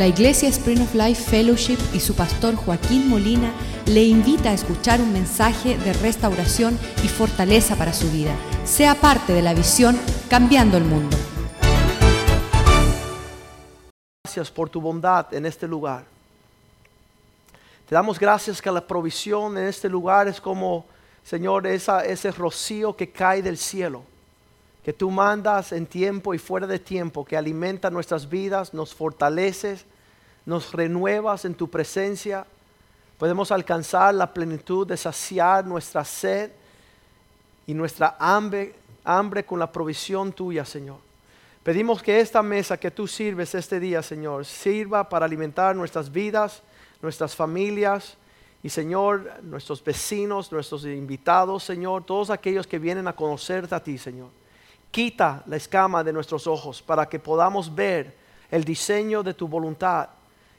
La 0.00 0.06
Iglesia 0.06 0.48
Spring 0.48 0.80
of 0.80 0.94
Life 0.94 1.30
Fellowship 1.30 1.76
y 1.92 2.00
su 2.00 2.14
pastor 2.14 2.56
Joaquín 2.56 3.10
Molina 3.10 3.52
le 3.84 4.02
invita 4.02 4.48
a 4.48 4.54
escuchar 4.54 4.98
un 4.98 5.12
mensaje 5.12 5.76
de 5.76 5.92
restauración 5.92 6.78
y 7.04 7.08
fortaleza 7.08 7.76
para 7.76 7.92
su 7.92 8.10
vida. 8.10 8.34
Sea 8.64 8.94
parte 8.94 9.34
de 9.34 9.42
la 9.42 9.52
visión 9.52 10.00
Cambiando 10.30 10.78
el 10.78 10.84
Mundo. 10.84 11.14
Gracias 14.24 14.50
por 14.50 14.70
tu 14.70 14.80
bondad 14.80 15.34
en 15.34 15.44
este 15.44 15.68
lugar. 15.68 16.06
Te 17.86 17.94
damos 17.94 18.18
gracias 18.18 18.62
que 18.62 18.70
la 18.70 18.86
provisión 18.86 19.58
en 19.58 19.66
este 19.66 19.90
lugar 19.90 20.28
es 20.28 20.40
como, 20.40 20.86
Señor, 21.22 21.66
ese 21.66 22.30
rocío 22.30 22.96
que 22.96 23.10
cae 23.10 23.42
del 23.42 23.58
cielo 23.58 24.04
que 24.84 24.92
tú 24.92 25.10
mandas 25.10 25.72
en 25.72 25.86
tiempo 25.86 26.34
y 26.34 26.38
fuera 26.38 26.66
de 26.66 26.78
tiempo, 26.78 27.24
que 27.24 27.36
alimenta 27.36 27.90
nuestras 27.90 28.28
vidas, 28.28 28.72
nos 28.72 28.94
fortaleces, 28.94 29.84
nos 30.50 30.72
renuevas 30.72 31.44
en 31.44 31.54
tu 31.54 31.70
presencia. 31.70 32.44
Podemos 33.18 33.52
alcanzar 33.52 34.12
la 34.12 34.34
plenitud 34.34 34.84
de 34.84 34.96
saciar 34.96 35.64
nuestra 35.64 36.04
sed 36.04 36.50
y 37.68 37.72
nuestra 37.72 38.16
hambre, 38.18 38.74
hambre 39.04 39.44
con 39.44 39.60
la 39.60 39.70
provisión 39.70 40.32
tuya, 40.32 40.64
Señor. 40.64 40.96
Pedimos 41.62 42.02
que 42.02 42.18
esta 42.18 42.42
mesa 42.42 42.76
que 42.78 42.90
tú 42.90 43.06
sirves 43.06 43.54
este 43.54 43.78
día, 43.78 44.02
Señor, 44.02 44.44
sirva 44.44 45.08
para 45.08 45.24
alimentar 45.24 45.76
nuestras 45.76 46.10
vidas, 46.10 46.64
nuestras 47.00 47.36
familias 47.36 48.16
y, 48.60 48.70
Señor, 48.70 49.30
nuestros 49.44 49.84
vecinos, 49.84 50.50
nuestros 50.50 50.84
invitados, 50.84 51.62
Señor, 51.62 52.02
todos 52.02 52.28
aquellos 52.28 52.66
que 52.66 52.80
vienen 52.80 53.06
a 53.06 53.12
conocerte 53.12 53.72
a 53.72 53.84
ti, 53.84 53.98
Señor. 53.98 54.30
Quita 54.90 55.44
la 55.46 55.54
escama 55.54 56.02
de 56.02 56.12
nuestros 56.12 56.48
ojos 56.48 56.82
para 56.82 57.08
que 57.08 57.20
podamos 57.20 57.72
ver 57.72 58.16
el 58.50 58.64
diseño 58.64 59.22
de 59.22 59.34
tu 59.34 59.46
voluntad, 59.46 60.08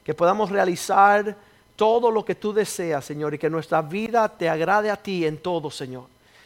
que 0.04 0.14
podamos 0.14 0.50
realizar 0.50 1.36
todo 1.76 2.10
lo 2.10 2.24
que 2.24 2.34
tú 2.34 2.52
deseas, 2.52 3.04
Señor, 3.04 3.34
y 3.34 3.38
que 3.38 3.50
nuestra 3.50 3.82
vida 3.82 4.28
te 4.28 4.48
agrade 4.48 4.90
a 4.90 4.96
ti 4.96 5.26
en 5.26 5.38
todo, 5.38 5.70
Señor. 5.70 6.04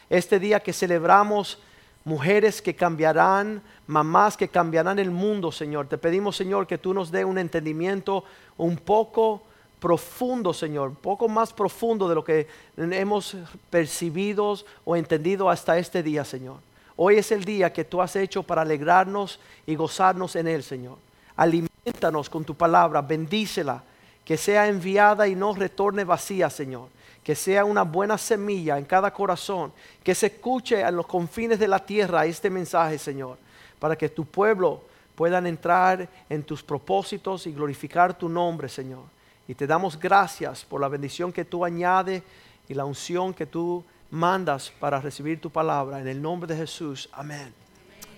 Este 0.09 0.39
día 0.39 0.59
que 0.59 0.73
celebramos 0.73 1.59
mujeres 2.05 2.61
que 2.61 2.75
cambiarán, 2.75 3.61
mamás 3.85 4.37
que 4.37 4.47
cambiarán 4.47 4.97
el 4.97 5.11
mundo, 5.11 5.51
Señor. 5.51 5.87
Te 5.87 5.97
pedimos, 5.97 6.37
Señor, 6.37 6.65
que 6.65 6.77
tú 6.77 6.93
nos 6.93 7.11
dé 7.11 7.25
un 7.25 7.37
entendimiento 7.37 8.23
un 8.55 8.77
poco 8.77 9.41
profundo, 9.79 10.53
Señor, 10.53 10.89
un 10.89 10.95
poco 10.95 11.27
más 11.27 11.53
profundo 11.53 12.07
de 12.07 12.15
lo 12.15 12.23
que 12.23 12.47
hemos 12.77 13.35
percibido 13.69 14.57
o 14.85 14.95
entendido 14.95 15.49
hasta 15.49 15.77
este 15.77 16.01
día, 16.01 16.23
Señor. 16.23 16.57
Hoy 16.95 17.17
es 17.17 17.31
el 17.31 17.45
día 17.45 17.71
que 17.71 17.83
tú 17.83 18.01
has 18.01 18.15
hecho 18.15 18.41
para 18.41 18.61
alegrarnos 18.63 19.39
y 19.65 19.75
gozarnos 19.75 20.35
en 20.35 20.47
él, 20.47 20.63
Señor. 20.63 20.97
Aliméntanos 21.87 22.29
con 22.29 22.43
tu 22.43 22.53
palabra, 22.53 23.01
bendícela, 23.01 23.81
que 24.25 24.35
sea 24.35 24.67
enviada 24.67 25.25
y 25.25 25.35
no 25.35 25.53
retorne 25.53 26.03
vacía, 26.03 26.49
Señor. 26.49 26.89
Que 27.23 27.33
sea 27.33 27.63
una 27.63 27.83
buena 27.83 28.17
semilla 28.17 28.77
en 28.77 28.83
cada 28.83 29.13
corazón, 29.13 29.71
que 30.03 30.13
se 30.13 30.27
escuche 30.27 30.83
a 30.83 30.91
los 30.91 31.07
confines 31.07 31.57
de 31.57 31.67
la 31.69 31.79
tierra 31.79 32.25
este 32.25 32.49
mensaje, 32.49 32.97
Señor, 32.97 33.37
para 33.79 33.95
que 33.95 34.09
tu 34.09 34.25
pueblo 34.25 34.81
puedan 35.15 35.47
entrar 35.47 36.09
en 36.29 36.43
tus 36.43 36.61
propósitos 36.61 37.47
y 37.47 37.53
glorificar 37.53 38.17
tu 38.17 38.27
nombre, 38.27 38.67
Señor. 38.67 39.05
Y 39.47 39.55
te 39.55 39.65
damos 39.65 39.97
gracias 39.97 40.65
por 40.65 40.81
la 40.81 40.89
bendición 40.89 41.31
que 41.31 41.45
tú 41.45 41.63
añades 41.63 42.21
y 42.67 42.73
la 42.73 42.83
unción 42.83 43.33
que 43.33 43.45
tú 43.45 43.81
mandas 44.11 44.73
para 44.77 44.99
recibir 44.99 45.39
tu 45.39 45.49
palabra. 45.49 46.01
En 46.01 46.07
el 46.09 46.21
nombre 46.21 46.53
de 46.53 46.59
Jesús. 46.59 47.07
Amén. 47.13 47.53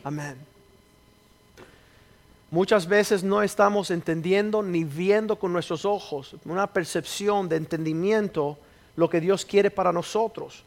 Amén. 0.04 0.59
Muchas 2.52 2.88
veces 2.88 3.24
no 3.24 3.44
estamos 3.44 3.92
entendiendo 3.92 4.64
ni 4.64 4.84
viendo 4.84 5.38
con 5.38 5.54
nuestros 5.54 5.86
ojos 5.86 6.36
una 6.46 6.66
percepción 6.66 7.48
de 7.48 7.58
entendimiento 7.58 8.58
lo 8.96 9.08
que 9.08 9.22
Dios 9.22 9.46
quiere 9.46 9.70
para 9.70 9.94
nosotros. 9.94 10.64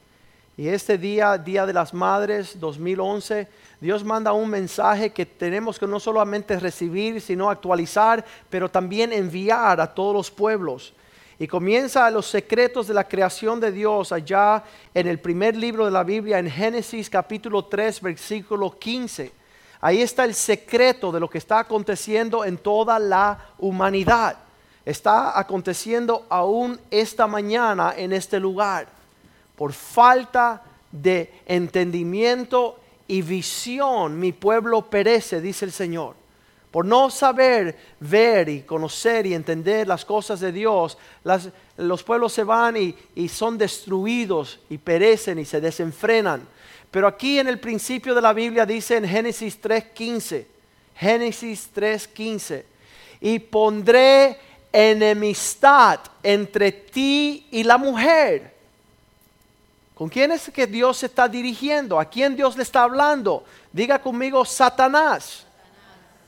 Y 0.56 0.68
este 0.68 0.96
día, 0.96 1.36
Día 1.38 1.66
de 1.66 1.72
las 1.72 1.92
Madres 1.92 2.60
2011, 2.60 3.48
Dios 3.80 4.04
manda 4.04 4.32
un 4.32 4.48
mensaje 4.48 5.10
que 5.10 5.26
tenemos 5.26 5.76
que 5.76 5.88
no 5.88 5.98
solamente 5.98 6.56
recibir, 6.60 7.20
sino 7.20 7.50
actualizar, 7.50 8.24
pero 8.48 8.70
también 8.70 9.12
enviar 9.12 9.80
a 9.80 9.92
todos 9.92 10.14
los 10.14 10.30
pueblos. 10.30 10.94
Y 11.36 11.48
comienza 11.48 12.08
los 12.12 12.26
secretos 12.26 12.86
de 12.86 12.94
la 12.94 13.08
creación 13.08 13.58
de 13.58 13.72
Dios 13.72 14.12
allá 14.12 14.62
en 14.94 15.08
el 15.08 15.18
primer 15.18 15.56
libro 15.56 15.84
de 15.84 15.90
la 15.90 16.04
Biblia, 16.04 16.38
en 16.38 16.48
Génesis 16.48 17.10
capítulo 17.10 17.64
3, 17.64 18.00
versículo 18.02 18.78
15. 18.78 19.41
Ahí 19.84 20.00
está 20.00 20.24
el 20.24 20.34
secreto 20.34 21.10
de 21.10 21.18
lo 21.18 21.28
que 21.28 21.38
está 21.38 21.58
aconteciendo 21.58 22.44
en 22.44 22.56
toda 22.56 23.00
la 23.00 23.48
humanidad. 23.58 24.36
Está 24.84 25.36
aconteciendo 25.36 26.24
aún 26.28 26.80
esta 26.88 27.26
mañana 27.26 27.92
en 27.96 28.12
este 28.12 28.38
lugar. 28.38 28.86
Por 29.56 29.72
falta 29.72 30.62
de 30.92 31.42
entendimiento 31.46 32.78
y 33.08 33.22
visión, 33.22 34.20
mi 34.20 34.30
pueblo 34.30 34.88
perece, 34.88 35.40
dice 35.40 35.64
el 35.64 35.72
Señor. 35.72 36.14
Por 36.70 36.86
no 36.86 37.10
saber 37.10 37.76
ver 37.98 38.48
y 38.48 38.62
conocer 38.62 39.26
y 39.26 39.34
entender 39.34 39.88
las 39.88 40.04
cosas 40.04 40.38
de 40.38 40.52
Dios, 40.52 40.96
los 41.76 42.02
pueblos 42.04 42.32
se 42.32 42.44
van 42.44 42.76
y, 42.76 43.28
son 43.28 43.58
destruidos 43.58 44.60
y 44.70 44.78
perecen 44.78 45.40
y 45.40 45.44
se 45.44 45.60
desenfrenan. 45.60 46.48
Pero 46.92 47.08
aquí 47.08 47.38
en 47.38 47.48
el 47.48 47.58
principio 47.58 48.14
de 48.14 48.20
la 48.20 48.34
Biblia 48.34 48.66
dice 48.66 48.98
en 48.98 49.08
Génesis 49.08 49.60
3.15, 49.60 50.44
Génesis 50.94 51.70
3.15, 51.74 52.64
y 53.22 53.38
pondré 53.38 54.38
enemistad 54.70 56.00
entre 56.22 56.70
ti 56.70 57.46
y 57.50 57.64
la 57.64 57.78
mujer. 57.78 58.52
¿Con 59.94 60.10
quién 60.10 60.32
es 60.32 60.50
que 60.50 60.66
Dios 60.66 60.98
se 60.98 61.06
está 61.06 61.26
dirigiendo? 61.28 61.98
¿A 61.98 62.04
quién 62.04 62.36
Dios 62.36 62.58
le 62.58 62.62
está 62.62 62.82
hablando? 62.82 63.42
Diga 63.72 63.98
conmigo, 63.98 64.44
Satanás. 64.44 65.46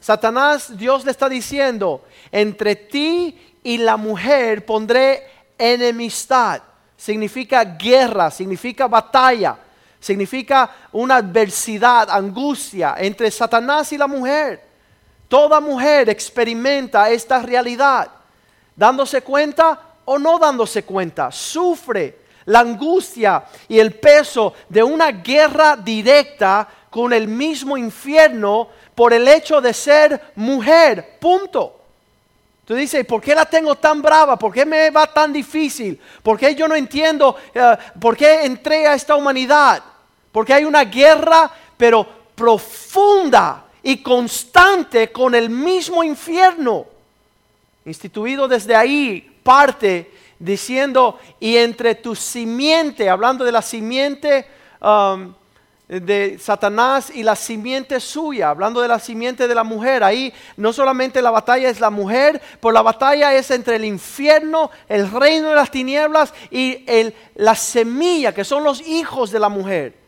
Satanás, 0.01 0.75
Dios 0.79 1.05
le 1.05 1.11
está 1.11 1.29
diciendo, 1.29 2.07
entre 2.33 2.75
ti 2.75 3.39
y 3.63 3.77
la 3.77 3.99
mujer 3.99 4.65
pondré 4.65 5.27
enemistad. 5.59 6.63
Significa 6.97 7.65
guerra, 7.65 8.31
significa 8.31 8.87
batalla, 8.87 9.59
significa 10.05 10.71
una 10.93 11.17
adversidad, 11.17 12.11
angustia 12.11 12.95
entre 12.99 13.31
Satanás 13.31 13.91
y 13.91 13.97
la 13.97 14.07
mujer. 14.07 14.63
Toda 15.29 15.61
mujer 15.61 16.11
experimenta 16.11 17.09
esta 17.09 17.41
realidad, 17.41 18.11
dándose 18.77 19.23
cuenta 19.23 19.81
o 20.05 20.19
no 20.19 20.39
dándose 20.39 20.85
cuenta, 20.85 21.33
sufre 21.33 22.19
la 22.45 22.61
angustia 22.61 23.45
y 23.67 23.79
el 23.79 23.95
peso 23.95 24.53
de 24.69 24.83
una 24.83 25.11
guerra 25.11 25.75
directa 25.75 26.69
con 26.91 27.15
el 27.15 27.27
mismo 27.27 27.79
infierno 27.79 28.69
por 28.95 29.15
el 29.15 29.27
hecho 29.27 29.63
de 29.63 29.73
ser 29.73 30.33
mujer, 30.35 31.17
punto. 31.19 31.81
Tú 32.67 32.75
dices, 32.75 33.05
¿por 33.07 33.23
qué 33.23 33.35
la 33.35 33.45
tengo 33.45 33.75
tan 33.75 34.01
brava? 34.01 34.39
¿Por 34.39 34.53
qué 34.53 34.65
me 34.65 34.91
va 34.91 35.07
tan 35.07 35.33
difícil? 35.33 36.01
¿Por 36.23 36.39
qué 36.39 36.55
yo 36.55 36.67
no 36.67 36.75
entiendo 36.75 37.37
eh, 37.55 37.77
por 38.01 38.17
qué 38.17 38.45
entré 38.45 38.87
a 38.87 38.95
esta 38.95 39.15
humanidad? 39.15 39.83
Porque 40.35 40.53
hay 40.53 40.65
una 40.65 40.83
guerra, 40.83 41.49
pero 41.77 42.05
profunda 42.35 43.67
y 43.85 43.99
constante 43.99 45.13
con 45.13 45.33
el 45.33 45.49
mismo 45.49 46.03
infierno. 46.03 46.87
Instituido 47.85 48.49
desde 48.49 48.75
ahí, 48.75 49.39
parte 49.45 50.11
diciendo, 50.37 51.21
y 51.39 51.57
entre 51.57 51.95
tu 51.95 52.17
simiente, 52.17 53.09
hablando 53.09 53.45
de 53.45 53.53
la 53.53 53.63
simiente, 53.63 54.45
um, 54.83 55.33
de 55.87 56.37
Satanás 56.41 57.13
y 57.15 57.23
la 57.23 57.37
simiente 57.37 58.01
suya, 58.01 58.51
hablando 58.51 58.81
de 58.81 58.89
la 58.89 58.99
simiente 58.99 59.47
de 59.47 59.55
la 59.55 59.63
mujer. 59.63 60.03
Ahí 60.03 60.35
no 60.57 60.73
solamente 60.73 61.23
la 61.23 61.31
batalla 61.31 61.69
es 61.69 61.79
la 61.79 61.91
mujer, 61.91 62.43
pero 62.61 62.73
la 62.73 62.83
batalla 62.83 63.33
es 63.37 63.53
entre 63.53 63.77
el 63.77 63.85
infierno, 63.85 64.73
el 64.89 65.09
reino 65.13 65.51
de 65.51 65.55
las 65.55 65.71
tinieblas 65.71 66.35
y 66.51 66.83
el, 66.89 67.15
la 67.37 67.55
semilla, 67.55 68.35
que 68.35 68.43
son 68.43 68.65
los 68.65 68.81
hijos 68.81 69.31
de 69.31 69.39
la 69.39 69.49
mujer. 69.49 70.04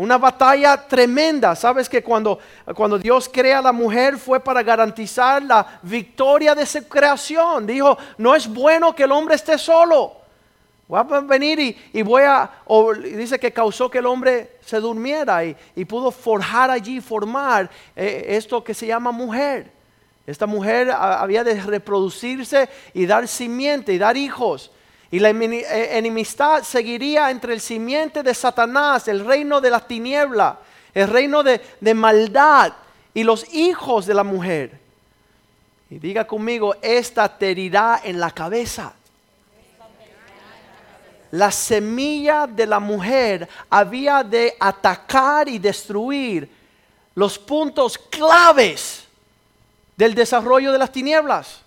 Una 0.00 0.16
batalla 0.16 0.78
tremenda. 0.88 1.54
Sabes 1.54 1.86
que 1.86 2.02
cuando, 2.02 2.38
cuando 2.74 2.98
Dios 2.98 3.28
crea 3.30 3.58
a 3.58 3.62
la 3.62 3.70
mujer 3.70 4.16
fue 4.16 4.40
para 4.40 4.62
garantizar 4.62 5.42
la 5.42 5.78
victoria 5.82 6.54
de 6.54 6.64
su 6.64 6.88
creación. 6.88 7.66
Dijo, 7.66 7.98
no 8.16 8.34
es 8.34 8.48
bueno 8.48 8.94
que 8.94 9.02
el 9.02 9.12
hombre 9.12 9.34
esté 9.34 9.58
solo. 9.58 10.14
Voy 10.88 11.00
a 11.00 11.20
venir 11.20 11.76
y, 11.92 12.00
voy 12.00 12.22
a, 12.22 12.50
dice 13.14 13.38
que 13.38 13.52
causó 13.52 13.90
que 13.90 13.98
el 13.98 14.06
hombre 14.06 14.52
se 14.64 14.80
durmiera 14.80 15.44
y, 15.44 15.84
pudo 15.84 16.10
forjar 16.10 16.70
allí, 16.70 17.02
formar 17.02 17.68
eh, 17.94 18.24
esto 18.28 18.64
que 18.64 18.72
se 18.72 18.86
llama 18.86 19.12
mujer. 19.12 19.70
Esta 20.26 20.46
mujer 20.46 20.90
había 20.90 21.44
de 21.44 21.60
reproducirse 21.60 22.70
y 22.94 23.04
dar 23.04 23.28
simiente 23.28 23.92
y 23.92 23.98
dar 23.98 24.16
hijos. 24.16 24.70
Y 25.10 25.18
la 25.18 25.30
eh, 25.30 25.98
enemistad 25.98 26.62
seguiría 26.62 27.30
entre 27.30 27.52
el 27.52 27.60
simiente 27.60 28.22
de 28.22 28.32
Satanás, 28.32 29.08
el 29.08 29.24
reino 29.24 29.60
de 29.60 29.70
la 29.70 29.80
tiniebla, 29.80 30.58
el 30.94 31.08
reino 31.08 31.42
de, 31.42 31.60
maldad 31.94 32.72
y 33.12 33.24
los 33.24 33.52
hijos 33.52 34.06
de 34.06 34.14
la 34.14 34.22
mujer. 34.22 34.78
Y 35.90 35.98
diga 35.98 36.24
conmigo, 36.26 36.76
esta 36.80 37.28
te 37.28 37.50
herirá 37.50 38.00
en 38.04 38.20
la 38.20 38.30
cabeza. 38.30 38.92
La 41.32 41.50
semilla 41.50 42.46
de 42.46 42.66
la 42.66 42.80
mujer 42.80 43.48
había 43.68 44.22
de 44.22 44.56
atacar 44.58 45.48
y 45.48 45.58
destruir 45.58 46.48
los 47.14 47.38
puntos 47.38 47.98
claves 47.98 49.04
del 49.96 50.14
desarrollo 50.14 50.72
de 50.72 50.78
las 50.78 50.90
tinieblas. 50.90 51.62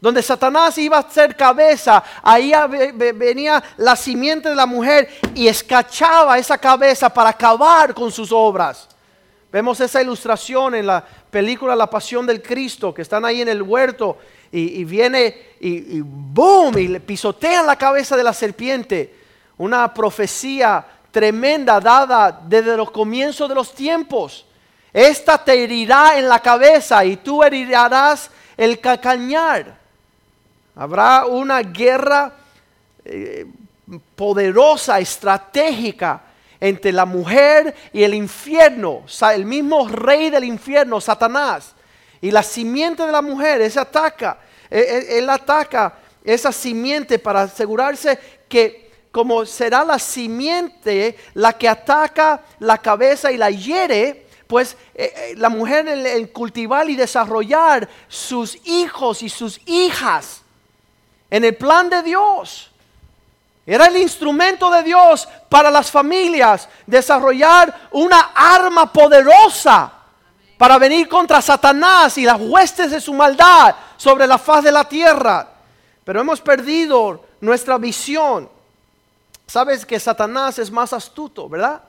Donde 0.00 0.22
Satanás 0.22 0.78
iba 0.78 0.98
a 0.98 1.10
ser 1.10 1.34
cabeza, 1.36 2.04
ahí 2.22 2.52
venía 3.14 3.62
la 3.78 3.96
simiente 3.96 4.48
de 4.48 4.54
la 4.54 4.66
mujer 4.66 5.08
y 5.34 5.48
escachaba 5.48 6.38
esa 6.38 6.56
cabeza 6.56 7.08
para 7.08 7.30
acabar 7.30 7.92
con 7.94 8.12
sus 8.12 8.30
obras. 8.30 8.88
Vemos 9.50 9.80
esa 9.80 10.00
ilustración 10.00 10.76
en 10.76 10.86
la 10.86 11.04
película 11.30 11.74
La 11.74 11.90
Pasión 11.90 12.26
del 12.26 12.40
Cristo, 12.40 12.94
que 12.94 13.02
están 13.02 13.24
ahí 13.24 13.40
en 13.40 13.48
el 13.48 13.62
huerto 13.62 14.18
y, 14.52 14.84
viene 14.84 15.54
y, 15.58 15.96
y 15.96 16.00
boom, 16.00 16.78
y 16.78 16.88
le 16.88 17.00
pisotean 17.00 17.66
la 17.66 17.76
cabeza 17.76 18.16
de 18.16 18.22
la 18.22 18.32
serpiente. 18.32 19.14
Una 19.56 19.92
profecía 19.92 20.84
tremenda 21.10 21.80
dada 21.80 22.40
desde 22.46 22.76
los 22.76 22.92
comienzos 22.92 23.48
de 23.48 23.54
los 23.56 23.74
tiempos. 23.74 24.46
Esta 24.92 25.42
te 25.42 25.64
herirá 25.64 26.18
en 26.18 26.28
la 26.28 26.38
cabeza 26.38 27.04
y 27.04 27.16
tú 27.16 27.42
herirás 27.42 28.30
el 28.56 28.78
cacañar. 28.78 29.77
Habrá 30.78 31.26
una 31.26 31.60
guerra 31.60 32.32
eh, 33.04 33.44
poderosa, 34.14 35.00
estratégica 35.00 36.22
entre 36.60 36.92
la 36.92 37.04
mujer 37.04 37.74
y 37.92 38.04
el 38.04 38.14
infierno, 38.14 39.02
el 39.34 39.44
mismo 39.44 39.88
rey 39.88 40.30
del 40.30 40.44
infierno, 40.44 41.00
Satanás. 41.00 41.74
Y 42.20 42.30
la 42.30 42.44
simiente 42.44 43.04
de 43.04 43.10
la 43.10 43.22
mujer, 43.22 43.60
ese 43.60 43.80
ataca, 43.80 44.38
e, 44.70 44.78
e, 44.78 45.18
él, 45.18 45.28
ataca 45.28 45.94
esa 46.22 46.52
simiente 46.52 47.18
para 47.18 47.42
asegurarse 47.42 48.16
que 48.48 48.88
como 49.10 49.44
será 49.46 49.84
la 49.84 49.98
simiente 49.98 51.16
la 51.34 51.54
que 51.54 51.68
ataca 51.68 52.44
la 52.60 52.78
cabeza 52.78 53.32
y 53.32 53.36
la 53.36 53.50
hiere, 53.50 54.26
pues 54.46 54.76
eh, 54.94 55.12
eh, 55.12 55.34
la 55.36 55.48
mujer 55.48 55.88
en, 55.88 56.28
cultivar 56.28 56.88
y 56.88 56.94
desarrollar 56.94 57.88
sus 58.06 58.56
hijos 58.64 59.24
y 59.24 59.28
sus 59.28 59.60
hijas 59.66 60.42
en 61.30 61.44
el 61.44 61.56
plan 61.56 61.88
de 61.90 62.02
Dios. 62.02 62.70
Era 63.66 63.86
el 63.86 63.98
instrumento 63.98 64.70
de 64.70 64.82
Dios 64.82 65.28
para 65.48 65.70
las 65.70 65.90
familias 65.90 66.68
desarrollar 66.86 67.88
una 67.90 68.30
arma 68.34 68.90
poderosa 68.90 69.92
para 70.56 70.78
venir 70.78 71.08
contra 71.08 71.40
Satanás 71.40 72.18
y 72.18 72.24
las 72.24 72.40
huestes 72.40 72.90
de 72.90 73.00
su 73.00 73.12
maldad 73.14 73.74
sobre 73.96 74.26
la 74.26 74.38
faz 74.38 74.64
de 74.64 74.72
la 74.72 74.88
tierra. 74.88 75.46
Pero 76.02 76.20
hemos 76.20 76.40
perdido 76.40 77.24
nuestra 77.40 77.78
visión. 77.78 78.48
Sabes 79.46 79.86
que 79.86 80.00
Satanás 80.00 80.58
es 80.58 80.70
más 80.70 80.92
astuto, 80.92 81.48
¿verdad? 81.48 81.82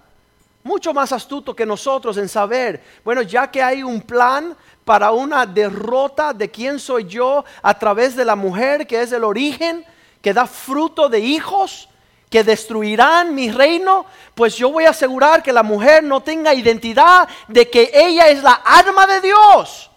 Mucho 0.63 0.94
más 0.94 1.12
astuto 1.12 1.56
que 1.56 1.65
nosotros 1.65 2.18
en 2.18 2.30
saber, 2.30 2.83
bueno, 3.03 3.21
ya 3.21 3.50
que 3.50 3.63
hay 3.63 3.81
un 3.81 4.01
plan 4.01 4.56
para 4.89 5.12
una 5.12 5.45
derrota 5.45 6.33
de 6.33 6.50
quién 6.50 6.80
soy 6.80 7.06
yo 7.06 7.45
a 7.62 7.77
través 7.77 8.15
de 8.15 8.25
la 8.25 8.36
mujer, 8.36 8.88
que 8.88 9.00
es 9.00 9.12
el 9.12 9.24
origen, 9.24 9.86
que 10.19 10.33
da 10.33 10.47
fruto 10.47 11.07
de 11.07 11.19
hijos 11.19 11.88
que 12.27 12.44
destruirán 12.44 13.36
mi 13.36 13.51
reino, 13.51 14.07
pues 14.33 14.56
yo 14.56 14.71
voy 14.71 14.86
a 14.86 14.89
asegurar 14.89 15.44
que 15.44 15.53
la 15.53 15.62
mujer 15.62 16.03
no 16.03 16.21
tenga 16.21 16.56
identidad 16.56 17.30
de 17.47 17.69
que 17.69 17.91
ella 17.94 18.30
es 18.30 18.41
la 18.41 18.53
arma 18.65 19.06
de 19.06 19.21
Dios. 19.21 19.91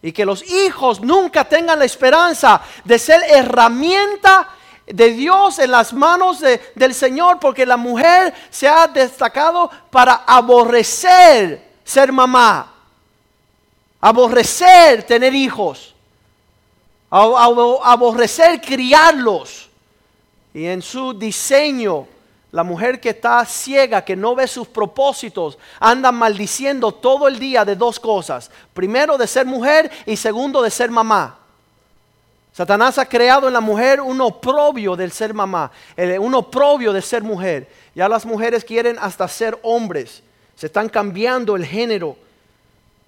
Y 0.00 0.12
que 0.12 0.24
los 0.24 0.48
hijos 0.48 1.00
nunca 1.00 1.42
tengan 1.42 1.80
la 1.80 1.84
esperanza 1.84 2.60
de 2.84 3.00
ser 3.00 3.20
herramienta 3.28 4.48
de 4.86 5.10
Dios 5.10 5.58
en 5.58 5.72
las 5.72 5.92
manos 5.92 6.38
del 6.76 6.94
Señor, 6.94 7.40
porque 7.40 7.66
la 7.66 7.76
mujer 7.76 8.32
se 8.48 8.68
ha 8.68 8.86
destacado 8.86 9.68
para 9.90 10.22
aborrecer 10.24 11.68
ser 11.82 12.12
mamá, 12.12 12.77
aborrecer 14.00 15.02
tener 15.04 15.34
hijos 15.34 15.94
aborrecer 17.10 18.60
criarlos. 18.60 19.68
Y 20.52 20.66
en 20.66 20.82
su 20.82 21.14
diseño, 21.14 22.06
la 22.50 22.62
mujer 22.62 23.00
que 23.00 23.10
está 23.10 23.44
ciega, 23.44 24.04
que 24.04 24.16
no 24.16 24.34
ve 24.34 24.46
sus 24.46 24.66
propósitos, 24.68 25.58
anda 25.78 26.10
maldiciendo 26.10 26.92
todo 26.92 27.28
el 27.28 27.38
día 27.38 27.64
de 27.64 27.76
dos 27.76 28.00
cosas. 28.00 28.50
Primero 28.74 29.16
de 29.16 29.26
ser 29.26 29.46
mujer 29.46 29.90
y 30.06 30.16
segundo 30.16 30.62
de 30.62 30.70
ser 30.70 30.90
mamá. 30.90 31.38
Satanás 32.52 32.98
ha 32.98 33.06
creado 33.06 33.46
en 33.46 33.52
la 33.52 33.60
mujer 33.60 34.00
un 34.00 34.20
oprobio 34.20 34.96
del 34.96 35.12
ser 35.12 35.32
mamá, 35.32 35.70
un 36.18 36.34
oprobio 36.34 36.92
de 36.92 37.02
ser 37.02 37.22
mujer. 37.22 37.70
Ya 37.94 38.08
las 38.08 38.26
mujeres 38.26 38.64
quieren 38.64 38.96
hasta 39.00 39.28
ser 39.28 39.56
hombres. 39.62 40.22
Se 40.56 40.66
están 40.66 40.88
cambiando 40.88 41.54
el 41.54 41.64
género, 41.64 42.16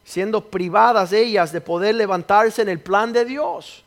siendo 0.04 0.40
privadas 0.40 1.12
ellas 1.12 1.52
de 1.52 1.60
poder 1.60 1.94
levantarse 1.94 2.62
en 2.62 2.68
el 2.68 2.80
plan 2.80 3.12
de 3.12 3.24
Dios. 3.24 3.84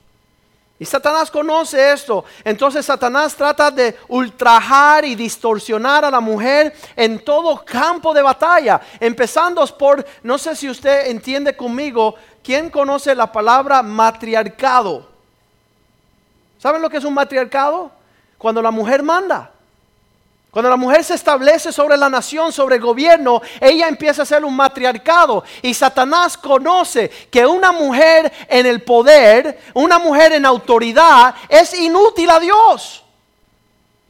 Y 0.84 0.86
Satanás 0.86 1.32
conoce 1.32 1.94
esto. 1.94 2.26
Entonces 2.44 2.86
Satanás 2.86 3.36
trata 3.36 3.72
de 3.72 3.98
ultrajar 4.10 5.06
y 5.06 5.16
distorsionar 5.16 6.04
a 6.04 6.12
la 6.12 6.20
mujer 6.20 6.76
en 6.98 7.24
todo 7.24 7.64
campo 7.64 8.14
de 8.14 8.22
batalla. 8.22 8.82
Empezando 9.00 9.66
por, 9.78 10.06
no 10.24 10.38
sé 10.38 10.58
si 10.58 10.70
usted 10.70 11.08
entiende 11.08 11.56
conmigo, 11.56 12.16
¿quién 12.44 12.70
conoce 12.70 13.16
la 13.16 13.32
palabra 13.32 13.82
matriarcado? 13.82 15.08
¿Saben 16.58 16.82
lo 16.82 16.90
que 16.90 16.98
es 16.98 17.06
un 17.06 17.14
matriarcado? 17.14 17.90
Cuando 18.38 18.62
la 18.62 18.72
mujer 18.72 19.04
manda. 19.04 19.53
Cuando 20.54 20.70
la 20.70 20.78
mujer 20.78 21.04
se 21.04 21.16
establece 21.16 21.72
sobre 21.72 21.98
la 21.98 22.12
nación, 22.12 22.54
sobre 22.54 22.76
el 22.76 22.82
gobierno, 22.82 23.42
ella 23.60 23.88
empieza 23.88 24.22
a 24.22 24.26
ser 24.26 24.46
un 24.46 24.56
matriarcado. 24.56 25.44
Y 25.64 25.74
Satanás 25.74 26.38
conoce 26.38 27.10
que 27.10 27.44
una 27.44 27.72
mujer 27.72 28.32
en 28.48 28.68
el 28.68 28.84
poder, 28.84 29.60
una 29.74 29.98
mujer 29.98 30.32
en 30.34 30.46
autoridad, 30.46 31.34
es 31.50 31.74
inútil 31.74 32.30
a 32.30 32.40
Dios. 32.40 33.04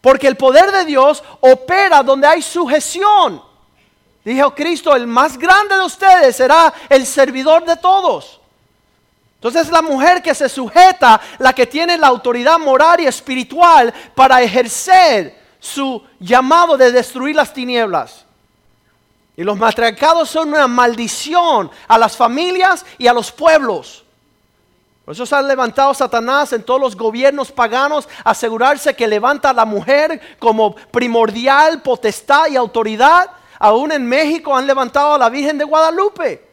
Porque 0.01 0.27
el 0.27 0.35
poder 0.35 0.69
de 0.69 0.83
Dios 0.83 1.23
opera 1.39 2.03
donde 2.03 2.27
hay 2.27 2.41
sujeción. 2.41 3.41
Dijo 4.25 4.53
Cristo, 4.53 4.93
el 4.93 5.07
más 5.07 5.37
grande 5.37 5.75
de 5.75 5.85
ustedes 5.85 6.35
será 6.35 6.73
el 6.89 7.05
servidor 7.05 7.63
de 7.63 7.77
todos. 7.77 8.41
Entonces 9.35 9.71
la 9.71 9.81
mujer 9.81 10.21
que 10.21 10.35
se 10.35 10.49
sujeta, 10.49 11.21
la 11.39 11.53
que 11.53 11.67
tiene 11.67 11.97
la 11.97 12.07
autoridad 12.07 12.59
moral 12.59 12.99
y 12.99 13.07
espiritual 13.07 13.93
para 14.13 14.41
ejercer 14.41 15.42
su 15.63 16.03
llamado 16.19 16.75
de 16.75 16.91
destruir 16.91 17.37
las 17.37 17.53
tinieblas. 17.53 18.25
Y 19.37 19.43
los 19.43 19.57
matriarcados 19.57 20.29
son 20.29 20.49
una 20.49 20.67
maldición 20.67 21.71
a 21.87 21.97
las 21.97 22.17
familias 22.17 22.85
y 22.97 23.07
a 23.07 23.13
los 23.13 23.31
pueblos. 23.31 24.03
Por 25.05 25.13
eso 25.13 25.25
se 25.25 25.33
ha 25.33 25.41
levantado 25.41 25.93
Satanás 25.93 26.51
en 26.51 26.63
todos 26.63 26.81
los 26.81 26.97
gobiernos 26.97 27.49
paganos, 27.49 28.09
asegurarse 28.25 28.93
que 28.93 29.07
levanta 29.07 29.51
a 29.51 29.53
la 29.53 29.63
mujer 29.63 30.19
como 30.37 30.75
primordial, 30.75 31.81
potestad 31.81 32.47
y 32.49 32.57
autoridad. 32.57 33.29
Aún 33.57 33.93
en 33.93 34.05
México 34.05 34.53
han 34.53 34.67
levantado 34.67 35.13
a 35.13 35.17
la 35.17 35.29
Virgen 35.29 35.57
de 35.57 35.63
Guadalupe. 35.63 36.45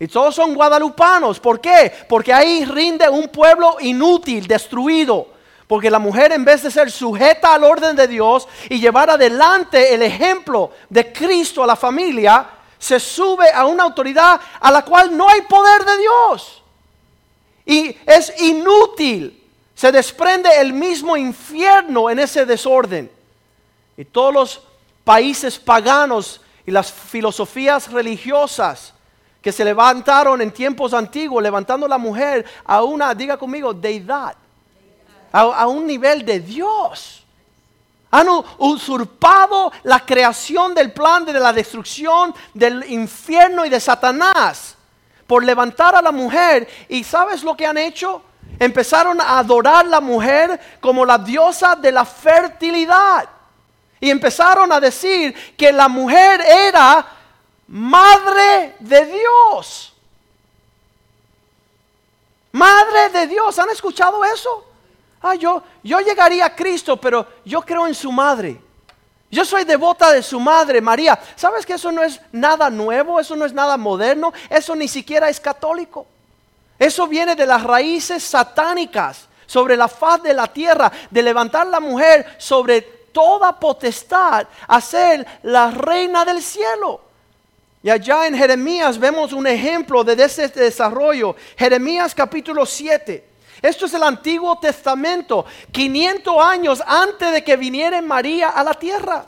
Y 0.00 0.08
todos 0.08 0.34
son 0.34 0.54
guadalupanos. 0.54 1.38
¿Por 1.38 1.60
qué? 1.60 1.92
Porque 2.08 2.32
ahí 2.32 2.64
rinde 2.64 3.08
un 3.08 3.28
pueblo 3.28 3.76
inútil, 3.78 4.48
destruido 4.48 5.39
porque 5.70 5.88
la 5.88 6.00
mujer 6.00 6.32
en 6.32 6.44
vez 6.44 6.64
de 6.64 6.70
ser 6.72 6.90
sujeta 6.90 7.54
al 7.54 7.62
orden 7.62 7.94
de 7.94 8.08
Dios 8.08 8.48
y 8.68 8.80
llevar 8.80 9.08
adelante 9.08 9.94
el 9.94 10.02
ejemplo 10.02 10.72
de 10.88 11.12
Cristo 11.12 11.62
a 11.62 11.66
la 11.68 11.76
familia, 11.76 12.44
se 12.76 12.98
sube 12.98 13.48
a 13.52 13.64
una 13.66 13.84
autoridad 13.84 14.40
a 14.58 14.68
la 14.72 14.84
cual 14.84 15.16
no 15.16 15.28
hay 15.28 15.42
poder 15.42 15.84
de 15.84 15.98
Dios. 15.98 16.62
Y 17.64 17.96
es 18.04 18.34
inútil. 18.42 19.48
Se 19.72 19.92
desprende 19.92 20.50
el 20.58 20.72
mismo 20.72 21.16
infierno 21.16 22.10
en 22.10 22.18
ese 22.18 22.44
desorden. 22.44 23.08
Y 23.96 24.04
todos 24.06 24.34
los 24.34 24.60
países 25.04 25.56
paganos 25.56 26.40
y 26.66 26.72
las 26.72 26.90
filosofías 26.90 27.92
religiosas 27.92 28.92
que 29.40 29.52
se 29.52 29.64
levantaron 29.64 30.42
en 30.42 30.50
tiempos 30.50 30.92
antiguos, 30.94 31.40
levantando 31.40 31.86
a 31.86 31.90
la 31.90 31.98
mujer 31.98 32.44
a 32.64 32.82
una, 32.82 33.14
diga 33.14 33.36
conmigo, 33.36 33.72
deidad 33.72 34.34
a, 35.32 35.66
un 35.66 35.86
nivel 35.86 36.24
de 36.24 36.40
Dios. 36.40 37.24
Han 38.10 38.26
usurpado 38.58 39.72
la 39.84 40.00
creación 40.00 40.74
del 40.74 40.92
plan 40.92 41.24
de 41.24 41.32
la 41.34 41.52
destrucción 41.52 42.34
del 42.52 42.90
infierno 42.90 43.64
y 43.64 43.68
de 43.68 43.78
Satanás 43.78 44.76
por 45.26 45.44
levantar 45.44 45.94
a 45.94 46.02
la 46.02 46.10
mujer. 46.10 46.68
¿Y 46.88 47.04
sabes 47.04 47.44
lo 47.44 47.56
que 47.56 47.66
han 47.66 47.78
hecho? 47.78 48.22
Empezaron 48.58 49.20
a 49.20 49.38
adorar 49.38 49.86
a 49.86 49.88
la 49.88 50.00
mujer 50.00 50.78
como 50.80 51.06
la 51.06 51.18
diosa 51.18 51.76
de 51.76 51.92
la 51.92 52.04
fertilidad. 52.04 53.28
Y 54.00 54.10
empezaron 54.10 54.72
a 54.72 54.80
decir 54.80 55.32
que 55.56 55.72
la 55.72 55.86
mujer 55.86 56.40
era 56.40 57.06
madre 57.68 58.74
de 58.80 59.06
Dios. 59.06 59.86
madre 62.52 63.10
de 63.10 63.28
Dios, 63.28 63.56
¿han 63.60 63.70
escuchado 63.70 64.24
eso? 64.24 64.69
Ah, 65.22 65.34
yo, 65.34 65.62
yo 65.82 66.00
llegaría 66.00 66.46
a 66.46 66.54
Cristo, 66.54 66.96
pero 66.96 67.26
yo 67.44 67.60
creo 67.62 67.86
en 67.86 67.94
su 67.94 68.10
madre. 68.10 68.60
Yo 69.30 69.44
soy 69.44 69.64
devota 69.64 70.12
de 70.12 70.22
su 70.22 70.40
madre, 70.40 70.80
María. 70.80 71.18
¿Sabes 71.36 71.64
que 71.64 71.74
eso 71.74 71.92
no 71.92 72.02
es 72.02 72.20
nada 72.32 72.68
nuevo? 72.68 73.20
Eso 73.20 73.36
no 73.36 73.44
es 73.44 73.52
nada 73.52 73.76
moderno. 73.76 74.32
Eso 74.48 74.74
ni 74.74 74.88
siquiera 74.88 75.28
es 75.28 75.38
católico. 75.38 76.06
Eso 76.78 77.06
viene 77.06 77.36
de 77.36 77.46
las 77.46 77.62
raíces 77.62 78.24
satánicas 78.24 79.28
sobre 79.46 79.76
la 79.76 79.86
faz 79.86 80.22
de 80.22 80.34
la 80.34 80.46
tierra, 80.46 80.90
de 81.10 81.22
levantar 81.22 81.66
la 81.66 81.78
mujer 81.78 82.34
sobre 82.38 82.80
toda 82.80 83.58
potestad, 83.58 84.46
a 84.66 84.80
ser 84.80 85.26
la 85.42 85.70
reina 85.70 86.24
del 86.24 86.42
cielo. 86.42 87.02
Y 87.82 87.90
allá 87.90 88.26
en 88.26 88.36
Jeremías 88.36 88.98
vemos 88.98 89.32
un 89.32 89.46
ejemplo 89.46 90.02
de 90.02 90.22
ese 90.24 90.48
desarrollo. 90.48 91.36
Jeremías 91.56 92.14
capítulo 92.14 92.66
7. 92.66 93.29
Esto 93.62 93.86
es 93.86 93.94
el 93.94 94.02
Antiguo 94.02 94.58
Testamento, 94.58 95.44
500 95.72 96.44
años 96.44 96.82
antes 96.86 97.32
de 97.32 97.44
que 97.44 97.56
viniera 97.56 98.00
María 98.00 98.50
a 98.50 98.64
la 98.64 98.74
tierra. 98.74 99.26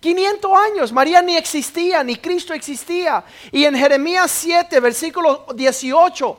500 0.00 0.52
años, 0.52 0.92
María 0.92 1.20
ni 1.20 1.36
existía, 1.36 2.02
ni 2.02 2.16
Cristo 2.16 2.54
existía. 2.54 3.22
Y 3.52 3.64
en 3.64 3.76
Jeremías 3.76 4.30
7, 4.30 4.80
versículo 4.80 5.46
18, 5.54 6.38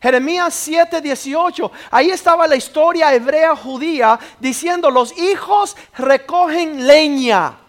Jeremías 0.00 0.54
7, 0.54 1.00
18, 1.00 1.72
ahí 1.90 2.10
estaba 2.10 2.46
la 2.46 2.56
historia 2.56 3.12
hebrea 3.12 3.56
judía 3.56 4.18
diciendo, 4.38 4.90
los 4.90 5.16
hijos 5.18 5.76
recogen 5.96 6.86
leña 6.86 7.63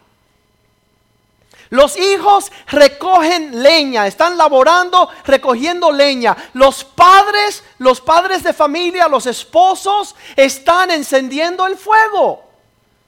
los 1.70 1.98
hijos 1.98 2.52
recogen 2.68 3.64
leña, 3.64 4.08
están 4.08 4.38
laborando, 4.38 5.10
recogiendo 5.26 5.92
leña. 5.92 6.36
Los 6.54 6.84
padres, 6.84 7.64
los 7.80 8.02
padres 8.02 8.44
de 8.44 8.54
familia, 8.54 9.08
los 9.08 9.26
esposos, 9.26 10.16
están 10.36 10.92
encendiendo 10.92 11.66
el 11.66 11.78
fuego, 11.78 12.44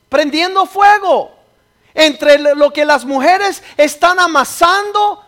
prendiendo 0.09 0.65
fuego. 0.65 1.35
Entre 1.93 2.37
lo 2.55 2.71
que 2.71 2.85
las 2.85 3.05
mujeres 3.05 3.63
están 3.75 4.19
amasando, 4.19 5.23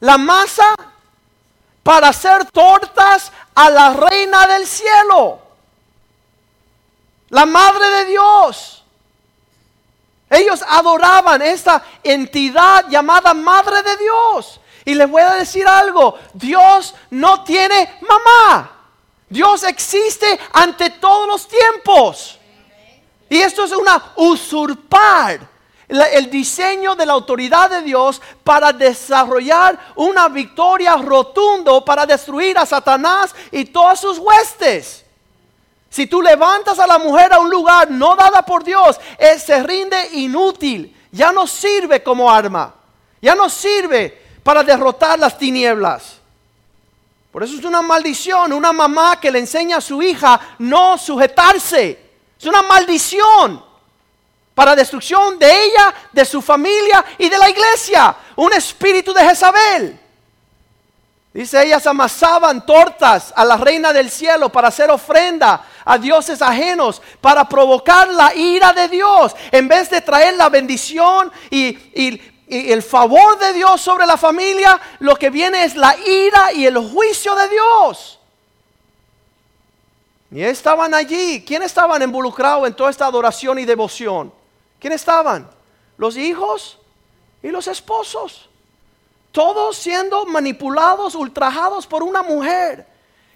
la 0.00 0.16
masa, 0.16 0.74
para 1.82 2.08
hacer 2.08 2.44
tortas 2.46 3.32
a 3.54 3.70
la 3.70 3.92
reina 3.94 4.46
del 4.46 4.66
cielo, 4.66 5.40
la 7.30 7.46
madre 7.46 7.88
de 7.90 8.04
Dios. 8.06 8.79
Ellos 10.30 10.64
adoraban 10.66 11.42
esta 11.42 11.82
entidad 12.04 12.88
llamada 12.88 13.34
Madre 13.34 13.82
de 13.82 13.96
Dios. 13.96 14.60
Y 14.84 14.94
les 14.94 15.10
voy 15.10 15.22
a 15.22 15.34
decir 15.34 15.66
algo, 15.66 16.16
Dios 16.32 16.94
no 17.10 17.42
tiene 17.42 17.98
mamá. 18.00 18.70
Dios 19.28 19.64
existe 19.64 20.38
ante 20.52 20.90
todos 20.90 21.26
los 21.26 21.48
tiempos. 21.48 22.38
Y 23.28 23.38
esto 23.38 23.64
es 23.64 23.72
una 23.72 24.12
usurpar 24.16 25.50
el 25.90 26.30
diseño 26.30 26.94
de 26.94 27.04
la 27.04 27.14
autoridad 27.14 27.68
de 27.68 27.82
Dios 27.82 28.22
para 28.44 28.72
desarrollar 28.72 29.78
una 29.96 30.28
victoria 30.28 30.96
rotunda 30.96 31.84
para 31.84 32.06
destruir 32.06 32.56
a 32.58 32.66
Satanás 32.66 33.34
y 33.50 33.64
todas 33.64 34.00
sus 34.00 34.18
huestes. 34.18 34.99
Si 35.90 36.06
tú 36.06 36.22
levantas 36.22 36.78
a 36.78 36.86
la 36.86 36.98
mujer 36.98 37.32
a 37.32 37.40
un 37.40 37.50
lugar 37.50 37.90
no 37.90 38.14
dada 38.14 38.42
por 38.42 38.62
Dios, 38.62 38.98
él 39.18 39.40
se 39.40 39.60
rinde 39.64 40.10
inútil. 40.12 40.96
Ya 41.10 41.32
no 41.32 41.48
sirve 41.48 42.00
como 42.02 42.30
arma. 42.30 42.72
Ya 43.20 43.34
no 43.34 43.50
sirve 43.50 44.16
para 44.44 44.62
derrotar 44.62 45.18
las 45.18 45.36
tinieblas. 45.36 46.20
Por 47.32 47.42
eso 47.42 47.56
es 47.56 47.64
una 47.64 47.82
maldición, 47.82 48.52
una 48.52 48.72
mamá 48.72 49.18
que 49.20 49.32
le 49.32 49.40
enseña 49.40 49.78
a 49.78 49.80
su 49.80 50.00
hija 50.00 50.40
no 50.58 50.96
sujetarse. 50.96 51.98
Es 52.38 52.46
una 52.46 52.62
maldición 52.62 53.62
para 54.54 54.76
destrucción 54.76 55.38
de 55.38 55.64
ella, 55.64 55.94
de 56.12 56.24
su 56.24 56.40
familia 56.40 57.04
y 57.18 57.28
de 57.28 57.38
la 57.38 57.50
iglesia. 57.50 58.14
Un 58.36 58.52
espíritu 58.52 59.12
de 59.12 59.24
Jezabel. 59.24 60.00
Dice, 61.32 61.62
ellas 61.62 61.86
amasaban 61.86 62.64
tortas 62.66 63.32
a 63.36 63.44
la 63.44 63.56
reina 63.56 63.92
del 63.92 64.10
cielo 64.10 64.50
para 64.50 64.68
hacer 64.68 64.90
ofrenda 64.90 65.64
a 65.84 65.98
dioses 65.98 66.42
ajenos, 66.42 67.00
para 67.20 67.48
provocar 67.48 68.08
la 68.08 68.34
ira 68.34 68.72
de 68.72 68.88
Dios, 68.88 69.34
en 69.50 69.68
vez 69.68 69.90
de 69.90 70.00
traer 70.00 70.36
la 70.36 70.48
bendición 70.48 71.30
y, 71.50 71.78
el 72.48 72.82
favor 72.82 73.38
de 73.38 73.52
Dios 73.52 73.80
sobre 73.80 74.06
la 74.06 74.16
familia, 74.16 74.80
lo 74.98 75.14
que 75.14 75.30
viene 75.30 75.62
es 75.62 75.76
la 75.76 75.96
ira 75.96 76.52
y 76.52 76.66
el 76.66 76.76
juicio 76.78 77.32
de 77.36 77.48
Dios. 77.48 78.18
Y 80.32 80.42
estaban 80.42 80.92
allí. 80.92 81.44
¿Quién 81.46 81.62
estaban 81.62 82.02
involucrados 82.02 82.66
en 82.66 82.74
toda 82.74 82.90
esta 82.90 83.06
adoración 83.06 83.60
y 83.60 83.64
devoción? 83.64 84.32
¿Quién 84.80 84.92
estaban? 84.92 85.48
Los 85.96 86.16
hijos 86.16 86.76
y 87.40 87.50
los 87.50 87.68
esposos 87.68 88.50
todos 89.32 89.76
siendo 89.76 90.26
manipulados, 90.26 91.14
ultrajados 91.14 91.86
por 91.86 92.02
una 92.02 92.22
mujer 92.22 92.86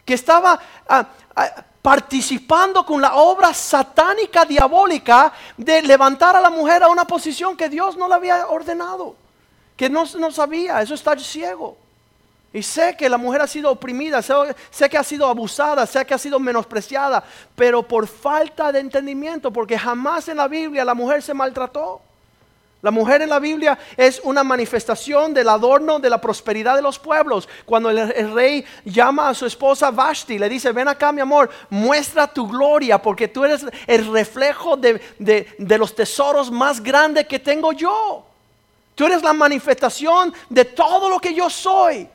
que 0.04 0.14
estaba 0.14 0.58
ah, 0.88 1.06
ah, 1.36 1.64
participando 1.84 2.86
con 2.86 3.02
la 3.02 3.16
obra 3.16 3.52
satánica, 3.52 4.46
diabólica, 4.46 5.30
de 5.54 5.82
levantar 5.82 6.34
a 6.34 6.40
la 6.40 6.48
mujer 6.48 6.82
a 6.82 6.88
una 6.88 7.06
posición 7.06 7.58
que 7.58 7.68
Dios 7.68 7.94
no 7.94 8.08
le 8.08 8.14
había 8.14 8.46
ordenado, 8.46 9.14
que 9.76 9.90
no, 9.90 10.04
no 10.18 10.30
sabía, 10.30 10.80
eso 10.80 10.94
está 10.94 11.14
ciego. 11.18 11.76
Y 12.54 12.62
sé 12.62 12.96
que 12.96 13.06
la 13.06 13.18
mujer 13.18 13.42
ha 13.42 13.46
sido 13.46 13.70
oprimida, 13.70 14.22
sé, 14.22 14.88
que 14.88 14.96
ha 14.96 15.02
sido 15.02 15.28
abusada, 15.28 15.84
sé 15.84 16.06
que 16.06 16.14
ha 16.14 16.18
sido 16.18 16.40
menospreciada, 16.40 17.22
pero 17.54 17.82
por 17.82 18.06
falta 18.06 18.72
de 18.72 18.80
entendimiento, 18.80 19.50
porque 19.50 19.78
jamás 19.78 20.26
en 20.28 20.38
la 20.38 20.48
Biblia 20.48 20.86
la 20.86 20.94
mujer 20.94 21.22
se 21.22 21.34
maltrató. 21.34 22.00
La 22.84 22.90
mujer 22.90 23.22
en 23.22 23.30
la 23.30 23.38
Biblia 23.38 23.78
es 23.96 24.20
una 24.24 24.44
manifestación 24.44 25.32
del 25.32 25.48
adorno 25.48 25.98
de 25.98 26.10
la 26.10 26.20
prosperidad 26.20 26.76
de 26.76 26.82
los 26.82 26.98
pueblos. 26.98 27.48
Cuando 27.64 27.88
el, 27.88 28.34
rey 28.34 28.62
llama 28.84 29.30
a 29.30 29.34
su 29.34 29.46
esposa 29.46 29.90
Vashti, 29.90 30.38
le 30.38 30.50
dice, 30.50 30.70
ven 30.70 30.88
acá 30.88 31.10
mi 31.10 31.22
amor, 31.22 31.48
muestra 31.70 32.26
tu 32.26 32.46
gloria 32.46 33.00
porque 33.00 33.26
tú 33.26 33.42
eres 33.42 33.64
el 33.86 34.12
reflejo 34.12 34.76
de, 34.76 35.00
de 35.18 35.78
los 35.78 35.94
tesoros 35.94 36.50
más 36.50 36.82
grandes 36.82 37.26
que 37.26 37.38
tengo 37.38 37.72
yo. 37.72 38.22
Tú 38.94 39.06
eres 39.06 39.22
la 39.22 39.32
manifestación 39.32 40.34
de 40.50 40.66
todo 40.66 41.08
lo 41.08 41.18
que 41.18 41.32
yo 41.32 41.48
soy. 41.48 42.06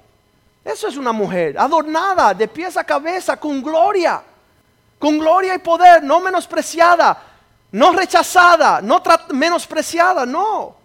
Eso 0.63 0.87
es 0.87 0.97
una 0.97 1.11
mujer, 1.11 1.57
adornada 1.57 2.35
de 2.35 2.47
pies 2.47 2.77
a 2.77 2.83
cabeza, 2.83 3.39
con 3.39 3.63
gloria, 3.63 4.21
con 4.99 5.17
gloria 5.17 5.55
y 5.55 5.57
poder, 5.57 6.03
no 6.03 6.19
menospreciada, 6.19 7.28
no 7.71 7.91
rechazada, 7.91 8.81
no 8.81 9.01
menospreciada, 9.33 10.25
no. 10.25 10.75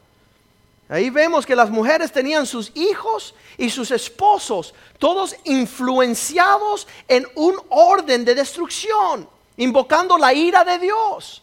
Ahí 0.88 1.08
vemos 1.08 1.46
que 1.46 1.56
las 1.56 1.70
mujeres 1.70 2.12
tenían 2.12 2.46
sus 2.46 2.70
hijos 2.74 3.34
y 3.56 3.70
sus 3.70 3.90
esposos, 3.90 4.74
todos 4.98 5.34
influenciados 5.44 6.86
en 7.08 7.26
un 7.36 7.56
orden 7.70 8.24
de 8.24 8.34
destrucción, 8.34 9.28
invocando 9.56 10.18
la 10.18 10.34
ira 10.34 10.62
de 10.62 10.78
Dios. 10.78 11.42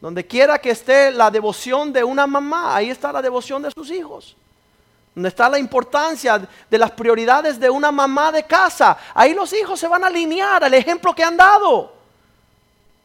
Donde 0.00 0.26
quiera 0.26 0.58
que 0.58 0.70
esté 0.70 1.10
la 1.10 1.30
devoción 1.30 1.92
de 1.92 2.02
una 2.02 2.26
mamá, 2.26 2.74
ahí 2.74 2.88
está 2.88 3.12
la 3.12 3.20
devoción 3.20 3.60
de 3.60 3.70
sus 3.70 3.90
hijos. 3.90 4.34
Donde 5.14 5.28
está 5.28 5.50
la 5.50 5.58
importancia 5.58 6.40
de 6.70 6.78
las 6.78 6.92
prioridades 6.92 7.60
de 7.60 7.68
una 7.68 7.92
mamá 7.92 8.32
de 8.32 8.44
casa, 8.44 8.96
ahí 9.12 9.34
los 9.34 9.52
hijos 9.52 9.78
se 9.78 9.88
van 9.88 10.02
a 10.02 10.06
alinear 10.06 10.64
al 10.64 10.72
ejemplo 10.72 11.14
que 11.14 11.24
han 11.24 11.36
dado. 11.36 11.99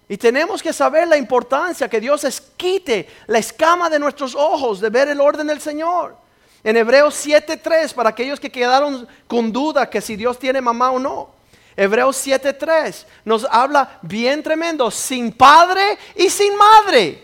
Y 0.07 0.17
tenemos 0.17 0.61
que 0.61 0.71
saber 0.71 1.07
la 1.07 1.17
importancia 1.17 1.89
que 1.89 1.99
Dios 1.99 2.23
es 2.23 2.39
quite 2.39 3.09
la 3.27 3.39
escama 3.39 3.89
de 3.89 3.97
nuestros 3.97 4.35
ojos 4.35 4.79
de 4.79 4.89
ver 4.89 5.07
el 5.07 5.19
orden 5.19 5.47
del 5.47 5.59
Señor. 5.59 6.15
En 6.63 6.77
Hebreos 6.77 7.25
7.3, 7.25 7.93
para 7.93 8.09
aquellos 8.09 8.39
que 8.39 8.51
quedaron 8.51 9.07
con 9.27 9.51
duda 9.51 9.89
que 9.89 10.01
si 10.01 10.15
Dios 10.15 10.37
tiene 10.37 10.61
mamá 10.61 10.91
o 10.91 10.99
no. 10.99 11.29
Hebreos 11.75 12.25
7.3 12.25 13.05
nos 13.25 13.45
habla 13.49 13.99
bien 14.01 14.41
tremendo, 14.41 14.89
sin 14.89 15.31
padre 15.31 15.97
y 16.15 16.29
sin 16.29 16.55
madre, 16.55 17.23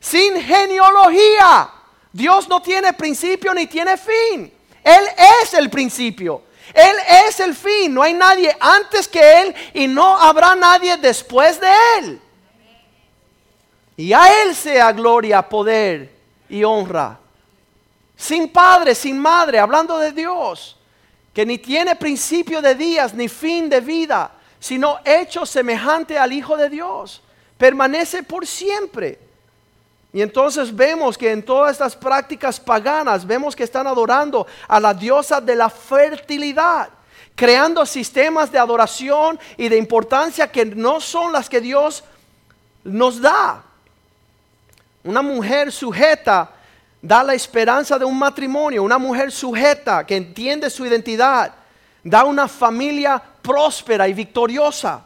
sin 0.00 0.40
genealogía. 0.40 1.70
Dios 2.12 2.48
no 2.48 2.62
tiene 2.62 2.92
principio 2.92 3.52
ni 3.52 3.66
tiene 3.66 3.96
fin. 3.96 4.52
Él 4.82 5.04
es 5.42 5.54
el 5.54 5.68
principio. 5.68 6.42
Él 6.74 6.96
es 7.26 7.40
el 7.40 7.54
fin, 7.54 7.94
no 7.94 8.02
hay 8.02 8.14
nadie 8.14 8.54
antes 8.58 9.08
que 9.08 9.42
Él 9.42 9.54
y 9.74 9.86
no 9.86 10.16
habrá 10.16 10.54
nadie 10.54 10.96
después 10.96 11.60
de 11.60 11.68
Él. 11.98 12.20
Y 13.96 14.12
a 14.12 14.42
Él 14.42 14.54
sea 14.54 14.92
gloria, 14.92 15.48
poder 15.48 16.12
y 16.48 16.64
honra. 16.64 17.18
Sin 18.16 18.48
padre, 18.48 18.94
sin 18.94 19.18
madre, 19.18 19.58
hablando 19.58 19.98
de 19.98 20.12
Dios, 20.12 20.76
que 21.32 21.44
ni 21.44 21.58
tiene 21.58 21.96
principio 21.96 22.62
de 22.62 22.74
días 22.74 23.14
ni 23.14 23.28
fin 23.28 23.68
de 23.68 23.80
vida, 23.80 24.32
sino 24.58 24.98
hecho 25.04 25.44
semejante 25.46 26.18
al 26.18 26.32
Hijo 26.32 26.56
de 26.56 26.68
Dios. 26.68 27.22
Permanece 27.56 28.22
por 28.22 28.46
siempre. 28.46 29.25
Y 30.12 30.22
entonces 30.22 30.74
vemos 30.74 31.18
que 31.18 31.30
en 31.30 31.42
todas 31.42 31.72
estas 31.72 31.94
prácticas 31.94 32.58
paganas, 32.58 33.26
vemos 33.26 33.54
que 33.54 33.64
están 33.64 33.86
adorando 33.86 34.46
a 34.66 34.80
la 34.80 34.94
diosa 34.94 35.40
de 35.40 35.54
la 35.54 35.68
fertilidad, 35.68 36.88
creando 37.34 37.84
sistemas 37.84 38.50
de 38.50 38.58
adoración 38.58 39.38
y 39.56 39.68
de 39.68 39.76
importancia 39.76 40.50
que 40.50 40.64
no 40.64 41.00
son 41.00 41.32
las 41.32 41.48
que 41.48 41.60
Dios 41.60 42.02
nos 42.84 43.20
da. 43.20 43.62
Una 45.04 45.22
mujer 45.22 45.70
sujeta 45.70 46.50
da 47.02 47.22
la 47.22 47.34
esperanza 47.34 47.98
de 47.98 48.04
un 48.04 48.18
matrimonio, 48.18 48.82
una 48.82 48.98
mujer 48.98 49.30
sujeta 49.30 50.04
que 50.06 50.16
entiende 50.16 50.70
su 50.70 50.86
identidad, 50.86 51.54
da 52.02 52.24
una 52.24 52.48
familia 52.48 53.22
próspera 53.42 54.08
y 54.08 54.14
victoriosa. 54.14 55.02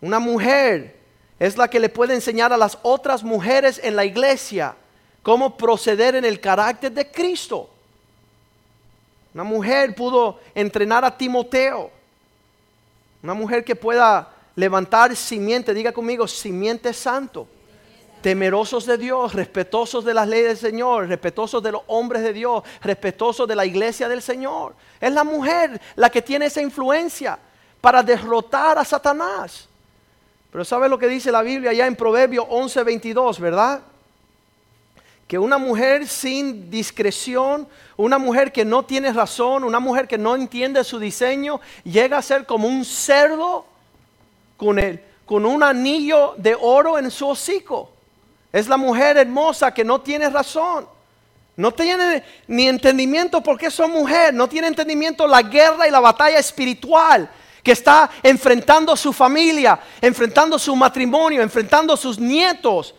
Una 0.00 0.18
mujer 0.18 0.95
es 1.38 1.56
la 1.56 1.68
que 1.68 1.80
le 1.80 1.88
puede 1.88 2.14
enseñar 2.14 2.52
a 2.52 2.56
las 2.56 2.78
otras 2.82 3.22
mujeres 3.22 3.80
en 3.82 3.96
la 3.96 4.04
iglesia 4.04 4.74
cómo 5.22 5.56
proceder 5.56 6.14
en 6.14 6.24
el 6.24 6.40
carácter 6.40 6.92
de 6.92 7.10
Cristo. 7.10 7.68
Una 9.34 9.44
mujer 9.44 9.94
pudo 9.94 10.40
entrenar 10.54 11.04
a 11.04 11.16
Timoteo. 11.16 11.90
Una 13.22 13.34
mujer 13.34 13.64
que 13.64 13.76
pueda 13.76 14.32
levantar 14.54 15.14
simiente, 15.14 15.74
diga 15.74 15.92
conmigo, 15.92 16.26
simiente 16.26 16.94
santo. 16.94 17.46
Temerosos 18.22 18.86
de 18.86 18.96
Dios, 18.96 19.34
respetuosos 19.34 20.04
de 20.04 20.14
las 20.14 20.26
leyes 20.26 20.48
del 20.48 20.70
Señor, 20.70 21.06
respetuosos 21.06 21.62
de 21.62 21.72
los 21.72 21.82
hombres 21.88 22.22
de 22.22 22.32
Dios, 22.32 22.64
respetuosos 22.80 23.46
de 23.46 23.56
la 23.56 23.66
iglesia 23.66 24.08
del 24.08 24.22
Señor. 24.22 24.74
Es 24.98 25.12
la 25.12 25.22
mujer 25.22 25.80
la 25.96 26.08
que 26.08 26.22
tiene 26.22 26.46
esa 26.46 26.62
influencia 26.62 27.38
para 27.80 28.02
derrotar 28.02 28.78
a 28.78 28.84
Satanás. 28.84 29.68
Pero 30.56 30.64
¿sabe 30.64 30.88
lo 30.88 30.98
que 30.98 31.06
dice 31.06 31.30
la 31.30 31.42
Biblia 31.42 31.70
allá 31.72 31.86
en 31.86 31.94
Proverbio 31.94 32.48
11:22, 32.48 33.38
verdad? 33.40 33.82
Que 35.28 35.38
una 35.38 35.58
mujer 35.58 36.08
sin 36.08 36.70
discreción, 36.70 37.68
una 37.98 38.16
mujer 38.16 38.50
que 38.52 38.64
no 38.64 38.82
tiene 38.82 39.12
razón, 39.12 39.64
una 39.64 39.80
mujer 39.80 40.08
que 40.08 40.16
no 40.16 40.34
entiende 40.34 40.82
su 40.82 40.98
diseño, 40.98 41.60
llega 41.84 42.16
a 42.16 42.22
ser 42.22 42.46
como 42.46 42.68
un 42.68 42.86
cerdo 42.86 43.66
con, 44.56 44.78
el, 44.78 44.98
con 45.26 45.44
un 45.44 45.62
anillo 45.62 46.32
de 46.38 46.56
oro 46.58 46.98
en 46.98 47.10
su 47.10 47.28
hocico. 47.28 47.90
Es 48.50 48.66
la 48.66 48.78
mujer 48.78 49.18
hermosa 49.18 49.74
que 49.74 49.84
no 49.84 50.00
tiene 50.00 50.30
razón. 50.30 50.88
No 51.54 51.70
tiene 51.74 52.24
ni 52.46 52.66
entendimiento 52.66 53.42
porque 53.42 53.70
son 53.70 53.90
mujer. 53.90 54.32
No 54.32 54.48
tiene 54.48 54.68
entendimiento 54.68 55.26
la 55.26 55.42
guerra 55.42 55.86
y 55.86 55.90
la 55.90 56.00
batalla 56.00 56.38
espiritual 56.38 57.28
que 57.66 57.72
está 57.72 58.08
enfrentando 58.22 58.94
su 58.94 59.12
familia, 59.12 59.76
enfrentando 60.00 60.56
su 60.56 60.76
matrimonio, 60.76 61.42
enfrentando 61.42 61.96
sus 61.96 62.16
nietos. 62.16 62.94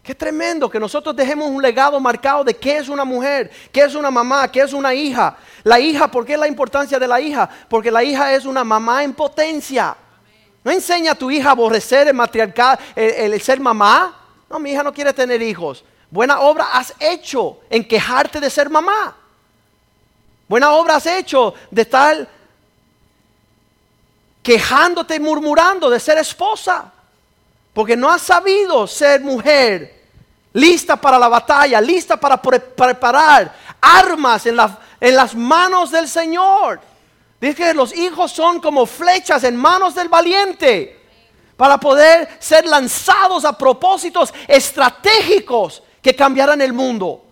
Qué 0.00 0.14
tremendo 0.14 0.70
que 0.70 0.78
nosotros 0.78 1.16
dejemos 1.16 1.50
un 1.50 1.60
legado 1.60 1.98
marcado 1.98 2.44
de 2.44 2.54
qué 2.54 2.76
es 2.76 2.88
una 2.88 3.04
mujer, 3.04 3.50
qué 3.72 3.80
es 3.80 3.96
una 3.96 4.12
mamá, 4.12 4.46
qué 4.46 4.60
es 4.60 4.72
una 4.72 4.94
hija. 4.94 5.36
La 5.64 5.80
hija, 5.80 6.08
¿por 6.08 6.24
qué 6.24 6.36
la 6.36 6.46
importancia 6.46 7.00
de 7.00 7.08
la 7.08 7.20
hija? 7.20 7.50
Porque 7.68 7.90
la 7.90 8.04
hija 8.04 8.32
es 8.32 8.44
una 8.44 8.62
mamá 8.62 9.02
en 9.02 9.12
potencia. 9.12 9.96
No 10.62 10.70
enseña 10.70 11.10
a 11.10 11.16
tu 11.16 11.28
hija 11.28 11.48
a 11.48 11.52
aborrecer 11.52 12.06
el 12.06 12.14
matriarcado, 12.14 12.78
el, 12.94 13.42
ser 13.42 13.58
mamá. 13.58 14.16
No, 14.48 14.60
mi 14.60 14.70
hija 14.70 14.84
no 14.84 14.94
quiere 14.94 15.12
tener 15.12 15.42
hijos. 15.42 15.84
Buena 16.12 16.38
obra 16.42 16.66
has 16.74 16.94
hecho 17.00 17.58
en 17.68 17.82
quejarte 17.82 18.38
de 18.38 18.50
ser 18.50 18.70
mamá. 18.70 19.16
Buena 20.46 20.70
obra 20.70 20.94
has 20.94 21.06
hecho 21.06 21.54
de 21.72 21.82
estar 21.82 22.28
quejándote 24.44 25.16
y 25.16 25.20
murmurando 25.20 25.88
de 25.88 25.98
ser 25.98 26.18
esposa. 26.18 26.92
Porque 27.72 27.96
no 27.96 28.08
has 28.08 28.22
sabido 28.22 28.86
ser 28.86 29.22
mujer, 29.22 30.04
lista 30.52 30.94
para 30.94 31.18
la 31.18 31.28
batalla, 31.28 31.80
lista 31.80 32.16
para 32.16 32.40
preparar 32.40 33.52
armas 33.80 34.46
en, 34.46 34.56
en 35.00 35.16
las 35.16 35.34
manos 35.34 35.90
del 35.90 36.06
Señor. 36.06 36.78
Dice 37.40 37.54
que 37.56 37.74
los 37.74 37.96
hijos 37.96 38.30
son 38.30 38.60
como 38.60 38.86
flechas 38.86 39.42
en 39.44 39.56
manos 39.56 39.94
del 39.94 40.08
valiente 40.08 41.00
para 41.56 41.78
poder 41.78 42.28
ser 42.38 42.66
lanzados 42.66 43.44
a 43.44 43.56
propósitos 43.56 44.32
estratégicos 44.46 45.82
que 46.02 46.14
cambiarán 46.14 46.60
el 46.60 46.72
mundo. 46.72 47.24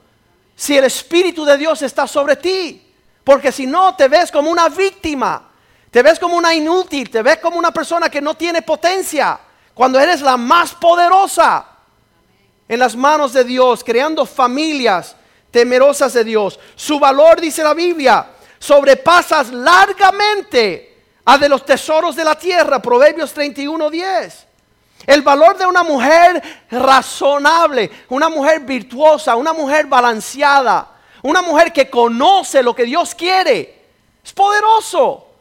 Si 0.56 0.76
el 0.76 0.84
Espíritu 0.84 1.44
de 1.44 1.58
Dios 1.58 1.82
está 1.82 2.06
sobre 2.06 2.37
ti, 2.37 2.94
porque 3.22 3.52
si 3.52 3.66
no 3.66 3.94
te 3.94 4.08
ves 4.08 4.30
como 4.30 4.50
una 4.50 4.68
víctima 4.68 5.51
te 5.92 6.02
ves 6.02 6.18
como 6.18 6.38
una 6.38 6.55
inútil, 6.55 7.11
te 7.11 7.20
ves 7.20 7.37
como 7.37 7.59
una 7.59 7.70
persona 7.70 8.09
que 8.09 8.22
no 8.22 8.33
tiene 8.35 8.62
potencia, 8.62 9.38
cuando 9.74 10.00
eres 10.00 10.22
la 10.22 10.38
más 10.38 10.74
poderosa 10.74 11.66
en 12.66 12.78
las 12.78 12.96
manos 12.96 13.35
de 13.35 13.44
Dios, 13.44 13.85
creando 13.85 14.24
familias 14.24 15.14
temerosas 15.50 16.14
de 16.14 16.24
Dios. 16.24 16.59
Su 16.76 16.98
valor, 16.98 17.42
dice 17.42 17.62
la 17.62 17.74
Biblia, 17.74 18.26
sobrepasas 18.59 19.50
largamente 19.50 21.05
a 21.26 21.37
de 21.37 21.50
los 21.50 21.66
tesoros 21.66 22.16
de 22.16 22.24
la 22.24 22.38
tierra, 22.38 22.81
Proverbios 22.81 23.35
31:10. 23.35 24.46
El 25.07 25.20
valor 25.20 25.59
de 25.59 25.66
una 25.66 25.83
mujer 25.83 26.42
razonable, 26.70 27.90
una 28.09 28.31
mujer 28.31 28.61
virtuosa, 28.61 29.37
una 29.37 29.52
mujer 29.52 29.85
balanceada, 29.85 30.88
una 31.20 31.42
mujer 31.42 31.70
que 31.70 31.90
conoce 31.90 32.62
lo 32.62 32.74
que 32.74 32.85
Dios 32.85 33.14
quiere, 33.14 33.88
es 34.24 34.33
poderoso. 34.33 35.31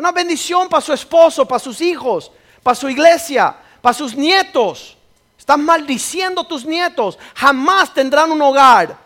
Una 0.00 0.12
bendición 0.12 0.66
para 0.66 0.80
su 0.80 0.94
esposo, 0.94 1.44
para 1.44 1.58
sus 1.58 1.78
hijos, 1.82 2.32
para 2.62 2.74
su 2.74 2.88
iglesia, 2.88 3.54
para 3.82 3.92
sus 3.92 4.16
nietos. 4.16 4.96
Estás 5.38 5.58
maldiciendo 5.58 6.42
tus 6.44 6.64
nietos. 6.64 7.18
Jamás 7.34 7.92
tendrán 7.92 8.32
un 8.32 8.40
hogar 8.40 8.96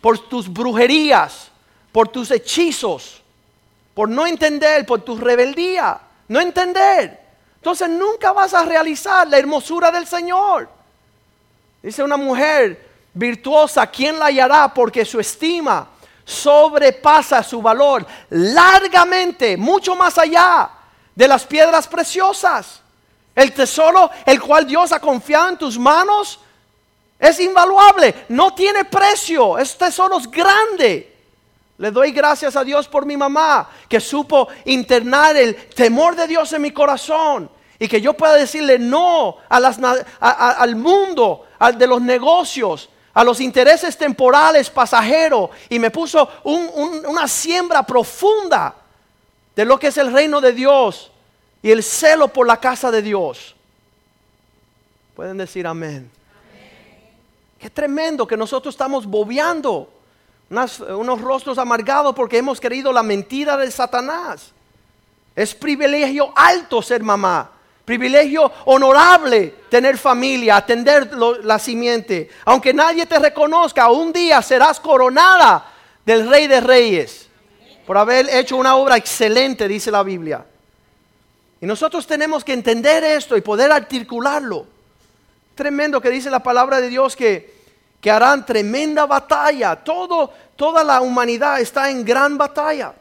por 0.00 0.18
tus 0.18 0.52
brujerías, 0.52 1.52
por 1.92 2.08
tus 2.08 2.32
hechizos, 2.32 3.22
por 3.94 4.08
no 4.08 4.26
entender, 4.26 4.84
por 4.84 5.02
tu 5.02 5.16
rebeldía. 5.16 6.00
No 6.26 6.40
entender. 6.40 7.20
Entonces 7.54 7.88
nunca 7.88 8.32
vas 8.32 8.52
a 8.52 8.64
realizar 8.64 9.28
la 9.28 9.38
hermosura 9.38 9.92
del 9.92 10.08
Señor. 10.08 10.68
Dice 11.80 12.02
una 12.02 12.16
mujer 12.16 12.90
virtuosa, 13.14 13.86
¿quién 13.86 14.18
la 14.18 14.26
hallará? 14.26 14.74
Porque 14.74 15.04
su 15.04 15.20
estima 15.20 15.89
sobrepasa 16.30 17.42
su 17.42 17.60
valor 17.60 18.06
largamente, 18.30 19.56
mucho 19.56 19.94
más 19.94 20.16
allá 20.16 20.70
de 21.14 21.28
las 21.28 21.44
piedras 21.44 21.88
preciosas. 21.88 22.80
El 23.34 23.52
tesoro 23.52 24.10
el 24.26 24.40
cual 24.40 24.66
Dios 24.66 24.92
ha 24.92 25.00
confiado 25.00 25.48
en 25.48 25.58
tus 25.58 25.78
manos 25.78 26.40
es 27.18 27.38
invaluable, 27.38 28.24
no 28.30 28.54
tiene 28.54 28.86
precio, 28.86 29.58
este 29.58 29.86
tesoro 29.86 30.18
es 30.18 30.30
grande. 30.30 31.06
Le 31.76 31.90
doy 31.90 32.12
gracias 32.12 32.56
a 32.56 32.64
Dios 32.64 32.88
por 32.88 33.04
mi 33.04 33.16
mamá 33.16 33.68
que 33.88 34.00
supo 34.00 34.48
internar 34.64 35.36
el 35.36 35.54
temor 35.68 36.16
de 36.16 36.26
Dios 36.26 36.52
en 36.52 36.62
mi 36.62 36.70
corazón 36.70 37.50
y 37.78 37.88
que 37.88 38.00
yo 38.00 38.12
pueda 38.14 38.34
decirle 38.34 38.78
no 38.78 39.36
al 39.48 40.76
mundo, 40.76 41.46
al 41.58 41.78
de 41.78 41.86
los 41.86 42.02
negocios, 42.02 42.90
a 43.12 43.24
los 43.24 43.40
intereses 43.40 43.96
temporales, 43.96 44.70
pasajeros, 44.70 45.50
y 45.68 45.78
me 45.78 45.90
puso 45.90 46.28
una 46.44 47.26
siembra 47.26 47.82
profunda 47.82 48.74
de 49.54 49.64
lo 49.64 49.78
que 49.78 49.88
es 49.88 49.96
el 49.96 50.12
reino 50.12 50.40
de 50.40 50.52
Dios 50.52 51.10
y 51.62 51.70
el 51.70 51.82
celo 51.82 52.28
por 52.28 52.46
la 52.46 52.58
casa 52.58 52.90
de 52.90 53.02
Dios. 53.02 53.54
Pueden 55.16 55.36
decir 55.36 55.66
amén. 55.66 56.10
Qué 57.58 57.68
tremendo 57.68 58.26
que 58.26 58.36
nosotros 58.36 58.74
estamos 58.74 59.04
bobeando 59.04 59.90
unos 60.48 61.20
rostros 61.20 61.58
amargados 61.58 62.14
porque 62.14 62.38
hemos 62.38 62.60
querido 62.60 62.92
la 62.92 63.02
mentira 63.02 63.56
de 63.56 63.70
Satanás. 63.70 64.52
Es 65.36 65.54
privilegio 65.54 66.32
alto 66.34 66.80
ser 66.80 67.02
mamá 67.02 67.50
privilegio 67.90 68.52
honorable 68.66 69.52
tener 69.68 69.98
familia, 69.98 70.58
atender 70.58 71.10
la 71.42 71.58
simiente. 71.58 72.30
Aunque 72.44 72.72
nadie 72.72 73.04
te 73.04 73.18
reconozca, 73.18 73.90
un 73.90 74.12
día 74.12 74.40
serás 74.42 74.78
coronada 74.78 75.72
del 76.06 76.30
Rey 76.30 76.46
de 76.46 76.60
Reyes 76.60 77.28
por 77.84 77.98
haber 77.98 78.32
hecho 78.32 78.56
una 78.56 78.76
obra 78.76 78.96
excelente, 78.96 79.66
dice 79.66 79.90
la 79.90 80.04
Biblia. 80.04 80.46
Y 81.60 81.66
nosotros 81.66 82.06
tenemos 82.06 82.44
que 82.44 82.52
entender 82.52 83.02
esto 83.02 83.36
y 83.36 83.40
poder 83.40 83.72
articularlo. 83.72 84.66
Tremendo 85.56 86.00
que 86.00 86.10
dice 86.10 86.30
la 86.30 86.44
palabra 86.44 86.80
de 86.80 86.90
Dios 86.90 87.16
que, 87.16 87.56
que 88.00 88.08
harán 88.08 88.46
tremenda 88.46 89.04
batalla. 89.04 89.74
Todo, 89.74 90.32
toda 90.54 90.84
la 90.84 91.00
humanidad 91.00 91.60
está 91.60 91.90
en 91.90 92.04
gran 92.04 92.38
batalla 92.38 92.94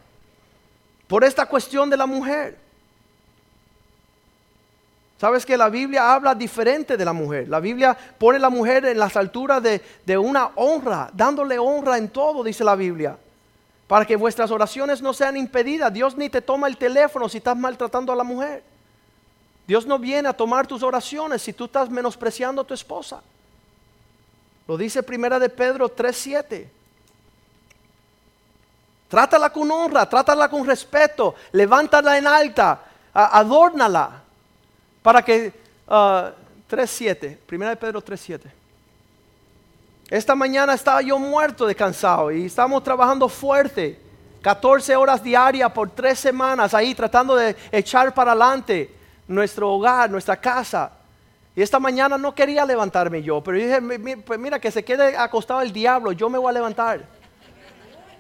por 1.08 1.23
esta 1.23 1.45
cuestión 1.45 1.91
de 1.91 1.97
la 1.97 2.08
mujer. 2.08 2.69
Sabes 5.20 5.46
que 5.46 5.58
la 5.58 5.68
Biblia 5.68 6.14
habla 6.14 6.34
diferente 6.34 6.96
de 6.96 7.04
la 7.04 7.12
mujer. 7.12 7.50
La 7.50 7.60
Biblia 7.60 7.98
pone 8.18 8.38
a 8.38 8.42
la 8.42 8.50
mujer 8.50 8.86
en 8.86 8.98
las 8.98 9.18
alturas 9.18 9.62
de, 9.62 10.18
una 10.18 10.52
honra, 10.56 11.10
dándole 11.12 11.60
honra 11.60 11.98
en 11.98 12.08
todo, 12.08 12.42
dice 12.42 12.64
la 12.64 12.78
Biblia. 12.78 13.18
Para 13.86 14.06
que 14.06 14.16
vuestras 14.16 14.50
oraciones 14.50 15.02
no 15.02 15.14
sean 15.14 15.36
impedidas. 15.36 15.92
Dios 15.92 16.16
ni 16.16 16.30
te 16.30 16.42
toma 16.42 16.68
el 16.68 16.78
teléfono 16.78 17.28
si 17.28 17.40
estás 17.40 17.58
maltratando 17.58 18.14
a 18.14 18.16
la 18.16 18.24
mujer. 18.24 18.64
Dios 19.68 19.86
no 19.86 20.00
viene 20.00 20.30
a 20.30 20.34
tomar 20.34 20.66
tus 20.66 20.84
oraciones 20.84 21.42
si 21.42 21.52
tú 21.52 21.66
estás 21.66 21.90
menospreciando 21.90 22.62
a 22.62 22.66
tu 22.66 22.74
esposa. 22.74 23.22
Lo 24.70 24.78
dice 24.78 25.04
primera 25.04 25.38
de 25.38 25.50
Pedro 25.50 25.90
3:7. 25.90 26.70
Trátala 29.10 29.50
con 29.50 29.70
honra, 29.70 30.08
trátala 30.08 30.48
con 30.48 30.66
respeto, 30.66 31.36
levántala 31.52 32.18
en 32.18 32.26
alta, 32.26 32.80
adórnala. 33.14 34.29
Para 35.02 35.22
que, 35.24 35.54
3.7, 35.88 37.34
uh, 37.34 37.38
primera 37.46 37.72
de 37.72 37.78
Pedro 37.78 38.02
3.7. 38.04 38.42
Esta 40.10 40.34
mañana 40.34 40.74
estaba 40.74 41.02
yo 41.02 41.20
muerto 41.20 41.68
de 41.68 41.76
cansado 41.76 42.32
y 42.32 42.46
estamos 42.46 42.84
trabajando 42.84 43.30
fuerte. 43.30 44.00
14 44.42 44.96
horas 44.96 45.22
diarias 45.22 45.72
por 45.72 45.90
tres 45.92 46.18
semanas 46.18 46.74
ahí 46.74 46.96
tratando 46.96 47.36
de 47.36 47.56
echar 47.72 48.14
para 48.14 48.32
adelante 48.32 48.90
nuestro 49.28 49.70
hogar, 49.72 50.10
nuestra 50.10 50.38
casa. 50.38 50.92
Y 51.56 51.62
esta 51.62 51.80
mañana 51.80 52.18
no 52.18 52.34
quería 52.34 52.66
levantarme 52.66 53.22
yo, 53.22 53.42
pero 53.42 53.58
dije, 53.58 53.82
pues 54.26 54.40
mira, 54.40 54.60
que 54.60 54.72
se 54.72 54.84
quede 54.84 55.16
acostado 55.18 55.62
el 55.62 55.74
diablo, 55.74 56.12
yo 56.12 56.30
me 56.30 56.38
voy 56.38 56.50
a 56.50 56.54
levantar. 56.54 57.06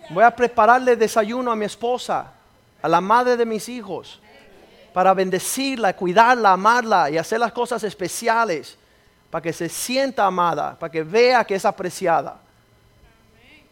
Voy 0.09 0.23
a 0.23 0.35
prepararle 0.35 0.95
desayuno 0.95 1.51
a 1.51 1.55
mi 1.55 1.65
esposa, 1.65 2.33
a 2.81 2.87
la 2.89 2.99
madre 2.99 3.37
de 3.37 3.45
mis 3.45 3.69
hijos, 3.69 4.19
para 4.93 5.13
bendecirla, 5.13 5.95
cuidarla, 5.95 6.53
amarla 6.53 7.09
y 7.09 7.17
hacer 7.17 7.39
las 7.39 7.51
cosas 7.51 7.83
especiales, 7.83 8.77
para 9.29 9.41
que 9.41 9.53
se 9.53 9.69
sienta 9.69 10.25
amada, 10.25 10.77
para 10.77 10.91
que 10.91 11.03
vea 11.03 11.43
que 11.43 11.55
es 11.55 11.65
apreciada. 11.65 12.39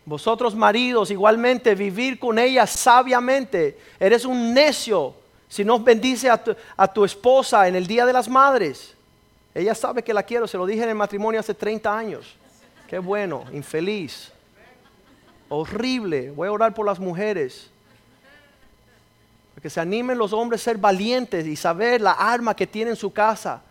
Vosotros 0.06 0.56
maridos 0.56 1.12
igualmente 1.12 1.76
vivir 1.76 2.18
con 2.18 2.40
ella 2.40 2.66
sabiamente. 2.66 3.78
Eres 4.00 4.24
un 4.24 4.54
necio 4.54 5.16
si 5.50 5.66
no 5.66 5.80
bendice 5.80 6.30
a 6.30 6.42
tu, 6.42 6.56
a 6.76 6.88
tu 6.88 7.04
esposa 7.04 7.68
en 7.68 7.76
el 7.76 7.88
Día 7.88 8.06
de 8.06 8.14
las 8.14 8.30
Madres. 8.30 8.96
Ella 9.54 9.74
sabe 9.74 10.04
que 10.04 10.14
la 10.14 10.24
quiero, 10.24 10.48
se 10.48 10.58
lo 10.58 10.66
dije 10.66 10.84
en 10.84 10.90
el 10.90 10.96
matrimonio 10.96 11.40
hace 11.40 11.54
30 11.54 11.98
años. 11.98 12.36
Qué 12.88 13.00
bueno, 13.00 13.44
infeliz. 13.52 14.32
Horrible. 15.50 16.32
Voy 16.32 16.48
a 16.48 16.52
orar 16.52 16.74
por 16.74 16.86
las 16.86 17.00
mujeres. 17.00 17.70
Que 19.68 19.72
se 19.72 19.82
animen 19.82 20.18
los 20.18 20.32
hombres 20.32 20.62
a 20.62 20.64
ser 20.64 20.78
valientes 20.78 21.46
y 21.46 21.58
saber 21.58 22.00
la 22.00 22.14
arma 22.14 22.56
que 22.56 22.66
tiene 22.66 22.92
en 22.92 22.96
su 22.96 23.12
casa. 23.12 23.62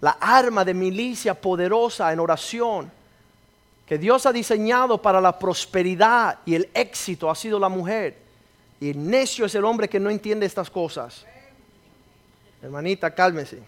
La 0.00 0.12
arma 0.18 0.64
de 0.64 0.72
milicia 0.72 1.38
poderosa 1.38 2.10
en 2.10 2.20
oración. 2.20 2.90
Que 3.84 3.98
Dios 3.98 4.24
ha 4.24 4.32
diseñado 4.32 4.96
para 5.02 5.20
la 5.20 5.38
prosperidad 5.38 6.38
y 6.46 6.54
el 6.54 6.70
éxito 6.72 7.28
ha 7.28 7.34
sido 7.34 7.58
la 7.58 7.68
mujer. 7.68 8.16
Y 8.80 8.94
necio 8.94 9.44
es 9.44 9.54
el 9.54 9.66
hombre 9.66 9.90
que 9.90 10.00
no 10.00 10.08
entiende 10.08 10.46
estas 10.46 10.70
cosas. 10.70 11.26
Hermanita, 12.62 13.14
cálmese. 13.14 13.58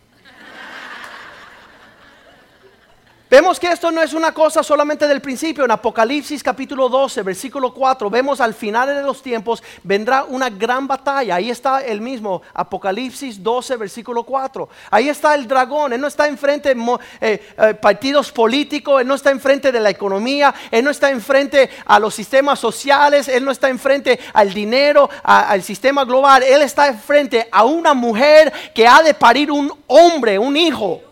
Vemos 3.29 3.59
que 3.59 3.67
esto 3.67 3.91
no 3.91 4.01
es 4.01 4.15
una 4.15 4.33
cosa 4.33 4.63
solamente 4.63 5.09
del 5.09 5.21
principio. 5.21 5.65
En 5.65 5.73
Apocalipsis 5.73 6.45
capítulo 6.45 6.89
12, 6.89 7.25
versículo 7.25 7.75
4, 7.75 8.09
vemos 8.09 8.41
al 8.41 8.55
final 8.55 8.87
de 8.87 9.03
los 9.03 9.21
tiempos 9.21 9.65
vendrá 9.83 10.23
una 10.23 10.49
gran 10.49 10.87
batalla. 10.87 11.35
Ahí 11.35 11.51
está 11.51 11.81
el 11.81 12.01
mismo 12.01 12.43
Apocalipsis 12.55 13.43
12, 13.43 13.79
versículo 13.79 14.23
4. 14.23 14.69
Ahí 14.93 15.09
está 15.09 15.35
el 15.35 15.49
dragón. 15.49 15.93
Él 15.93 16.01
no 16.01 16.07
está 16.07 16.29
enfrente 16.29 16.73
de 16.73 16.99
eh, 17.21 17.55
eh, 17.59 17.75
partidos 17.75 18.31
políticos, 18.31 19.01
él 19.01 19.09
no 19.09 19.17
está 19.17 19.33
enfrente 19.33 19.73
de 19.73 19.81
la 19.81 19.91
economía, 19.91 20.55
él 20.71 20.85
no 20.85 20.93
está 20.93 21.11
enfrente 21.11 21.69
a 21.85 21.99
los 21.99 22.15
sistemas 22.15 22.61
sociales, 22.61 23.27
él 23.27 23.45
no 23.45 23.51
está 23.51 23.69
enfrente 23.69 24.21
al 24.35 24.55
dinero, 24.55 25.11
al 25.25 25.65
sistema 25.65 26.05
global. 26.05 26.45
Él 26.45 26.63
está 26.63 26.87
enfrente 26.87 27.49
a 27.51 27.65
una 27.65 27.93
mujer 27.93 28.53
que 28.73 28.87
ha 28.87 29.03
de 29.03 29.15
parir 29.15 29.51
un 29.51 29.73
hombre, 29.89 30.39
un 30.39 30.57
hijo. 30.57 31.06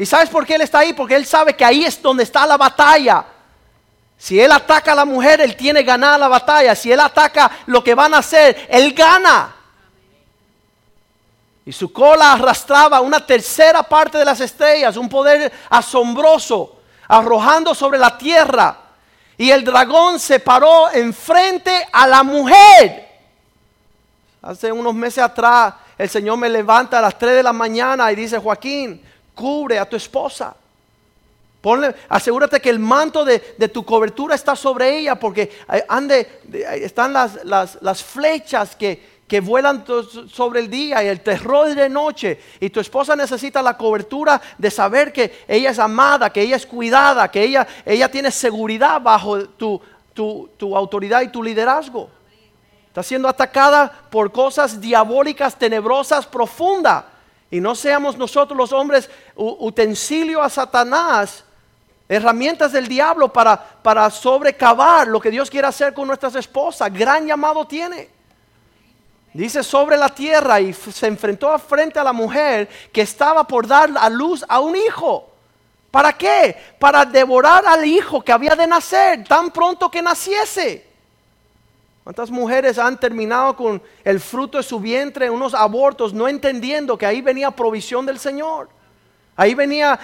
¿Y 0.00 0.06
sabes 0.06 0.30
por 0.30 0.46
qué 0.46 0.54
él 0.54 0.62
está 0.62 0.78
ahí? 0.78 0.94
Porque 0.94 1.14
él 1.14 1.26
sabe 1.26 1.54
que 1.54 1.62
ahí 1.62 1.84
es 1.84 2.00
donde 2.00 2.22
está 2.22 2.46
la 2.46 2.56
batalla. 2.56 3.22
Si 4.16 4.40
él 4.40 4.50
ataca 4.50 4.92
a 4.92 4.94
la 4.94 5.04
mujer, 5.04 5.42
él 5.42 5.54
tiene 5.54 5.82
ganada 5.82 6.16
la 6.16 6.28
batalla. 6.28 6.74
Si 6.74 6.90
él 6.90 7.00
ataca 7.00 7.50
lo 7.66 7.84
que 7.84 7.94
van 7.94 8.14
a 8.14 8.18
hacer, 8.18 8.66
él 8.70 8.94
gana. 8.94 9.54
Y 11.66 11.72
su 11.72 11.92
cola 11.92 12.32
arrastraba 12.32 13.02
una 13.02 13.26
tercera 13.26 13.82
parte 13.82 14.16
de 14.16 14.24
las 14.24 14.40
estrellas, 14.40 14.96
un 14.96 15.06
poder 15.06 15.52
asombroso, 15.68 16.80
arrojando 17.06 17.74
sobre 17.74 17.98
la 17.98 18.16
tierra. 18.16 18.78
Y 19.36 19.50
el 19.50 19.62
dragón 19.62 20.18
se 20.18 20.40
paró 20.40 20.90
enfrente 20.90 21.88
a 21.92 22.06
la 22.06 22.22
mujer. 22.22 23.06
Hace 24.40 24.72
unos 24.72 24.94
meses 24.94 25.22
atrás, 25.22 25.74
el 25.98 26.08
Señor 26.08 26.38
me 26.38 26.48
levanta 26.48 27.00
a 27.00 27.02
las 27.02 27.18
3 27.18 27.34
de 27.34 27.42
la 27.42 27.52
mañana 27.52 28.10
y 28.10 28.16
dice, 28.16 28.38
Joaquín, 28.38 29.04
cubre 29.40 29.78
a 29.78 29.88
tu 29.88 29.96
esposa. 29.96 30.54
Ponle, 31.62 31.94
asegúrate 32.08 32.60
que 32.60 32.70
el 32.70 32.78
manto 32.78 33.24
de, 33.24 33.38
tu 33.72 33.84
cobertura 33.84 34.34
está 34.34 34.54
sobre 34.54 34.98
ella 34.98 35.14
porque 35.14 35.50
ande, 35.88 36.40
están 36.82 37.12
las, 37.12 37.44
las, 37.44 38.02
flechas 38.02 38.76
que, 38.76 39.20
que 39.28 39.40
vuelan 39.40 39.84
sobre 40.30 40.60
el 40.60 40.70
día 40.70 41.02
y 41.04 41.08
el 41.08 41.20
terror 41.20 41.74
de 41.74 41.88
noche. 41.88 42.40
Y 42.60 42.70
tu 42.70 42.80
esposa 42.80 43.14
necesita 43.16 43.62
la 43.62 43.76
cobertura 43.76 44.40
de 44.56 44.70
saber 44.70 45.12
que 45.12 45.44
ella 45.48 45.70
es 45.70 45.78
amada, 45.78 46.30
que 46.30 46.42
ella 46.42 46.56
es 46.56 46.66
cuidada, 46.66 47.30
que 47.30 47.42
ella, 47.42 47.66
ella 47.84 48.10
tiene 48.10 48.30
seguridad 48.30 49.00
bajo 49.00 49.46
tu, 49.48 49.80
tu, 50.14 50.48
tu 50.56 50.76
autoridad 50.76 51.22
y 51.22 51.28
tu 51.28 51.42
liderazgo. 51.42 52.08
Está 52.88 53.02
siendo 53.02 53.28
atacada 53.28 53.92
por 54.10 54.32
cosas 54.32 54.80
diabólicas, 54.80 55.56
tenebrosas, 55.56 56.26
profundas. 56.26 57.04
Y 57.50 57.60
no 57.60 57.74
seamos 57.74 58.16
nosotros 58.16 58.56
los 58.56 58.72
hombres 58.72 59.10
utensilio 59.34 60.40
a 60.40 60.48
Satanás, 60.48 61.44
herramientas 62.08 62.72
del 62.72 62.86
diablo 62.86 63.32
para, 63.32 63.58
para 63.58 64.08
sobrecavar 64.10 65.08
lo 65.08 65.20
que 65.20 65.30
Dios 65.30 65.50
quiere 65.50 65.66
hacer 65.66 65.92
con 65.92 66.06
nuestras 66.06 66.34
esposas. 66.36 66.92
Gran 66.92 67.26
llamado 67.26 67.66
tiene. 67.66 68.08
Dice 69.32 69.62
sobre 69.62 69.96
la 69.96 70.08
tierra 70.08 70.60
y 70.60 70.72
se 70.72 71.06
enfrentó 71.06 71.56
frente 71.58 71.98
a 71.98 72.04
la 72.04 72.12
mujer 72.12 72.68
que 72.92 73.02
estaba 73.02 73.44
por 73.44 73.66
dar 73.66 73.90
a 73.96 74.08
luz 74.08 74.44
a 74.48 74.60
un 74.60 74.74
hijo. 74.74 75.28
¿Para 75.90 76.12
qué? 76.12 76.56
Para 76.78 77.04
devorar 77.04 77.66
al 77.66 77.84
hijo 77.84 78.22
que 78.22 78.32
había 78.32 78.54
de 78.54 78.66
nacer 78.66 79.24
tan 79.24 79.50
pronto 79.50 79.90
que 79.90 80.02
naciese. 80.02 80.89
¿Cuántas 82.04 82.30
mujeres 82.30 82.78
han 82.78 82.98
terminado 82.98 83.54
con 83.54 83.82
el 84.04 84.20
fruto 84.20 84.58
de 84.58 84.64
su 84.64 84.80
vientre, 84.80 85.28
unos 85.28 85.54
abortos, 85.54 86.14
no 86.14 86.28
entendiendo 86.28 86.96
que 86.96 87.06
ahí 87.06 87.20
venía 87.20 87.50
provisión 87.50 88.06
del 88.06 88.18
Señor? 88.18 88.68
Ahí 89.36 89.54
venía 89.54 89.98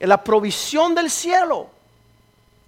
la 0.00 0.22
provisión 0.22 0.94
del 0.94 1.10
cielo. 1.10 1.68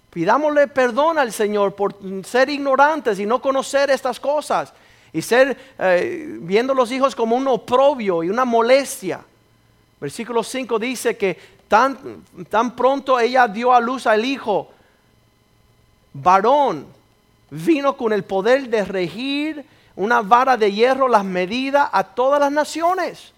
Pidámosle 0.09 0.67
perdón 0.67 1.19
al 1.19 1.31
Señor 1.31 1.75
por 1.75 1.95
ser 2.23 2.49
ignorantes 2.49 3.19
y 3.19 3.25
no 3.25 3.41
conocer 3.41 3.89
estas 3.89 4.19
cosas 4.19 4.73
y 5.11 5.21
ser 5.21 5.57
eh, 5.77 6.37
viendo 6.41 6.73
los 6.73 6.91
hijos 6.91 7.15
como 7.15 7.35
un 7.35 7.47
oprobio 7.47 8.23
y 8.23 8.29
una 8.29 8.45
molestia. 8.45 9.21
Versículo 9.99 10.43
5 10.43 10.77
dice 10.79 11.17
que 11.17 11.37
tan, 11.67 12.23
tan 12.49 12.75
pronto 12.75 13.19
ella 13.19 13.47
dio 13.47 13.73
a 13.73 13.79
luz 13.79 14.07
al 14.07 14.23
hijo, 14.23 14.71
varón, 16.13 16.85
vino 17.55 17.95
con 17.95 18.11
el 18.11 18.23
poder 18.23 18.69
de 18.69 18.83
regir 18.83 19.65
una 19.95 20.21
vara 20.21 20.57
de 20.57 20.71
hierro 20.71 21.07
las 21.07 21.23
medidas 21.23 21.89
a 21.91 22.03
todas 22.03 22.39
las 22.39 22.51
naciones. 22.51 23.31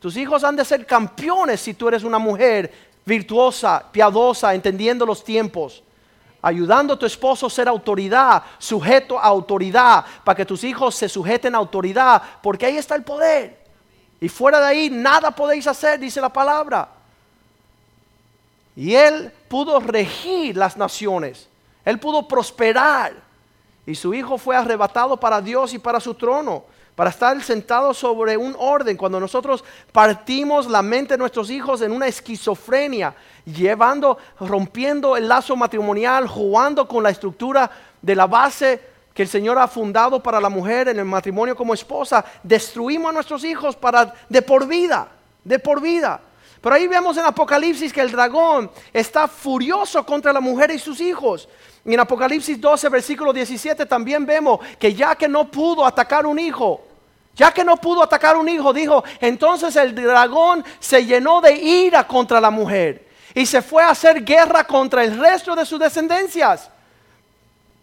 Tus 0.00 0.16
hijos 0.16 0.44
han 0.44 0.56
de 0.56 0.64
ser 0.64 0.84
campeones 0.84 1.60
si 1.60 1.74
tú 1.74 1.88
eres 1.88 2.02
una 2.02 2.18
mujer 2.18 2.72
virtuosa, 3.04 3.84
piadosa, 3.90 4.54
entendiendo 4.54 5.06
los 5.06 5.24
tiempos. 5.24 5.82
Ayudando 6.42 6.94
a 6.94 6.98
tu 6.98 7.06
esposo 7.06 7.46
a 7.46 7.50
ser 7.50 7.68
autoridad, 7.68 8.42
sujeto 8.58 9.18
a 9.18 9.22
autoridad, 9.22 10.04
para 10.24 10.36
que 10.36 10.44
tus 10.44 10.64
hijos 10.64 10.94
se 10.96 11.08
sujeten 11.08 11.54
a 11.54 11.58
autoridad, 11.58 12.20
porque 12.42 12.66
ahí 12.66 12.76
está 12.76 12.96
el 12.96 13.04
poder. 13.04 13.62
Y 14.20 14.28
fuera 14.28 14.58
de 14.60 14.66
ahí 14.66 14.90
nada 14.90 15.30
podéis 15.30 15.66
hacer, 15.68 16.00
dice 16.00 16.20
la 16.20 16.32
palabra. 16.32 16.88
Y 18.74 18.94
él 18.94 19.32
pudo 19.48 19.78
regir 19.78 20.56
las 20.56 20.76
naciones, 20.76 21.48
él 21.84 21.98
pudo 22.00 22.26
prosperar. 22.26 23.21
Y 23.86 23.94
su 23.94 24.14
hijo 24.14 24.38
fue 24.38 24.56
arrebatado 24.56 25.16
para 25.16 25.40
Dios 25.40 25.74
y 25.74 25.78
para 25.78 25.98
su 25.98 26.14
trono, 26.14 26.64
para 26.94 27.10
estar 27.10 27.42
sentado 27.42 27.92
sobre 27.92 28.36
un 28.36 28.54
orden. 28.58 28.96
Cuando 28.96 29.18
nosotros 29.18 29.64
partimos 29.90 30.68
la 30.68 30.82
mente 30.82 31.14
de 31.14 31.18
nuestros 31.18 31.50
hijos 31.50 31.82
en 31.82 31.90
una 31.90 32.06
esquizofrenia, 32.06 33.14
llevando, 33.44 34.18
rompiendo 34.38 35.16
el 35.16 35.28
lazo 35.28 35.56
matrimonial, 35.56 36.28
jugando 36.28 36.86
con 36.86 37.02
la 37.02 37.10
estructura 37.10 37.70
de 38.00 38.14
la 38.14 38.26
base 38.26 38.92
que 39.14 39.22
el 39.22 39.28
Señor 39.28 39.58
ha 39.58 39.68
fundado 39.68 40.22
para 40.22 40.40
la 40.40 40.48
mujer 40.48 40.88
en 40.88 40.98
el 40.98 41.04
matrimonio 41.04 41.56
como 41.56 41.74
esposa, 41.74 42.24
destruimos 42.42 43.10
a 43.10 43.12
nuestros 43.12 43.44
hijos 43.44 43.76
para 43.76 44.14
de 44.28 44.42
por 44.42 44.66
vida, 44.66 45.08
de 45.44 45.58
por 45.58 45.80
vida. 45.80 46.20
Pero 46.60 46.76
ahí 46.76 46.86
vemos 46.86 47.16
en 47.16 47.24
Apocalipsis 47.24 47.92
que 47.92 48.00
el 48.00 48.12
dragón 48.12 48.70
está 48.92 49.26
furioso 49.26 50.06
contra 50.06 50.32
la 50.32 50.40
mujer 50.40 50.70
y 50.70 50.78
sus 50.78 51.00
hijos. 51.00 51.48
En 51.84 51.98
Apocalipsis 51.98 52.60
12, 52.60 52.88
versículo 52.88 53.32
17 53.32 53.86
también 53.86 54.24
vemos 54.24 54.60
que 54.78 54.94
ya 54.94 55.16
que 55.16 55.26
no 55.26 55.50
pudo 55.50 55.84
atacar 55.84 56.26
un 56.26 56.38
hijo, 56.38 56.80
ya 57.34 57.52
que 57.52 57.64
no 57.64 57.76
pudo 57.76 58.02
atacar 58.02 58.36
un 58.36 58.48
hijo, 58.48 58.72
dijo, 58.72 59.02
entonces 59.20 59.74
el 59.76 59.94
dragón 59.94 60.64
se 60.78 61.04
llenó 61.04 61.40
de 61.40 61.54
ira 61.54 62.06
contra 62.06 62.40
la 62.40 62.50
mujer 62.50 63.08
y 63.34 63.46
se 63.46 63.62
fue 63.62 63.82
a 63.82 63.90
hacer 63.90 64.22
guerra 64.22 64.64
contra 64.64 65.02
el 65.02 65.18
resto 65.18 65.56
de 65.56 65.66
sus 65.66 65.78
descendencias. 65.78 66.68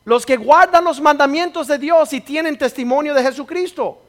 los 0.06 0.26
que 0.26 0.38
guardan 0.38 0.84
los 0.84 1.00
mandamientos 1.00 1.68
de 1.68 1.78
Dios 1.78 2.14
y 2.14 2.22
tienen 2.22 2.58
testimonio 2.58 3.14
de 3.14 3.22
Jesucristo. 3.22 4.00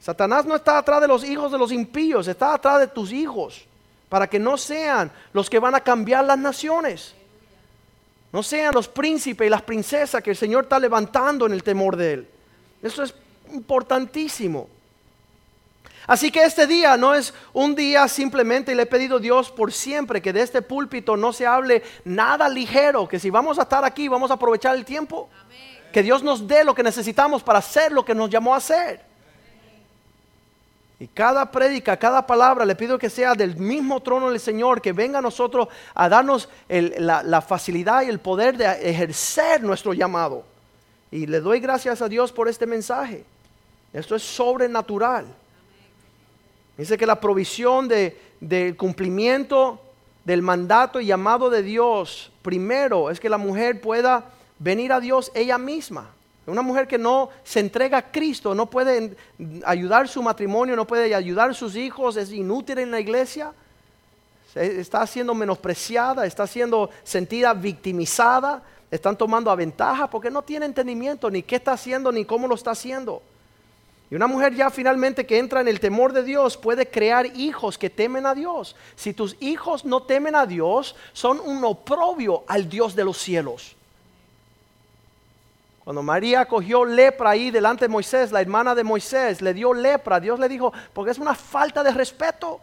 Satanás 0.00 0.44
no 0.44 0.56
está 0.56 0.78
atrás 0.78 1.00
de 1.00 1.06
los 1.06 1.22
hijos 1.22 1.52
de 1.52 1.58
los 1.58 1.70
impíos, 1.70 2.26
está 2.26 2.54
atrás 2.54 2.80
de 2.80 2.88
tus 2.88 3.12
hijos, 3.12 3.64
para 4.08 4.26
que 4.28 4.40
no 4.40 4.56
sean 4.56 5.12
los 5.32 5.48
que 5.48 5.60
van 5.60 5.76
a 5.76 5.80
cambiar 5.80 6.24
las 6.24 6.38
naciones. 6.38 7.14
No 8.32 8.42
sean 8.42 8.74
los 8.74 8.88
príncipes 8.88 9.46
y 9.46 9.50
las 9.50 9.62
princesas 9.62 10.22
que 10.22 10.30
el 10.30 10.36
Señor 10.36 10.64
está 10.64 10.78
levantando 10.78 11.46
en 11.46 11.52
el 11.52 11.62
temor 11.62 11.96
de 11.96 12.12
Él. 12.12 12.28
Eso 12.82 13.02
es 13.02 13.14
importantísimo. 13.52 14.68
Así 16.06 16.30
que 16.30 16.44
este 16.44 16.66
día 16.66 16.96
no 16.96 17.14
es 17.14 17.34
un 17.52 17.74
día 17.74 18.08
simplemente, 18.08 18.72
y 18.72 18.74
le 18.74 18.82
he 18.82 18.86
pedido 18.86 19.16
a 19.16 19.20
Dios 19.20 19.50
por 19.50 19.72
siempre 19.72 20.22
que 20.22 20.32
de 20.32 20.42
este 20.42 20.62
púlpito 20.62 21.16
no 21.16 21.32
se 21.32 21.46
hable 21.46 21.82
nada 22.04 22.48
ligero, 22.48 23.06
que 23.06 23.20
si 23.20 23.30
vamos 23.30 23.58
a 23.58 23.62
estar 23.62 23.84
aquí 23.84 24.08
vamos 24.08 24.30
a 24.30 24.34
aprovechar 24.34 24.74
el 24.76 24.84
tiempo, 24.84 25.28
que 25.92 26.02
Dios 26.02 26.22
nos 26.22 26.46
dé 26.46 26.64
lo 26.64 26.74
que 26.74 26.82
necesitamos 26.82 27.42
para 27.42 27.58
hacer 27.58 27.92
lo 27.92 28.04
que 28.04 28.14
nos 28.14 28.30
llamó 28.30 28.54
a 28.54 28.58
hacer. 28.58 29.09
Y 31.00 31.08
cada 31.08 31.50
prédica, 31.50 31.96
cada 31.96 32.26
palabra, 32.26 32.66
le 32.66 32.76
pido 32.76 32.98
que 32.98 33.08
sea 33.08 33.34
del 33.34 33.56
mismo 33.56 34.00
trono 34.00 34.30
del 34.30 34.38
Señor, 34.38 34.82
que 34.82 34.92
venga 34.92 35.18
a 35.18 35.22
nosotros 35.22 35.68
a 35.94 36.10
darnos 36.10 36.48
la, 36.68 37.22
la, 37.22 37.40
facilidad 37.40 38.02
y 38.02 38.10
el 38.10 38.20
poder 38.20 38.58
de 38.58 38.66
ejercer 38.66 39.62
nuestro 39.62 39.94
llamado. 39.94 40.44
Y 41.10 41.26
le 41.26 41.40
doy 41.40 41.58
gracias 41.58 42.02
a 42.02 42.08
Dios 42.08 42.30
por 42.30 42.48
este 42.48 42.66
mensaje. 42.66 43.24
Esto 43.94 44.14
es 44.14 44.22
sobrenatural. 44.22 45.26
Dice 46.76 46.98
que 46.98 47.06
la 47.06 47.18
provisión 47.18 47.88
de, 47.88 48.20
del 48.40 48.76
cumplimiento 48.76 49.80
del 50.24 50.42
mandato 50.42 51.00
y 51.00 51.06
llamado 51.06 51.48
de 51.48 51.62
Dios, 51.62 52.30
primero 52.42 53.10
es 53.10 53.18
que 53.18 53.30
la 53.30 53.38
mujer 53.38 53.80
pueda 53.80 54.26
venir 54.58 54.92
a 54.92 55.00
Dios 55.00 55.32
ella 55.34 55.56
misma. 55.56 56.10
Una 56.46 56.62
mujer 56.62 56.88
que 56.88 56.98
no 56.98 57.30
se 57.44 57.60
entrega 57.60 57.98
a 57.98 58.10
Cristo, 58.10 58.54
no 58.54 58.66
puede 58.66 59.16
ayudar 59.64 60.08
su 60.08 60.22
matrimonio, 60.22 60.74
no 60.74 60.86
puede 60.86 61.14
ayudar 61.14 61.50
a 61.50 61.54
sus 61.54 61.76
hijos, 61.76 62.16
es 62.16 62.32
inútil 62.32 62.78
en 62.78 62.90
la 62.90 62.98
iglesia, 62.98 63.52
está 64.54 65.06
siendo 65.06 65.34
menospreciada, 65.34 66.26
está 66.26 66.46
siendo 66.46 66.90
sentida 67.04 67.52
victimizada, 67.54 68.62
están 68.90 69.16
tomando 69.16 69.50
a 69.50 69.54
ventaja 69.54 70.08
porque 70.10 70.30
no 70.30 70.42
tiene 70.42 70.66
entendimiento 70.66 71.30
ni 71.30 71.42
qué 71.42 71.56
está 71.56 71.72
haciendo 71.72 72.10
ni 72.10 72.24
cómo 72.24 72.48
lo 72.48 72.54
está 72.54 72.72
haciendo. 72.72 73.22
Y 74.10 74.16
una 74.16 74.26
mujer 74.26 74.54
ya 74.56 74.70
finalmente 74.70 75.24
que 75.24 75.38
entra 75.38 75.60
en 75.60 75.68
el 75.68 75.78
temor 75.78 76.12
de 76.12 76.24
Dios 76.24 76.56
puede 76.56 76.90
crear 76.90 77.26
hijos 77.36 77.78
que 77.78 77.90
temen 77.90 78.26
a 78.26 78.34
Dios. 78.34 78.74
Si 78.96 79.14
tus 79.14 79.36
hijos 79.38 79.84
no 79.84 80.02
temen 80.02 80.34
a 80.34 80.46
Dios, 80.46 80.96
son 81.12 81.38
un 81.38 81.64
oprobio 81.64 82.42
al 82.48 82.68
Dios 82.68 82.96
de 82.96 83.04
los 83.04 83.18
cielos. 83.18 83.76
Cuando 85.90 86.04
María 86.04 86.46
cogió 86.46 86.84
lepra 86.84 87.30
ahí 87.30 87.50
delante 87.50 87.86
de 87.86 87.88
Moisés, 87.88 88.30
la 88.30 88.40
hermana 88.40 88.76
de 88.76 88.84
Moisés, 88.84 89.42
le 89.42 89.52
dio 89.52 89.74
lepra, 89.74 90.20
Dios 90.20 90.38
le 90.38 90.48
dijo, 90.48 90.72
porque 90.92 91.10
es 91.10 91.18
una 91.18 91.34
falta 91.34 91.82
de 91.82 91.90
respeto. 91.90 92.60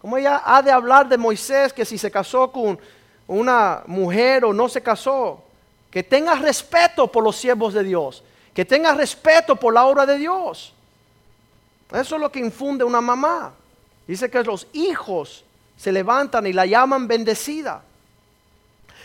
¿Cómo 0.00 0.16
ella 0.16 0.42
ha 0.44 0.62
de 0.62 0.70
hablar 0.70 1.08
de 1.08 1.18
Moisés 1.18 1.72
que 1.72 1.84
si 1.84 1.98
se 1.98 2.12
casó 2.12 2.52
con 2.52 2.78
una 3.26 3.82
mujer 3.88 4.44
o 4.44 4.52
no 4.52 4.68
se 4.68 4.80
casó? 4.80 5.42
Que 5.90 6.04
tenga 6.04 6.36
respeto 6.36 7.08
por 7.08 7.24
los 7.24 7.34
siervos 7.34 7.74
de 7.74 7.82
Dios, 7.82 8.22
que 8.54 8.64
tenga 8.64 8.94
respeto 8.94 9.56
por 9.56 9.74
la 9.74 9.86
obra 9.86 10.06
de 10.06 10.16
Dios. 10.16 10.72
Eso 11.92 12.14
es 12.14 12.20
lo 12.20 12.30
que 12.30 12.38
infunde 12.38 12.84
una 12.84 13.00
mamá. 13.00 13.52
Dice 14.06 14.30
que 14.30 14.44
los 14.44 14.68
hijos 14.74 15.44
se 15.76 15.90
levantan 15.90 16.46
y 16.46 16.52
la 16.52 16.66
llaman 16.66 17.08
bendecida. 17.08 17.82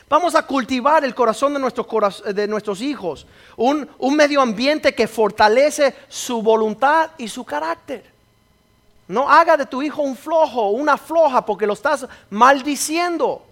Vamos 0.09 0.35
a 0.35 0.45
cultivar 0.45 1.03
el 1.03 1.15
corazón 1.15 1.53
de 1.53 1.59
nuestros, 1.59 2.23
de 2.35 2.47
nuestros 2.47 2.81
hijos. 2.81 3.25
Un, 3.55 3.89
un 3.97 4.15
medio 4.15 4.41
ambiente 4.41 4.93
que 4.93 5.07
fortalece 5.07 5.95
su 6.07 6.41
voluntad 6.41 7.11
y 7.17 7.27
su 7.27 7.43
carácter. 7.43 8.03
No 9.07 9.29
haga 9.29 9.57
de 9.57 9.65
tu 9.65 9.81
hijo 9.81 10.01
un 10.01 10.15
flojo, 10.15 10.69
una 10.69 10.97
floja, 10.97 11.45
porque 11.45 11.67
lo 11.67 11.73
estás 11.73 12.07
maldiciendo. 12.29 13.43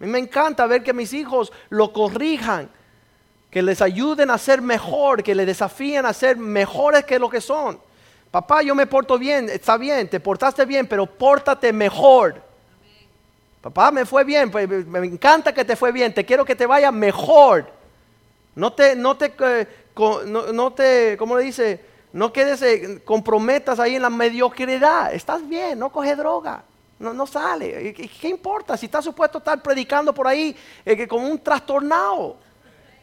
A 0.00 0.04
mí 0.04 0.10
me 0.10 0.18
encanta 0.18 0.66
ver 0.66 0.82
que 0.82 0.92
mis 0.92 1.12
hijos 1.12 1.52
lo 1.70 1.92
corrijan, 1.92 2.68
que 3.50 3.62
les 3.62 3.80
ayuden 3.80 4.30
a 4.30 4.38
ser 4.38 4.60
mejor, 4.60 5.22
que 5.22 5.34
les 5.34 5.46
desafíen 5.46 6.04
a 6.06 6.12
ser 6.12 6.36
mejores 6.36 7.04
que 7.04 7.18
lo 7.18 7.30
que 7.30 7.40
son. 7.40 7.78
Papá, 8.30 8.62
yo 8.62 8.74
me 8.74 8.86
porto 8.86 9.18
bien, 9.18 9.48
está 9.48 9.76
bien, 9.76 10.08
te 10.10 10.20
portaste 10.20 10.66
bien, 10.66 10.86
pero 10.86 11.06
pórtate 11.06 11.72
mejor. 11.72 12.42
Papá, 13.66 13.90
me 13.90 14.06
fue 14.06 14.22
bien, 14.22 14.48
pues, 14.48 14.68
me 14.86 15.04
encanta 15.04 15.52
que 15.52 15.64
te 15.64 15.74
fue 15.74 15.90
bien, 15.90 16.14
te 16.14 16.24
quiero 16.24 16.44
que 16.44 16.54
te 16.54 16.66
vaya 16.66 16.92
mejor. 16.92 17.68
No 18.54 18.72
te, 18.72 18.94
no 18.94 19.16
te, 19.16 19.34
eh, 19.40 19.66
no, 20.52 20.72
te, 20.72 21.16
¿cómo 21.18 21.36
le 21.36 21.42
dice? 21.42 21.84
No 22.12 22.32
quedes, 22.32 22.62
eh, 22.62 23.02
comprometas 23.04 23.80
ahí 23.80 23.96
en 23.96 24.02
la 24.02 24.08
mediocridad. 24.08 25.12
Estás 25.12 25.48
bien, 25.48 25.80
no 25.80 25.90
coge 25.90 26.14
droga. 26.14 26.62
No, 27.00 27.12
no 27.12 27.26
sale. 27.26 27.92
¿Qué 27.92 28.28
importa? 28.28 28.76
Si 28.76 28.86
estás 28.86 29.04
supuesto 29.04 29.38
estar 29.38 29.60
predicando 29.60 30.14
por 30.14 30.28
ahí 30.28 30.56
eh, 30.84 31.08
como 31.08 31.26
un 31.26 31.40
trastornado. 31.40 32.36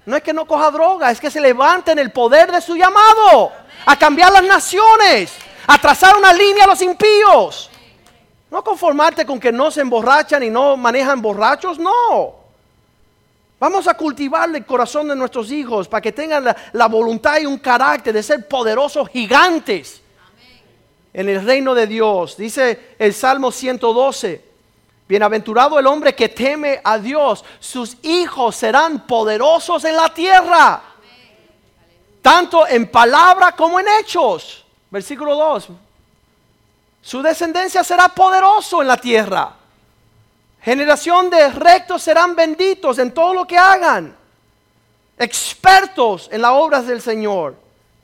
No 0.05 0.15
es 0.15 0.23
que 0.23 0.31
no 0.31 0.47
coja 0.47 0.71
droga, 0.71 1.11
es 1.11 1.19
que 1.19 1.29
se 1.29 1.41
levante 1.41 1.91
en 1.91 1.99
el 1.99 2.13
poder 2.13 2.49
de 2.49 2.61
su 2.61 2.77
llamado. 2.77 3.51
A 3.85 3.97
cambiar 3.97 4.31
las 4.31 4.43
naciones. 4.45 5.35
A 5.67 5.77
trazar 5.77 6.15
una 6.15 6.31
línea 6.31 6.63
a 6.63 6.67
los 6.67 6.81
impíos. 6.81 7.69
No 8.53 8.63
conformarte 8.63 9.25
con 9.25 9.39
que 9.39 9.51
no 9.51 9.71
se 9.71 9.81
emborrachan 9.81 10.43
y 10.43 10.49
no 10.51 10.77
manejan 10.77 11.19
borrachos, 11.19 11.79
no. 11.79 12.35
Vamos 13.59 13.87
a 13.87 13.95
cultivar 13.95 14.47
el 14.55 14.63
corazón 14.63 15.07
de 15.07 15.15
nuestros 15.15 15.51
hijos 15.51 15.87
para 15.87 16.01
que 16.01 16.11
tengan 16.11 16.55
la, 16.71 16.85
voluntad 16.85 17.39
y 17.41 17.47
un 17.47 17.57
carácter 17.57 18.13
de 18.13 18.21
ser 18.21 18.47
poderosos 18.47 19.09
gigantes 19.09 20.03
en 21.11 21.29
el 21.29 21.43
reino 21.43 21.73
de 21.73 21.87
Dios. 21.87 22.37
Dice 22.37 22.93
el 22.99 23.15
Salmo 23.15 23.51
112, 23.51 24.45
bienaventurado 25.07 25.79
el 25.79 25.87
hombre 25.87 26.13
que 26.13 26.29
teme 26.29 26.79
a 26.83 26.99
Dios, 26.99 27.43
sus 27.59 27.97
hijos 28.03 28.55
serán 28.55 29.07
poderosos 29.07 29.83
en 29.83 29.95
la 29.95 30.13
tierra, 30.13 30.79
tanto 32.21 32.67
en 32.67 32.85
palabra 32.85 33.53
como 33.53 33.79
en 33.79 33.87
hechos. 33.99 34.63
Versículo 34.91 35.35
2, 35.35 35.69
su 37.03 37.21
descendencia 37.21 37.83
será 37.83 38.07
poderoso 38.07 38.81
en 38.81 38.87
la 38.87 38.95
tierra. 38.97 39.53
Generación 40.61 41.29
de 41.29 41.49
rectos 41.49 42.01
serán 42.01 42.33
benditos 42.33 42.97
en 42.97 43.11
todo 43.11 43.33
lo 43.33 43.45
que 43.45 43.57
hagan. 43.57 44.15
Expertos 45.17 46.29
en 46.31 46.41
las 46.41 46.51
obras 46.53 46.87
del 46.87 47.01
Señor, 47.01 47.55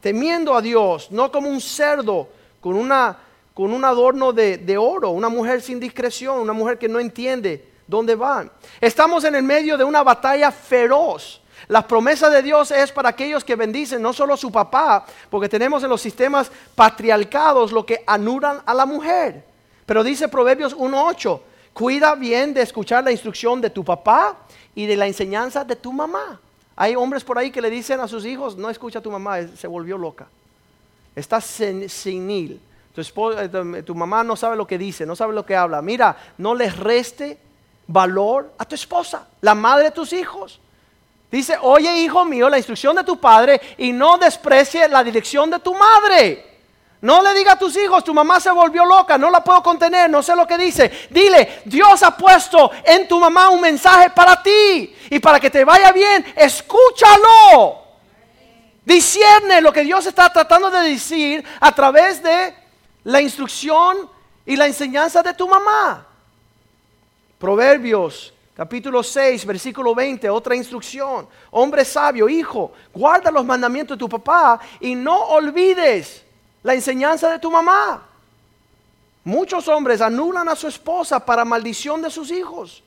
temiendo 0.02 0.54
a 0.54 0.62
Dios, 0.62 1.10
no 1.12 1.32
como 1.32 1.50
un 1.50 1.62
cerdo 1.62 2.28
con, 2.60 2.76
una, 2.76 3.18
con 3.54 3.72
un 3.72 3.86
adorno 3.86 4.34
de, 4.34 4.58
de 4.58 4.78
oro, 4.78 5.12
una 5.12 5.30
mujer 5.30 5.62
sin 5.62 5.80
discreción, 5.80 6.38
una 6.38 6.54
mujer 6.54 6.78
que 6.78 6.90
no 6.90 7.00
entiende 7.00 7.70
dónde 7.88 8.16
van. 8.16 8.52
Estamos 8.82 9.24
en 9.24 9.36
el 9.36 9.44
medio 9.44 9.78
de 9.78 9.86
una 9.86 10.04
batalla 10.04 10.52
feroz 10.52 11.40
la 11.68 11.88
promesa 11.88 12.30
de 12.30 12.42
Dios 12.42 12.72
es 12.72 12.92
para 12.92 13.10
aquellos 13.10 13.44
que 13.44 13.56
bendicen 13.56 14.02
no 14.02 14.14
solo 14.14 14.34
a 14.34 14.38
su 14.38 14.52
papá, 14.52 15.06
porque 15.30 15.50
tenemos 15.50 15.84
en 15.84 15.90
los 15.90 16.02
sistemas 16.02 16.52
patriarcados 16.76 17.72
lo 17.72 17.86
que 17.86 18.04
anulan 18.08 18.62
a 18.66 18.74
la 18.74 18.86
mujer. 18.86 19.44
Pero 19.86 20.04
dice 20.04 20.28
Proverbios 20.28 20.76
1.8, 20.76 21.40
cuida 21.74 22.16
bien 22.16 22.54
de 22.54 22.62
escuchar 22.62 23.04
la 23.04 23.12
instrucción 23.12 23.62
de 23.62 23.70
tu 23.70 23.84
papá 23.84 24.38
y 24.76 24.86
de 24.86 24.96
la 24.96 25.08
enseñanza 25.08 25.64
de 25.64 25.76
tu 25.76 25.92
mamá. 25.92 26.40
Hay 26.76 26.96
hombres 26.96 27.24
por 27.24 27.38
ahí 27.38 27.52
que 27.52 27.62
le 27.62 27.70
dicen 27.70 28.00
a 28.00 28.08
sus 28.08 28.26
hijos, 28.26 28.56
no 28.56 28.70
escucha 28.70 29.00
a 29.00 29.02
tu 29.02 29.12
mamá, 29.12 29.40
se 29.56 29.68
volvió 29.68 29.98
loca. 29.98 30.28
Está 31.16 31.42
senil. 31.42 32.62
Tu, 32.96 33.02
eh, 33.32 33.84
tu 33.84 33.96
mamá 33.96 34.24
no 34.24 34.36
sabe 34.36 34.56
lo 34.56 34.66
que 34.66 34.78
dice, 34.78 35.06
no 35.06 35.16
sabe 35.16 35.34
lo 35.34 35.46
que 35.46 35.56
habla. 35.56 35.82
Mira, 35.82 36.16
no 36.38 36.56
les 36.56 36.78
reste 36.78 37.38
valor 37.88 38.54
a 38.58 38.66
tu 38.66 38.76
esposa, 38.76 39.28
la 39.42 39.56
madre 39.56 39.86
de 39.86 39.92
tus 39.92 40.14
hijos. 40.14 40.60
Dice, 41.32 41.58
oye 41.62 41.96
hijo 41.98 42.26
mío, 42.26 42.50
la 42.50 42.58
instrucción 42.58 42.96
de 42.96 43.04
tu 43.04 43.20
padre 43.20 43.62
y 43.78 43.92
no 43.92 44.18
desprecie 44.18 44.88
la 44.88 45.04
dirección 45.04 45.50
de 45.50 45.60
tu 45.60 45.76
madre. 45.76 46.50
No 47.02 47.22
le 47.22 47.34
diga 47.34 47.54
a 47.54 47.60
tus 47.60 47.78
hijos, 47.78 48.04
tu 48.04 48.14
mamá 48.14 48.40
se 48.40 48.52
volvió 48.52 48.84
loca, 48.84 49.18
no 49.18 49.30
la 49.30 49.42
puedo 49.44 49.64
contener, 49.64 50.10
no 50.10 50.22
sé 50.22 50.36
lo 50.36 50.46
que 50.46 50.58
dice. 50.58 51.08
Dile, 51.10 51.62
Dios 51.66 52.04
ha 52.04 52.18
puesto 52.18 52.72
en 52.84 53.08
tu 53.08 53.20
mamá 53.20 53.50
un 53.50 53.62
mensaje 53.62 54.10
para 54.10 54.42
ti 54.42 54.96
y 55.10 55.20
para 55.20 55.40
que 55.40 55.50
te 55.50 55.64
vaya 55.64 55.92
bien, 55.92 56.26
escúchalo. 56.36 57.84
Discierne 58.84 59.62
lo 59.62 59.72
que 59.72 59.84
Dios 59.84 60.06
está 60.08 60.34
tratando 60.34 60.70
de 60.72 60.90
decir 60.90 61.46
a 61.62 61.74
través 61.74 62.22
de 62.22 62.56
la 63.04 63.22
instrucción 63.22 64.10
y 64.46 64.56
la 64.56 64.66
enseñanza 64.66 65.22
de 65.22 65.34
tu 65.36 65.48
mamá. 65.48 66.06
Proverbios 67.38 68.34
capítulo 68.60 69.02
6, 69.02 69.46
versículo 69.46 69.96
20, 69.96 70.30
otra 70.30 70.54
instrucción. 70.54 71.26
Hombre 71.52 71.86
sabio, 71.86 72.28
hijo, 72.28 72.74
guarda 72.94 73.32
los 73.32 73.46
mandamientos 73.46 73.98
de 73.98 74.00
tu 74.00 74.10
papá 74.10 74.60
y 74.82 74.96
no 74.96 75.18
olvides 75.18 76.26
la 76.62 76.74
enseñanza 76.74 77.30
de 77.30 77.40
tu 77.40 77.50
mamá. 77.50 78.06
Muchos 79.24 79.66
hombres 79.70 80.02
anulan 80.02 80.50
a 80.50 80.58
su 80.58 80.68
esposa 80.68 81.26
para 81.26 81.46
maldición 81.46 82.02
de 82.02 82.10
sus 82.10 82.32
hijos. 82.32 82.84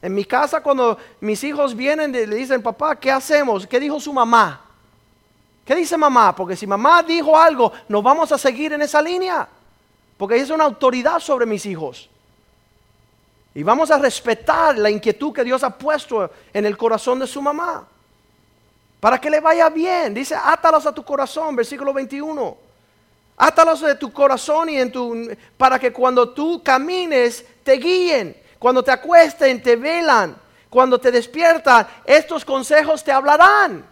En 0.00 0.14
mi 0.14 0.24
casa 0.24 0.62
cuando 0.62 0.96
mis 1.18 1.42
hijos 1.42 1.74
vienen 1.74 2.12
le 2.12 2.26
dicen, 2.26 2.62
papá, 2.62 2.94
¿qué 2.94 3.10
hacemos? 3.10 3.66
¿Qué 3.66 3.80
dijo 3.80 3.98
su 3.98 4.12
mamá? 4.12 4.60
¿Qué 5.64 5.74
dice 5.74 5.96
mamá? 5.96 6.36
Porque 6.36 6.54
si 6.54 6.68
mamá 6.68 7.02
dijo 7.02 7.36
algo, 7.36 7.72
nos 7.88 8.00
vamos 8.00 8.30
a 8.30 8.38
seguir 8.38 8.74
en 8.74 8.82
esa 8.82 9.02
línea. 9.02 9.48
Porque 10.16 10.36
es 10.36 10.50
una 10.50 10.62
autoridad 10.62 11.18
sobre 11.18 11.46
mis 11.46 11.66
hijos. 11.66 12.08
Y 13.56 13.62
vamos 13.62 13.90
a 13.90 13.96
respetar 13.98 14.76
la 14.76 14.90
inquietud 14.90 15.32
que 15.32 15.42
Dios 15.42 15.64
ha 15.64 15.70
puesto 15.70 16.30
en 16.52 16.66
el 16.66 16.76
corazón 16.76 17.18
de 17.18 17.26
su 17.26 17.40
mamá. 17.40 17.88
Para 19.00 19.18
que 19.18 19.30
le 19.30 19.40
vaya 19.40 19.70
bien. 19.70 20.12
Dice, 20.12 20.34
átalos 20.34 20.84
a 20.84 20.92
tu 20.92 21.02
corazón, 21.02 21.56
versículo 21.56 21.94
21. 21.94 22.54
Átalos 23.38 23.80
de 23.80 23.94
tu 23.94 24.12
corazón 24.12 24.68
y 24.68 24.76
en 24.78 24.92
tu 24.92 25.30
para 25.56 25.78
que 25.78 25.90
cuando 25.90 26.28
tú 26.28 26.62
camines 26.62 27.46
te 27.62 27.78
guíen, 27.78 28.36
cuando 28.58 28.84
te 28.84 28.90
acuesten 28.90 29.62
te 29.62 29.74
velan, 29.74 30.36
cuando 30.68 30.98
te 30.98 31.10
despiertan, 31.10 31.86
estos 32.04 32.44
consejos 32.44 33.02
te 33.02 33.10
hablarán. 33.10 33.86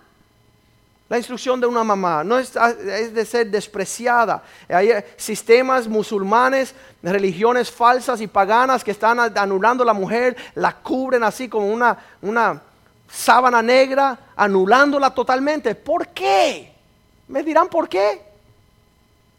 La 1.08 1.18
instrucción 1.18 1.60
de 1.60 1.66
una 1.66 1.84
mamá 1.84 2.24
no 2.24 2.38
es, 2.38 2.54
de 2.54 3.24
ser 3.26 3.50
despreciada. 3.50 4.42
Hay 4.68 4.90
sistemas 5.16 5.86
musulmanes, 5.86 6.74
religiones 7.02 7.70
falsas 7.70 8.20
y 8.22 8.26
paganas 8.26 8.82
que 8.82 8.90
están 8.90 9.20
anulando 9.20 9.82
a 9.82 9.86
la 9.86 9.92
mujer, 9.92 10.36
la 10.54 10.74
cubren 10.76 11.22
así 11.22 11.48
como 11.48 11.70
una, 11.70 11.96
una 12.22 12.62
sábana 13.10 13.60
negra, 13.60 14.18
anulándola 14.34 15.10
totalmente. 15.10 15.74
¿Por 15.74 16.08
qué? 16.08 16.72
Me 17.28 17.42
dirán 17.42 17.68
por 17.68 17.88
qué. 17.88 18.22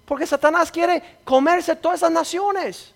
Porque 0.05 0.27
Satanás 0.27 0.71
quiere 0.71 1.19
comerse 1.23 1.75
todas 1.75 1.99
esas 1.99 2.11
naciones. 2.11 2.93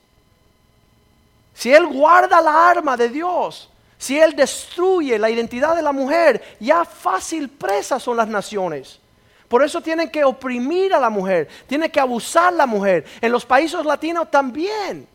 Si 1.56 1.74
él 1.74 1.88
guarda 1.88 2.40
la 2.40 2.70
arma 2.70 2.96
de 2.96 3.10
Dios, 3.10 3.68
si 4.00 4.18
Él 4.18 4.34
destruye 4.34 5.20
la 5.20 5.30
identidad 5.30 5.76
de 5.76 5.82
la 5.82 5.92
mujer, 5.92 6.42
ya 6.58 6.86
fácil 6.86 7.50
presa 7.50 8.00
son 8.00 8.16
las 8.16 8.30
naciones. 8.30 8.98
Por 9.50 9.62
eso 9.62 9.82
tienen 9.82 10.10
que 10.10 10.24
oprimir 10.24 10.94
a 10.94 11.00
la 11.02 11.10
mujer, 11.10 11.50
tienen 11.68 11.92
que 11.92 12.00
abusar 12.00 12.48
a 12.48 12.52
la 12.52 12.66
mujer. 12.66 13.04
En 13.20 13.30
los 13.30 13.46
países 13.46 13.86
latinos 13.86 14.32
también. 14.32 15.06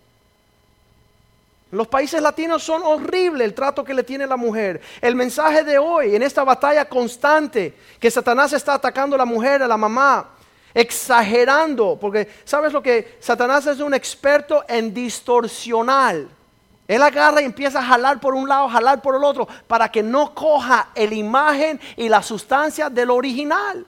En 1.72 1.78
los 1.78 1.88
países 1.88 2.20
latinos 2.20 2.62
son 2.62 2.82
horrible 2.82 3.46
el 3.46 3.54
trato 3.54 3.82
que 3.82 3.94
le 3.94 4.02
tiene 4.02 4.26
la 4.26 4.36
mujer. 4.36 4.82
El 5.00 5.14
mensaje 5.14 5.64
de 5.64 5.78
hoy, 5.78 6.14
en 6.14 6.22
esta 6.22 6.44
batalla 6.44 6.84
constante, 6.84 7.74
que 7.98 8.10
Satanás 8.10 8.52
está 8.52 8.74
atacando 8.74 9.16
a 9.16 9.18
la 9.18 9.24
mujer, 9.24 9.62
a 9.62 9.66
la 9.66 9.78
mamá, 9.78 10.28
exagerando, 10.74 11.96
porque 11.98 12.28
sabes 12.44 12.70
lo 12.70 12.82
que 12.82 13.16
Satanás 13.18 13.66
es 13.66 13.80
un 13.80 13.94
experto 13.94 14.62
en 14.68 14.92
distorsionar 14.92 16.43
él 16.86 17.02
agarra 17.02 17.40
y 17.40 17.46
empieza 17.46 17.78
a 17.78 17.84
jalar 17.84 18.20
por 18.20 18.34
un 18.34 18.48
lado, 18.48 18.68
jalar 18.68 19.00
por 19.00 19.16
el 19.16 19.24
otro, 19.24 19.48
para 19.66 19.90
que 19.90 20.02
no 20.02 20.34
coja 20.34 20.90
la 20.94 21.14
imagen 21.14 21.80
y 21.96 22.08
la 22.08 22.22
sustancia 22.22 22.90
del 22.90 23.10
original. 23.10 23.86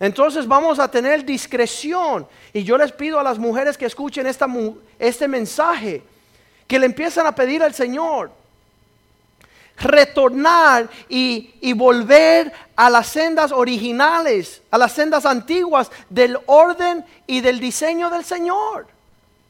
Entonces 0.00 0.46
vamos 0.46 0.78
a 0.78 0.90
tener 0.90 1.24
discreción. 1.24 2.26
Y 2.52 2.64
yo 2.64 2.76
les 2.76 2.92
pido 2.92 3.18
a 3.18 3.22
las 3.22 3.38
mujeres 3.38 3.78
que 3.78 3.86
escuchen 3.86 4.26
este 4.26 5.28
mensaje, 5.28 6.02
que 6.66 6.78
le 6.78 6.86
empiezan 6.86 7.26
a 7.26 7.34
pedir 7.34 7.62
al 7.62 7.74
Señor 7.74 8.30
retornar 9.78 10.88
y, 11.08 11.72
volver 11.74 12.52
a 12.74 12.88
las 12.88 13.08
sendas 13.08 13.52
originales, 13.52 14.62
a 14.70 14.78
las 14.78 14.92
sendas 14.92 15.26
antiguas 15.26 15.90
del 16.08 16.38
orden 16.46 17.04
y 17.26 17.40
del 17.40 17.60
diseño 17.60 18.10
del 18.10 18.24
Señor. 18.24 18.86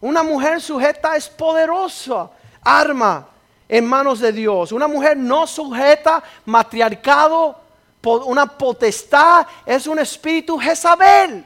Una 0.01 0.23
mujer 0.23 0.61
sujeta 0.61 1.17
es 1.17 1.29
poderosa 1.29 2.31
arma 2.67 3.27
en 3.69 3.87
manos 3.87 4.21
de 4.21 4.33
Dios. 4.33 4.73
Una 4.73 4.89
mujer 4.89 5.17
no 5.17 5.47
sujeta, 5.47 6.23
matriarcado, 6.45 7.57
una 8.03 8.47
potestad, 8.47 9.47
es 9.65 9.87
un 9.87 9.99
espíritu 9.99 10.59
Jezabel. 10.59 11.45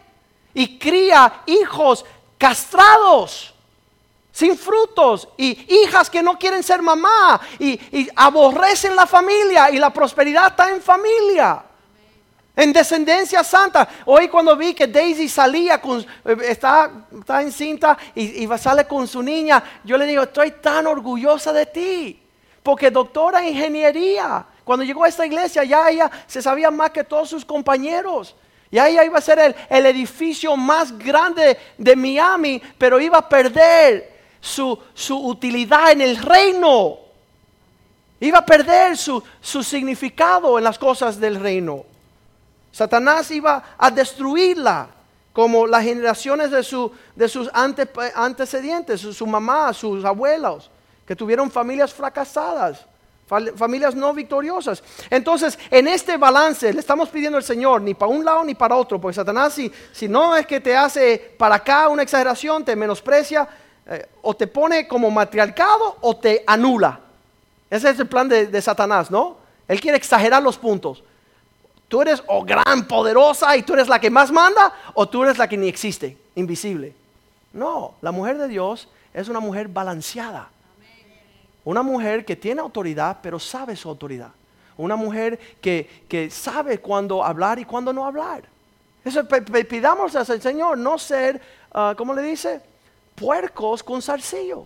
Y 0.53 0.79
cría 0.79 1.43
hijos 1.47 2.05
castrados, 2.37 3.55
sin 4.33 4.57
frutos, 4.57 5.29
y 5.37 5.67
hijas 5.83 6.11
que 6.11 6.23
no 6.23 6.39
quieren 6.39 6.63
ser 6.63 6.83
mamá, 6.83 7.41
y 7.59 7.79
aborrecen 8.17 8.97
la 8.97 9.07
familia, 9.07 9.71
y 9.71 9.79
la 9.79 9.91
prosperidad 9.91 10.49
está 10.49 10.71
en 10.71 10.83
familia 10.83 11.65
en 12.61 12.73
descendencia 12.73 13.43
santa. 13.43 13.89
Hoy 14.05 14.29
cuando 14.29 14.57
vi 14.57 14.75
que 14.75 14.87
Daisy 14.87 15.29
salía, 15.29 15.81
con, 15.81 16.01
eh, 16.01 16.37
está, 16.47 16.91
está 17.19 17.43
encinta 17.43 17.97
y, 18.15 18.45
y 18.45 18.59
sale 18.59 18.87
con 18.87 19.09
su 19.09 19.23
niña, 19.23 19.63
yo 19.85 19.97
le 19.97 20.07
digo, 20.07 20.23
estoy 20.23 20.53
tan 20.53 20.87
orgullosa 20.87 21.53
de 21.53 21.67
ti, 21.67 22.23
porque 22.63 22.91
doctora 22.91 23.41
en 23.41 23.55
ingeniería, 23.55 24.45
cuando 24.65 24.85
llegó 24.85 25.05
a 25.05 25.09
esta 25.09 25.25
iglesia 25.25 25.65
ya 25.65 25.89
ella 25.89 26.11
se 26.27 26.43
sabía 26.43 26.71
más 26.71 26.91
que 26.91 27.05
todos 27.05 27.29
sus 27.29 27.45
compañeros. 27.45 28.37
Ya 28.71 28.87
ella 28.89 29.05
iba 29.05 29.19
a 29.19 29.23
ser 29.23 29.39
el, 29.41 29.57
el 29.69 29.87
edificio 29.87 30.57
más 30.57 30.97
grande 30.97 31.59
de 31.77 31.97
Miami, 31.97 32.63
pero 32.79 33.01
iba 33.01 33.19
a 33.19 33.29
perder 33.29 34.21
su, 34.41 34.79
su 34.95 35.19
utilidad 35.19 35.91
en 35.91 36.03
el 36.03 36.17
reino. 36.17 36.99
Iba 38.21 38.39
a 38.39 38.47
perder 38.47 38.97
su, 38.97 39.21
su 39.41 39.65
significado 39.65 40.57
en 40.57 40.63
las 40.63 40.79
cosas 40.79 41.19
del 41.19 41.41
reino. 41.41 41.90
Satanás 42.73 43.31
iba 43.31 43.63
a 43.77 43.91
destruirla 43.91 44.89
como 45.33 45.67
las 45.67 45.85
generaciones 45.85 46.51
de, 46.51 46.63
su, 46.63 46.91
de 47.15 47.29
sus 47.29 47.49
antecedentes, 47.53 49.01
su, 49.01 49.27
mamá, 49.27 49.73
sus 49.73 50.05
abuelos, 50.05 50.71
que 51.07 51.17
tuvieron 51.17 51.51
familias 51.51 51.93
fracasadas, 51.93 52.85
familias 53.57 53.95
no 53.95 54.13
victoriosas. 54.13 54.83
Entonces, 55.09 55.59
en 55.71 55.87
este 55.87 56.17
balance 56.17 56.73
le 56.73 56.81
estamos 56.81 57.09
pidiendo 57.09 57.39
al 57.39 57.45
Señor, 57.45 57.81
ni 57.81 57.95
para 57.95 58.11
un 58.11 58.25
lado 58.25 58.45
ni 58.45 58.55
para 58.55 58.75
otro, 58.75 59.01
porque 59.01 59.15
Satanás 59.15 59.55
si, 59.55 59.71
si 59.93 60.09
no 60.09 60.37
es 60.37 60.47
que 60.47 60.61
te 60.61 60.77
hace 60.77 61.35
para 61.39 61.57
acá 61.57 61.89
una 61.89 62.03
exageración, 62.03 62.65
te 62.65 62.75
menosprecia, 62.75 63.49
eh, 63.87 64.07
o 64.23 64.35
te 64.35 64.47
pone 64.47 64.87
como 64.89 65.11
matriarcado 65.11 65.97
o 66.01 66.17
te 66.17 66.43
anula. 66.47 67.01
Ese 67.69 67.91
es 67.91 68.01
el 68.01 68.09
plan 68.09 68.29
de, 68.29 68.47
de 68.47 68.63
Satanás, 68.63 69.11
¿no? 69.11 69.37
Él 69.69 69.81
quiere 69.81 69.97
exagerar 69.97 70.43
los 70.43 70.59
puntos 70.59 71.05
tú 71.91 72.01
eres 72.01 72.23
o 72.29 72.45
gran, 72.45 72.87
poderosa 72.87 73.55
y 73.57 73.65
tú 73.65 73.75
eres 73.75 73.89
la 73.89 73.99
que 73.99 74.09
más 74.09 74.31
manda 74.31 74.73
o 74.95 75.09
tú 75.09 75.25
eres 75.25 75.37
la 75.37 75.49
que 75.49 75.57
ni 75.57 75.69
existe, 75.69 76.17
invisible. 76.37 76.95
No, 77.53 77.95
la 78.01 78.13
mujer 78.13 78.39
de 78.39 78.47
Dios 78.47 78.89
es 79.13 79.29
una 79.29 79.41
mujer 79.41 79.67
balanceada. 79.67 80.49
Una 81.65 81.83
mujer 81.83 82.25
que 82.25 82.37
tiene 82.37 82.61
autoridad, 82.61 83.19
pero 83.21 83.41
sabe 83.41 83.75
su 83.75 83.89
autoridad. 83.89 84.31
Una 84.77 84.95
mujer 84.95 85.39
que, 85.61 86.31
sabe 86.31 86.79
cuándo 86.79 87.25
hablar 87.25 87.59
y 87.59 87.65
cuándo 87.65 87.93
no 87.93 88.07
hablar. 88.07 88.45
Eso 89.05 89.27
pidamos 89.69 90.15
al 90.15 90.41
Señor 90.41 90.79
no 90.79 90.97
ser, 90.97 91.43
uh, 91.75 91.95
¿cómo 91.97 92.15
le 92.15 92.23
dice? 92.23 92.61
Puercos 93.17 93.83
con 93.83 94.01
zarcillo. 94.01 94.65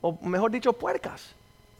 O 0.00 0.18
mejor 0.22 0.50
dicho, 0.50 0.72
puercas. 0.72 1.30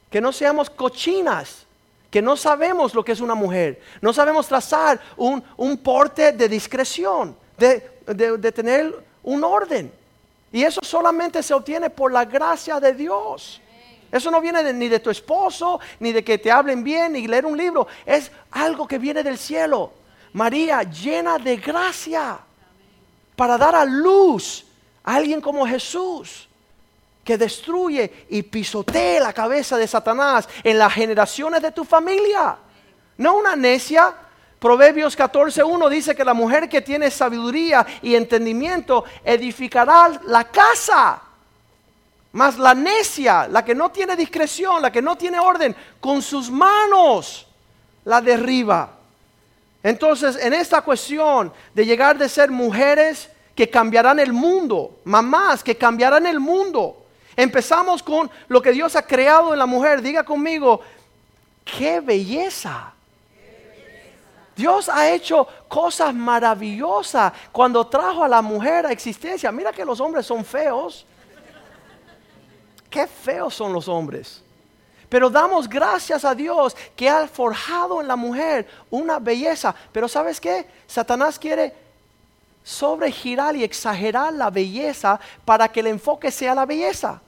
Que 0.09 0.21
no 0.21 0.33
seamos 0.33 0.71
cochinas 0.71 1.67
que 2.11 2.23
no 2.23 2.37
sabemos 2.37 2.95
lo 2.95 3.05
que 3.05 3.13
es 3.13 3.21
una 3.21 3.35
mujer, 3.35 3.81
no 4.01 4.13
sabemos 4.13 4.49
trazar 4.49 5.01
un, 5.17 5.43
porte 5.79 6.33
de 6.33 6.49
discreción, 6.49 7.37
de, 7.57 7.81
tener 8.53 8.95
un 9.23 9.45
orden. 9.45 9.93
Y 10.51 10.65
eso 10.65 10.81
solamente 10.83 11.43
se 11.43 11.53
obtiene 11.53 11.91
por 11.91 12.11
la 12.11 12.25
gracia 12.25 12.81
de 12.81 12.95
Dios. 12.95 13.61
Eso 14.11 14.31
no 14.31 14.41
viene 14.41 14.73
ni 14.73 14.89
de 14.89 15.01
tu 15.01 15.11
esposo, 15.11 15.79
ni 16.01 16.13
de 16.13 16.25
que 16.25 16.39
te 16.39 16.51
hablen 16.51 16.83
bien, 16.83 17.13
ni 17.13 17.27
leer 17.27 17.45
un 17.45 17.59
libro. 17.59 17.87
Es 18.07 18.31
algo 18.53 18.89
que 18.89 18.99
viene 18.99 19.23
del 19.23 19.37
cielo. 19.37 19.93
María 20.33 20.83
llena 20.83 21.39
de 21.39 21.57
gracia 21.57 22.39
para 23.37 23.59
dar 23.59 23.75
a 23.75 23.85
luz 23.85 24.65
a 25.05 25.17
alguien 25.17 25.43
como 25.43 25.67
Jesús 25.67 26.48
que 27.29 27.37
destruye 27.37 28.25
y 28.31 28.43
pisotee 28.43 29.21
la 29.21 29.35
cabeza 29.35 29.77
de 29.77 29.87
Satanás 29.87 30.49
en 30.65 30.79
las 30.79 30.91
generaciones 30.91 31.61
de 31.61 31.73
tu 31.73 31.85
familia. 31.85 32.57
No 33.19 33.37
una 33.37 33.55
necia. 33.55 34.15
Proverbios 34.59 35.15
14.1 35.15 35.91
dice 35.91 36.17
que 36.17 36.25
la 36.25 36.33
mujer 36.33 36.71
que 36.71 36.81
tiene 36.81 37.11
sabiduría 37.11 37.87
y 38.01 38.15
entendimiento 38.15 39.05
edificará 39.23 40.19
la 40.25 40.45
casa. 40.45 41.21
Mas 42.33 42.59
la 42.59 42.73
necia, 42.73 43.47
la 43.47 43.63
que 43.63 43.75
no 43.75 43.91
tiene 43.91 44.17
discreción, 44.17 44.81
la 44.81 44.91
que 44.91 45.03
no 45.03 45.15
tiene 45.15 45.39
orden, 45.39 45.77
con 46.01 46.23
sus 46.23 46.51
manos 46.51 47.47
la 48.07 48.23
derriba. 48.23 48.89
Entonces, 49.83 50.39
en 50.41 50.55
esta 50.55 50.81
cuestión 50.81 51.53
de 51.75 51.85
llegar 51.85 52.17
de 52.17 52.27
ser 52.27 52.51
mujeres 52.51 53.29
que 53.55 53.69
cambiarán 53.69 54.19
el 54.19 54.33
mundo, 54.33 55.01
mamás 55.05 55.63
que 55.63 55.77
cambiarán 55.77 56.25
el 56.25 56.41
mundo, 56.41 57.05
Empezamos 57.39 58.03
con 58.03 58.29
lo 58.49 58.61
que 58.61 58.73
Dios 58.73 58.97
ha 58.97 59.03
creado 59.03 59.53
en 59.53 59.61
la 59.61 59.67
mujer. 59.67 60.03
Diga 60.03 60.25
conmigo, 60.25 60.81
qué 61.65 62.01
belleza. 62.01 62.93
Dios 64.57 64.89
ha 64.89 65.09
hecho 65.09 65.47
cosas 65.69 66.13
maravillosas 66.13 67.33
cuando 67.53 67.87
trajo 67.87 68.25
a 68.25 68.29
la 68.29 68.43
mujer 68.43 68.87
a 68.87 68.91
existencia. 68.91 69.53
Mira 69.53 69.73
que 69.73 69.85
los 69.85 70.01
hombres 70.01 70.27
son 70.27 70.45
feos. 70.45 71.07
Qué 72.91 73.07
feos 73.07 73.55
son 73.55 73.73
los 73.73 73.87
hombres. 73.87 74.43
Pero 75.09 75.31
damos 75.31 75.69
gracias 75.69 76.25
a 76.25 76.35
Dios 76.35 76.77
que 76.97 77.09
ha 77.09 77.29
forjado 77.29 78.01
en 78.01 78.09
la 78.09 78.17
mujer 78.17 78.67
una 78.91 79.21
belleza. 79.21 79.73
Pero 79.93 80.09
¿sabes 80.09 80.41
qué? 80.41 80.67
Satanás 80.89 81.39
quiere 81.39 81.73
sobregirar 82.65 83.55
y 83.55 83.63
exagerar 83.63 84.33
la 84.33 84.51
belleza 84.51 85.21
para 85.45 85.69
que 85.69 85.79
el 85.79 85.87
enfoque 85.87 86.33
sea 86.33 86.53
la 86.57 86.67
belleza. 86.67 87.23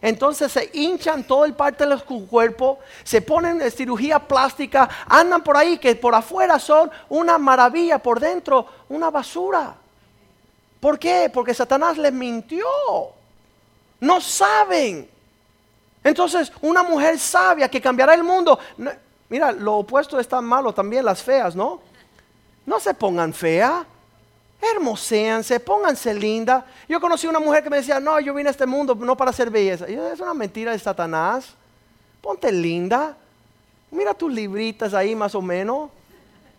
Entonces 0.00 0.52
se 0.52 0.70
hinchan 0.72 1.24
todo 1.24 1.44
el 1.44 1.54
parte 1.54 1.86
de 1.86 1.98
su 1.98 2.26
cuerpo, 2.28 2.78
se 3.02 3.22
ponen 3.22 3.60
en 3.62 3.70
cirugía 3.70 4.18
plástica, 4.18 4.88
andan 5.06 5.42
por 5.42 5.56
ahí 5.56 5.78
que 5.78 5.94
por 5.96 6.14
afuera 6.14 6.58
son 6.58 6.90
una 7.08 7.38
maravilla, 7.38 7.98
por 7.98 8.20
dentro 8.20 8.66
una 8.88 9.10
basura. 9.10 9.74
¿Por 10.80 10.98
qué? 10.98 11.30
Porque 11.32 11.54
Satanás 11.54 11.96
les 11.96 12.12
mintió. 12.12 12.66
No 14.00 14.20
saben. 14.20 15.08
Entonces, 16.02 16.52
una 16.60 16.82
mujer 16.82 17.18
sabia 17.18 17.70
que 17.70 17.80
cambiará 17.80 18.12
el 18.12 18.22
mundo. 18.22 18.58
mira, 19.30 19.52
lo 19.52 19.78
opuesto 19.78 20.20
es 20.20 20.28
tan 20.28 20.44
malo 20.44 20.74
también, 20.74 21.04
las 21.04 21.22
feas, 21.22 21.56
¿no? 21.56 21.80
No 22.66 22.78
se 22.78 22.92
pongan 22.92 23.32
fea. 23.32 23.86
Hermoséanse, 24.72 25.60
pónganse 25.60 26.14
linda. 26.14 26.64
Yo 26.88 27.00
conocí 27.00 27.26
una 27.26 27.40
mujer 27.40 27.62
que 27.62 27.70
me 27.70 27.76
decía, 27.78 28.00
no, 28.00 28.18
yo 28.20 28.32
vine 28.32 28.48
a 28.48 28.52
este 28.52 28.66
mundo 28.66 28.94
no 28.94 29.16
para 29.16 29.32
ser 29.32 29.50
belleza. 29.50 29.86
es 29.86 30.20
una 30.20 30.34
mentira 30.34 30.72
de 30.72 30.78
Satanás. 30.78 31.54
Ponte 32.20 32.50
linda. 32.50 33.16
Mira 33.90 34.14
tus 34.14 34.32
libritas 34.32 34.94
ahí 34.94 35.14
más 35.14 35.34
o 35.34 35.42
menos. 35.42 35.90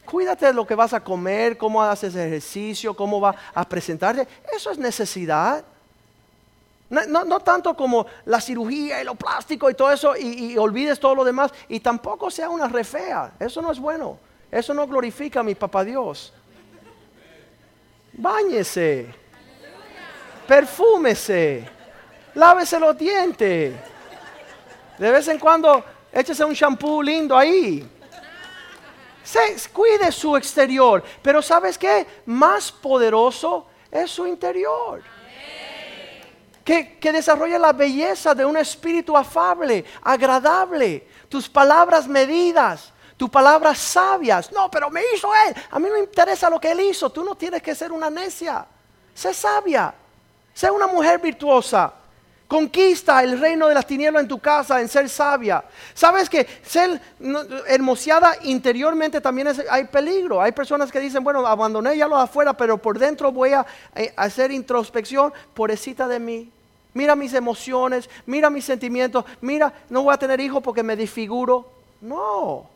Cuídate 0.05 0.45
de 0.45 0.53
lo 0.53 0.67
que 0.67 0.75
vas 0.75 0.93
a 0.93 0.99
comer, 0.99 1.57
cómo 1.57 1.81
haces 1.81 2.15
ejercicio, 2.15 2.93
cómo 2.93 3.19
vas 3.19 3.35
a 3.53 3.67
presentarte. 3.67 4.27
Eso 4.55 4.69
es 4.71 4.77
necesidad. 4.77 5.65
No, 6.89 7.39
tanto 7.39 7.75
como 7.75 8.05
la 8.25 8.39
cirugía 8.39 9.01
y 9.01 9.05
lo 9.05 9.15
plástico 9.15 9.71
y 9.71 9.73
todo 9.73 9.91
eso 9.91 10.15
y, 10.15 10.55
olvides 10.57 10.99
todo 10.99 11.15
lo 11.15 11.23
demás 11.23 11.51
y 11.67 11.79
tampoco 11.79 12.29
sea 12.29 12.49
una 12.49 12.67
refea. 12.67 13.33
Eso 13.39 13.61
no 13.61 13.71
es 13.71 13.79
bueno. 13.79 14.19
Eso 14.51 14.73
no 14.73 14.85
glorifica 14.85 15.39
a 15.39 15.43
mi 15.43 15.55
papá 15.55 15.83
Dios. 15.83 16.31
Báñese. 18.17 19.13
Perfúmese. 20.47 21.69
Lávese 22.33 22.79
los 22.79 22.97
dientes. 22.97 23.73
De 24.97 25.11
vez 25.11 25.27
en 25.27 25.39
cuando 25.39 25.83
échese 26.11 26.43
un 26.43 26.53
shampoo 26.53 27.01
lindo 27.01 27.37
ahí. 27.37 27.89
Se, 29.23 29.69
cuide 29.71 30.11
su 30.11 30.35
exterior. 30.37 31.03
Pero 31.21 31.41
¿sabes 31.41 31.77
qué? 31.77 32.05
Más 32.25 32.71
poderoso 32.71 33.67
es 33.91 34.11
su 34.11 34.25
interior 34.25 35.01
que, 36.65 37.11
desarrolla 37.13 37.59
la 37.59 37.73
belleza 37.73 38.33
de 38.33 38.43
un 38.43 38.57
espíritu 38.57 39.15
afable, 39.15 39.85
agradable, 40.01 41.07
tus 41.29 41.47
palabras 41.47 42.07
medidas, 42.07 42.91
tus 43.17 43.29
palabras 43.29 43.77
sabias. 43.77 44.51
No, 44.51 44.69
pero 44.69 44.89
me 44.89 45.01
hizo 45.13 45.29
él. 45.47 45.55
A 45.71 45.79
mí 45.79 45.87
no 45.87 45.93
me 45.93 46.01
interesa 46.01 46.49
lo 46.49 46.59
que 46.59 46.71
él 46.71 46.81
hizo. 46.81 47.09
Tú 47.09 47.23
no 47.23 47.35
tienes 47.35 47.61
que 47.61 47.73
ser 47.73 47.91
una 47.91 48.09
necia. 48.09 48.65
Sé 49.13 49.33
sabia. 49.33 49.93
Sé 50.53 50.69
una 50.69 50.87
mujer 50.87 51.19
virtuosa. 51.19 51.93
Conquista 52.47 53.23
el 53.23 53.39
reino 53.39 53.67
de 53.67 53.73
las 53.73 53.87
tinieblas 53.87 54.21
en 54.21 54.27
tu 54.27 54.37
casa 54.39 54.79
en 54.79 54.87
ser 54.87 55.09
sabia. 55.09 55.63
Sabes 55.93 56.29
que 56.29 56.45
ser 56.63 57.01
hermoseada 57.67 58.35
interiormente 58.43 59.19
también 59.19 59.47
hay 59.69 59.85
peligro. 59.85 60.41
Hay 60.41 60.51
personas 60.51 60.91
que 60.91 60.99
dicen, 60.99 61.23
bueno, 61.23 61.47
abandoné 61.47 61.97
ya 61.97 62.07
lo 62.07 62.17
de 62.17 62.23
afuera, 62.23 62.53
pero 62.53 62.77
por 62.77 62.99
dentro 62.99 63.31
voy 63.31 63.53
a, 63.53 63.65
eh, 63.95 64.13
hacer 64.15 64.51
introspección. 64.51 65.33
Pobrecita 65.53 66.07
de 66.07 66.19
mí. 66.19 66.51
Mira 66.93 67.15
mis 67.15 67.33
emociones, 67.33 68.09
mira 68.25 68.49
mis 68.49 68.63
sentimientos. 68.63 69.25
Mira, 69.41 69.73
no 69.89 70.03
voy 70.03 70.13
a 70.13 70.17
tener 70.17 70.39
hijos 70.39 70.61
porque 70.61 70.83
me 70.83 70.95
disfiguro. 70.95 71.67
No. 72.01 72.74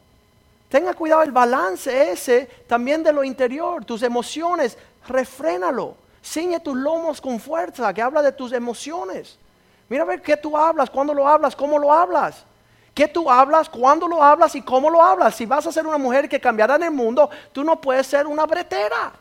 Tenga 0.69 0.93
cuidado 0.93 1.23
el 1.23 1.31
balance 1.31 2.11
ese 2.11 2.45
también 2.67 3.01
de 3.03 3.11
lo 3.11 3.23
interior. 3.23 3.83
Tus 3.83 4.03
emociones, 4.03 4.77
refrénalo. 5.07 5.95
Ciñe 6.23 6.59
tus 6.59 6.75
lomos 6.75 7.19
con 7.19 7.39
fuerza, 7.39 7.91
que 7.93 8.01
habla 8.01 8.21
de 8.21 8.31
tus 8.31 8.51
emociones. 8.51 9.37
Mira 9.89 10.03
a 10.03 10.05
ver 10.05 10.21
qué 10.21 10.37
tú 10.37 10.55
hablas, 10.55 10.89
cuándo 10.89 11.13
lo 11.13 11.27
hablas, 11.27 11.55
cómo 11.55 11.79
lo 11.79 11.91
hablas. 11.91 12.45
¿Qué 12.93 13.07
tú 13.07 13.31
hablas, 13.31 13.67
cuándo 13.67 14.07
lo 14.07 14.21
hablas 14.21 14.53
y 14.55 14.61
cómo 14.61 14.89
lo 14.89 15.01
hablas? 15.01 15.35
Si 15.35 15.45
vas 15.45 15.65
a 15.65 15.71
ser 15.71 15.87
una 15.87 15.97
mujer 15.97 16.29
que 16.29 16.39
cambiará 16.39 16.75
en 16.75 16.83
el 16.83 16.91
mundo, 16.91 17.29
tú 17.51 17.63
no 17.63 17.81
puedes 17.81 18.05
ser 18.05 18.27
una 18.27 18.45
bretera. 18.45 19.11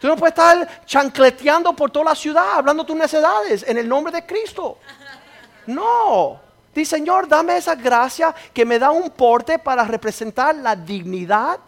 Tú 0.00 0.06
no 0.06 0.16
puedes 0.16 0.32
estar 0.32 0.84
chancleteando 0.84 1.72
por 1.72 1.90
toda 1.90 2.06
la 2.06 2.14
ciudad 2.14 2.52
hablando 2.54 2.84
tus 2.84 2.94
necesidades 2.94 3.64
en 3.66 3.78
el 3.78 3.88
nombre 3.88 4.12
de 4.12 4.24
Cristo. 4.24 4.78
No. 5.66 6.47
Señor, 6.84 7.28
dame 7.28 7.56
esa 7.56 7.74
gracia 7.74 8.34
que 8.52 8.64
me 8.64 8.78
da 8.78 8.90
un 8.90 9.10
porte 9.10 9.58
para 9.58 9.84
representar 9.84 10.54
la 10.54 10.76
dignidad 10.76 11.58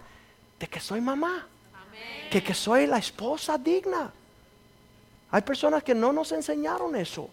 de 0.59 0.67
que 0.67 0.81
soy 0.81 1.01
mamá. 1.01 1.47
Que, 2.31 2.43
que 2.43 2.55
soy 2.55 2.87
la 2.87 2.99
esposa 2.99 3.59
digna. 3.59 4.13
Hay 5.33 5.43
personas 5.43 5.83
que 5.83 5.95
no 5.95 6.13
nos 6.13 6.31
enseñaron 6.33 6.95
eso. 6.95 7.29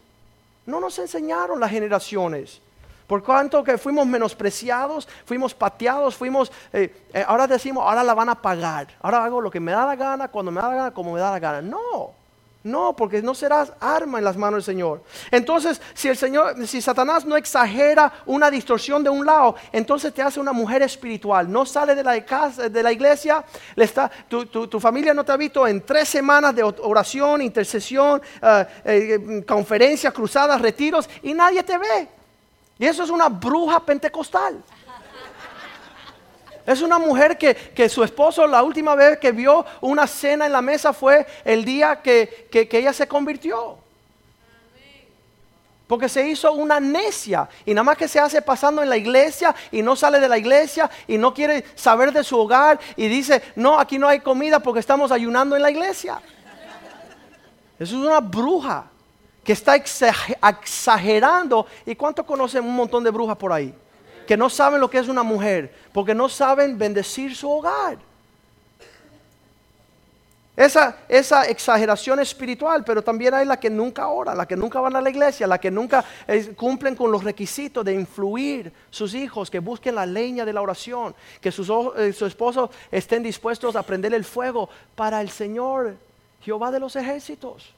No 0.66 0.80
nos 0.80 0.98
enseñaron 1.00 1.60
las 1.60 1.70
generaciones. 1.70 2.62
Por 3.08 3.24
cuanto 3.24 3.64
que 3.64 3.78
fuimos 3.78 4.06
menospreciados, 4.06 5.08
fuimos 5.26 5.54
pateados, 5.54 6.16
fuimos, 6.16 6.52
eh, 6.74 7.06
eh, 7.14 7.24
ahora 7.26 7.48
decimos, 7.48 7.84
ahora 7.86 8.04
la 8.04 8.14
van 8.14 8.30
a 8.30 8.36
pagar. 8.36 8.88
Ahora 9.02 9.24
hago 9.24 9.40
lo 9.40 9.50
que 9.50 9.62
me 9.62 9.72
da 9.72 9.86
la 9.86 9.96
gana, 9.96 10.28
cuando 10.28 10.52
me 10.52 10.60
da 10.60 10.68
la 10.68 10.76
gana, 10.76 10.92
como 10.92 11.14
me 11.14 11.20
da 11.20 11.32
la 11.32 11.40
gana. 11.40 11.62
No, 11.62 12.12
no, 12.68 12.96
porque 12.96 13.22
no 13.22 13.34
serás 13.34 13.72
arma 13.80 14.18
en 14.20 14.24
las 14.24 14.38
manos 14.38 14.66
del 14.66 14.76
Señor. 14.76 15.04
Entonces, 15.32 15.82
si 15.94 16.08
el 16.08 16.18
Señor, 16.18 16.68
si 16.68 16.82
Satanás 16.82 17.26
no 17.26 17.36
exagera 17.36 18.12
una 18.26 18.52
distorsión 18.52 19.04
de 19.04 19.10
un 19.10 19.26
lado, 19.26 19.56
entonces 19.72 20.14
te 20.14 20.22
hace 20.22 20.40
una 20.40 20.54
mujer 20.54 20.82
espiritual. 20.82 21.52
No 21.52 21.66
sale 21.66 21.96
de 21.96 22.04
la, 22.04 22.24
casa, 22.26 22.70
de 22.70 22.84
la 22.84 22.92
iglesia, 22.92 23.44
le 23.76 23.86
está, 23.86 24.12
tu, 24.28 24.80
familia 24.80 25.14
no 25.14 25.24
te 25.24 25.32
ha 25.32 25.38
visto 25.38 25.68
en 25.68 25.82
tres 25.86 26.10
semanas 26.10 26.56
de 26.56 26.64
oración, 26.64 27.42
intercesión, 27.42 28.22
eh, 28.42 28.66
eh, 28.86 29.44
conferencias, 29.48 30.14
cruzadas, 30.14 30.62
retiros, 30.62 31.10
y 31.24 31.34
nadie 31.34 31.64
te 31.64 31.78
ve. 31.78 32.10
Y 32.80 32.86
eso 32.86 33.04
es 33.04 33.10
una 33.10 33.30
bruja 33.30 33.80
pentecostal. 33.80 34.64
Es 36.68 36.82
una 36.82 37.00
mujer 37.00 37.38
que, 37.38 37.88
su 37.88 38.04
esposo 38.04 38.46
la 38.46 38.62
última 38.62 38.94
vez 38.94 39.18
que 39.20 39.32
vio 39.32 39.66
una 39.80 40.06
cena 40.06 40.48
en 40.48 40.52
la 40.52 40.62
mesa 40.62 40.92
fue 40.92 41.26
el 41.46 41.64
día 41.64 42.02
que, 42.02 42.50
ella 42.52 42.92
se 42.92 43.08
convirtió. 43.08 43.78
Porque 45.88 46.10
se 46.10 46.28
hizo 46.28 46.52
una 46.52 46.82
necia 46.82 47.48
y 47.66 47.74
nada 47.74 47.86
más 47.86 47.98
que 47.98 48.10
se 48.10 48.20
hace 48.20 48.42
pasando 48.42 48.84
en 48.84 48.90
la 48.90 48.98
iglesia 48.98 49.56
y 49.72 49.82
no 49.82 49.96
sale 49.96 50.20
de 50.20 50.28
la 50.28 50.38
iglesia 50.38 50.92
y 51.08 51.18
no 51.18 51.34
quiere 51.34 51.64
saber 51.76 52.12
de 52.12 52.26
su 52.26 52.38
hogar 52.38 52.78
y 52.98 53.08
dice, 53.08 53.42
no, 53.56 53.80
aquí 53.80 53.98
no 53.98 54.10
hay 54.10 54.20
comida 54.20 54.60
porque 54.60 54.82
estamos 54.82 55.14
ayunando 55.14 55.56
en 55.56 55.62
la 55.62 55.72
iglesia. 55.72 56.20
Eso 57.80 57.96
es 57.96 58.06
una 58.06 58.20
bruja 58.20 58.88
que 59.42 59.54
está 59.54 59.74
exagerando. 59.78 61.66
¿Y 61.86 61.96
cuánto 61.96 62.26
conocen 62.26 62.66
un 62.66 62.76
montón 62.76 63.06
de 63.06 63.12
brujas 63.12 63.38
por 63.38 63.54
ahí? 63.54 63.74
Que 64.28 64.38
no 64.38 64.50
saben 64.50 64.80
lo 64.80 64.90
que 64.90 65.00
es 65.00 65.08
una 65.08 65.24
mujer, 65.24 65.74
porque 65.92 66.14
no 66.14 66.30
saben 66.30 66.78
bendecir 66.78 67.36
su 67.36 67.50
hogar. 67.50 67.98
Esa, 70.56 70.98
esa 71.08 71.48
exageración 71.48 72.20
espiritual, 72.20 72.84
pero 72.84 73.04
también 73.04 73.34
hay 73.34 73.46
la 73.46 73.60
que 73.60 73.70
nunca 73.70 74.08
ora, 74.08 74.34
la 74.34 74.48
que 74.48 74.56
nunca 74.56 74.82
van 74.82 74.96
a 74.96 75.02
la 75.02 75.10
iglesia, 75.10 75.46
la 75.46 75.60
que 75.60 75.70
nunca 75.70 76.04
cumplen 76.56 76.96
con 76.96 77.12
los 77.12 77.24
requisitos 77.24 77.86
de 77.86 77.94
influir 77.94 78.74
sus 78.90 79.14
hijos, 79.14 79.52
que 79.52 79.60
busquen 79.60 79.96
la 79.96 80.06
leña 80.06 80.46
de 80.46 80.54
la 80.54 80.62
oración, 80.62 81.16
que 81.40 81.52
sus, 81.52 81.70
eh, 81.96 82.12
sus 82.12 82.30
esposos 82.30 82.72
estén 82.92 83.22
dispuestos 83.22 83.76
a 83.76 83.84
prender 83.84 84.16
el 84.16 84.26
fuego 84.26 84.68
para 84.96 85.22
el 85.22 85.30
Señor, 85.30 85.96
Jehová 86.42 86.72
de 86.72 86.80
los 86.80 86.96
ejércitos 86.96 87.77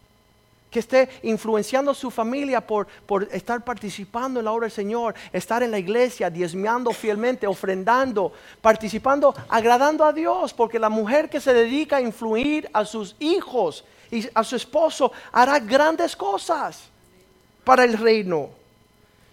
que 0.69 0.79
esté 0.79 1.09
influenciando 1.23 1.91
a 1.91 1.95
su 1.95 2.11
familia 2.11 2.61
por, 2.61 2.87
por, 3.05 3.27
estar 3.31 3.63
participando 3.63 4.39
en 4.39 4.45
la 4.45 4.51
obra 4.51 4.65
del 4.65 4.71
Señor, 4.71 5.15
estar 5.33 5.63
en 5.63 5.71
la 5.71 5.79
iglesia, 5.79 6.29
diezmeando 6.29 6.91
fielmente, 6.91 7.47
ofrendando, 7.47 8.31
participando, 8.61 9.33
agradando 9.47 10.05
a 10.05 10.13
Dios, 10.13 10.53
porque 10.53 10.79
la 10.79 10.89
mujer 10.89 11.29
que 11.29 11.41
se 11.41 11.53
dedica 11.53 11.97
a 11.97 12.01
influir 12.01 12.69
a 12.73 12.85
sus 12.85 13.15
hijos 13.19 13.83
y 14.11 14.27
a 14.33 14.43
su 14.43 14.55
esposo 14.55 15.11
hará 15.31 15.59
grandes 15.59 16.15
cosas 16.15 16.89
para 17.63 17.83
el 17.83 17.97
reino. 17.97 18.49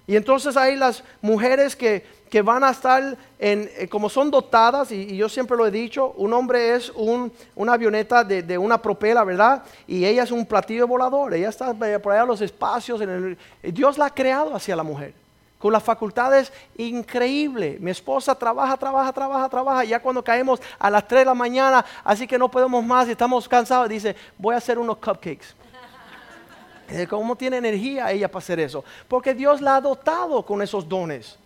Y 0.07 0.15
entonces 0.17 0.57
hay 0.57 0.77
las 0.77 1.03
mujeres 1.21 1.75
que 1.75 2.05
que 2.31 2.43
van 2.43 2.65
a 2.65 2.71
estar 2.71 3.17
en, 3.39 3.71
eh, 3.77 3.89
como 3.89 4.09
son 4.09 4.31
dotadas, 4.31 4.91
y, 4.91 5.17
yo 5.17 5.29
siempre 5.29 5.57
lo 5.57 5.67
he 5.67 5.71
dicho, 5.71 6.13
un 6.17 6.33
hombre 6.33 6.75
es 6.75 6.93
una 7.55 7.73
avioneta 7.73 8.25
de, 8.25 8.59
una 8.59 8.81
propela, 8.81 9.25
¿verdad? 9.25 9.63
Y 9.87 10.05
ella 10.05 10.25
es 10.25 10.31
un 10.31 10.45
platillo 10.45 10.87
volador, 10.87 11.35
ella 11.35 11.49
está 11.49 11.73
por 11.75 12.13
allá 12.13 12.23
en 12.23 12.29
los 12.29 12.41
espacios, 12.41 13.01
en 13.01 13.39
Dios 13.63 13.99
la 13.99 14.07
ha 14.07 14.15
creado 14.15 14.55
hacia 14.55 14.75
la 14.75 14.83
mujer, 14.83 15.15
con 15.59 15.73
las 15.73 15.83
facultades 15.83 16.53
increíbles. 16.77 17.81
Mi 17.81 17.91
esposa 17.91 18.35
trabaja, 18.35 18.77
trabaja, 18.77 19.13
trabaja, 19.13 19.49
trabaja, 19.49 19.85
ya 19.85 20.01
cuando 20.01 20.23
caemos 20.23 20.61
a 20.79 20.91
las 20.91 21.07
3 21.07 21.21
de 21.21 21.27
la 21.27 21.35
mañana, 21.35 21.85
así 22.03 22.27
que 22.27 22.39
no 22.39 22.51
podemos 22.51 22.85
más 22.85 23.09
estamos 23.09 23.49
cansados, 23.49 23.89
dice, 23.89 24.17
voy 24.37 24.55
a 24.55 24.59
hacer 24.59 24.79
unos 24.79 24.97
cupcakes. 24.97 25.55
¿Cómo 27.09 27.37
tiene 27.37 27.57
energía 27.59 28.11
ella 28.11 28.29
para 28.29 28.39
hacer 28.39 28.61
eso? 28.61 28.85
Porque 29.09 29.35
Dios 29.35 29.61
la 29.61 29.77
ha 29.77 29.81
dotado 29.81 30.45
con 30.45 30.63
esos 30.63 30.89
dones. 30.89 31.39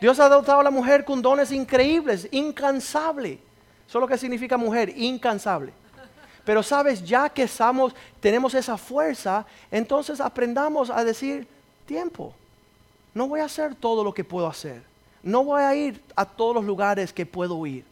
Dios 0.00 0.20
ha 0.20 0.28
dotado 0.28 0.60
a 0.60 0.64
la 0.64 0.70
mujer 0.70 1.04
con 1.04 1.22
dones 1.22 1.50
increíbles, 1.52 2.28
incansable. 2.30 3.38
Eso 3.88 3.98
es 3.98 4.00
lo 4.00 4.08
que 4.08 4.18
significa 4.18 4.56
mujer, 4.56 4.92
incansable. 4.96 5.72
Pero 6.44 6.62
sabes, 6.62 7.02
ya 7.04 7.28
que 7.28 7.48
tenemos 8.20 8.54
esa 8.54 8.76
fuerza, 8.76 9.44
entonces 9.70 10.20
aprendamos 10.20 10.90
a 10.90 11.02
decir 11.02 11.46
tiempo. 11.86 12.32
No 13.14 13.26
voy 13.26 13.40
a 13.40 13.46
hacer 13.46 13.74
todo 13.74 14.04
lo 14.04 14.12
que 14.12 14.22
puedo 14.22 14.46
hacer. 14.46 14.82
No 15.22 15.42
voy 15.42 15.62
a 15.62 15.74
ir 15.74 16.02
a 16.14 16.24
todos 16.24 16.54
los 16.54 16.64
lugares 16.64 17.12
que 17.12 17.26
puedo 17.26 17.66
ir. 17.66 17.84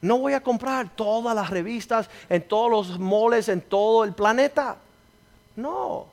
No 0.00 0.18
voy 0.18 0.32
a 0.32 0.42
comprar 0.42 0.88
todas 0.88 1.34
las 1.34 1.50
revistas 1.50 2.08
en 2.28 2.46
todos 2.46 2.70
los 2.70 2.98
moles 2.98 3.48
en 3.48 3.60
todo 3.60 4.04
el 4.04 4.14
planeta. 4.14 4.78
No, 5.56 6.06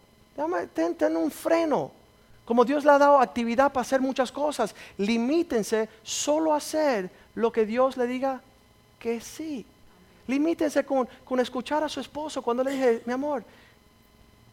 ten, 0.74 0.96
ten 0.96 1.16
un 1.16 1.32
freno. 1.32 1.92
Como 2.48 2.64
Dios 2.64 2.86
le 2.86 2.92
ha 2.92 2.98
dado 2.98 3.20
actividad 3.20 3.74
para 3.74 3.82
hacer 3.82 4.00
muchas 4.00 4.32
cosas, 4.32 4.74
limítense 4.98 5.90
solo 6.02 6.54
a 6.54 6.58
hacer 6.58 7.12
lo 7.36 7.52
que 7.52 7.66
Dios 7.66 7.98
le 7.98 8.08
diga 8.08 8.42
que 8.98 9.20
sí. 9.20 9.66
Limítense 10.28 10.86
con, 10.86 11.10
con 11.26 11.42
escuchar 11.42 11.84
a 11.84 11.90
su 11.90 12.00
esposo 12.00 12.42
cuando 12.42 12.64
le 12.64 12.72
dije, 12.72 13.04
mi 13.06 13.12
amor, 13.12 13.44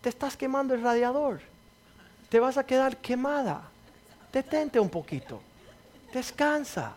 te 0.00 0.08
estás 0.08 0.36
quemando 0.36 0.74
el 0.74 0.82
radiador, 0.82 1.40
te 2.28 2.40
vas 2.40 2.58
a 2.58 2.66
quedar 2.66 2.96
quemada, 2.96 3.62
detente 4.32 4.80
un 4.80 4.90
poquito, 4.90 5.40
descansa. 6.12 6.94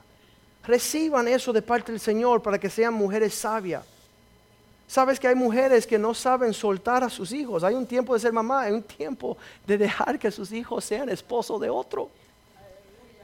Reciban 0.64 1.28
eso 1.28 1.54
de 1.54 1.62
parte 1.62 1.92
del 1.92 2.02
Señor 2.02 2.42
para 2.42 2.58
que 2.58 2.72
sean 2.72 2.96
mujeres 2.96 3.36
sabias. 3.36 3.86
Sabes 4.88 5.20
que 5.20 5.28
hay 5.28 5.36
mujeres 5.36 5.86
que 5.86 6.00
no 6.00 6.14
saben 6.14 6.54
soltar 6.54 7.04
a 7.04 7.10
sus 7.10 7.32
hijos. 7.34 7.64
Hay 7.64 7.76
un 7.76 7.86
tiempo 7.86 8.14
de 8.14 8.20
ser 8.22 8.32
mamá, 8.32 8.62
hay 8.62 8.72
un 8.72 8.84
tiempo 8.84 9.38
de 9.66 9.78
dejar 9.78 10.18
que 10.18 10.32
sus 10.32 10.52
hijos 10.52 10.86
sean 10.86 11.10
esposos 11.10 11.60
de 11.60 11.70
otro. 11.70 12.10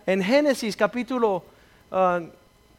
En 0.06 0.22
Génesis 0.22 0.76
capítulo, 0.76 1.44
ah, 1.90 2.20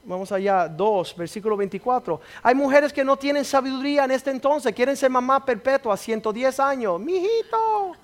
vamos 0.05 0.31
allá, 0.31 0.69
2, 0.69 1.17
versículo 1.17 1.57
24. 1.57 2.21
Hay 2.43 2.55
mujeres 2.55 2.93
que 2.93 3.03
no 3.03 3.17
tienen 3.17 3.45
sabiduría 3.45 4.05
en 4.05 4.11
este 4.11 4.31
entonces, 4.31 4.75
quieren 4.75 4.97
ser 4.97 5.11
mamá 5.11 5.43
perpetua 5.43 5.95
a 5.95 5.97
110 5.97 6.61
años. 6.61 7.01
Mijito, 7.01 7.97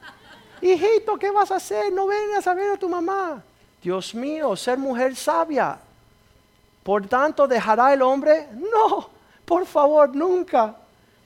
hijito, 0.63 1.19
¿qué 1.19 1.31
vas 1.31 1.51
a 1.51 1.57
hacer? 1.57 1.93
No 1.93 2.07
vengas 2.07 2.47
a 2.47 2.55
ver 2.55 2.73
a 2.73 2.77
tu 2.79 2.89
mamá. 2.89 3.43
Dios 3.83 4.15
mío, 4.15 4.57
ser 4.57 4.79
mujer 4.79 5.15
sabia 5.15 5.79
por 6.83 7.07
tanto, 7.07 7.47
¿dejará 7.47 7.93
el 7.93 8.03
hombre? 8.03 8.49
No, 8.53 9.11
por 9.51 9.67
favor, 9.67 10.15
nunca. 10.15 10.77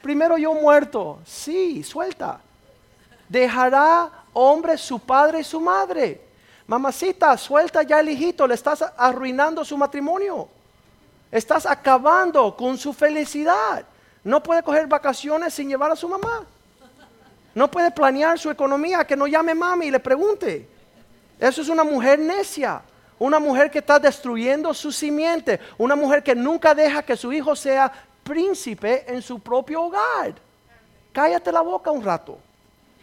Primero 0.00 0.38
yo 0.38 0.54
muerto. 0.54 1.18
Sí, 1.26 1.82
suelta. 1.82 2.40
¿Dejará 3.28 4.10
hombre 4.32 4.78
su 4.78 4.98
padre 4.98 5.40
y 5.40 5.44
su 5.44 5.60
madre? 5.60 6.22
Mamacita, 6.66 7.36
suelta 7.36 7.82
ya 7.82 8.00
el 8.00 8.08
hijito, 8.08 8.46
le 8.46 8.54
estás 8.54 8.82
arruinando 8.96 9.62
su 9.62 9.76
matrimonio. 9.76 10.48
Estás 11.30 11.66
acabando 11.66 12.56
con 12.56 12.78
su 12.78 12.94
felicidad. 12.94 13.84
No 14.22 14.42
puede 14.42 14.62
coger 14.62 14.86
vacaciones 14.86 15.52
sin 15.52 15.68
llevar 15.68 15.90
a 15.90 15.96
su 15.96 16.08
mamá. 16.08 16.46
No 17.54 17.70
puede 17.70 17.90
planear 17.90 18.38
su 18.38 18.50
economía, 18.50 19.06
que 19.06 19.16
no 19.16 19.26
llame 19.26 19.54
mami 19.54 19.88
y 19.88 19.90
le 19.90 20.00
pregunte. 20.00 20.66
Eso 21.38 21.60
es 21.60 21.68
una 21.68 21.84
mujer 21.84 22.18
necia. 22.18 22.80
Una 23.18 23.38
mujer 23.38 23.70
que 23.70 23.80
está 23.80 23.98
destruyendo 23.98 24.72
su 24.72 24.90
simiente. 24.90 25.60
Una 25.76 25.94
mujer 25.94 26.22
que 26.22 26.34
nunca 26.34 26.74
deja 26.74 27.02
que 27.02 27.18
su 27.18 27.30
hijo 27.30 27.54
sea 27.54 27.92
príncipe 28.24 29.04
en 29.06 29.22
su 29.22 29.38
propio 29.38 29.82
hogar. 29.82 30.34
Cállate 31.12 31.52
la 31.52 31.60
boca 31.60 31.90
un 31.92 32.02
rato. 32.02 32.38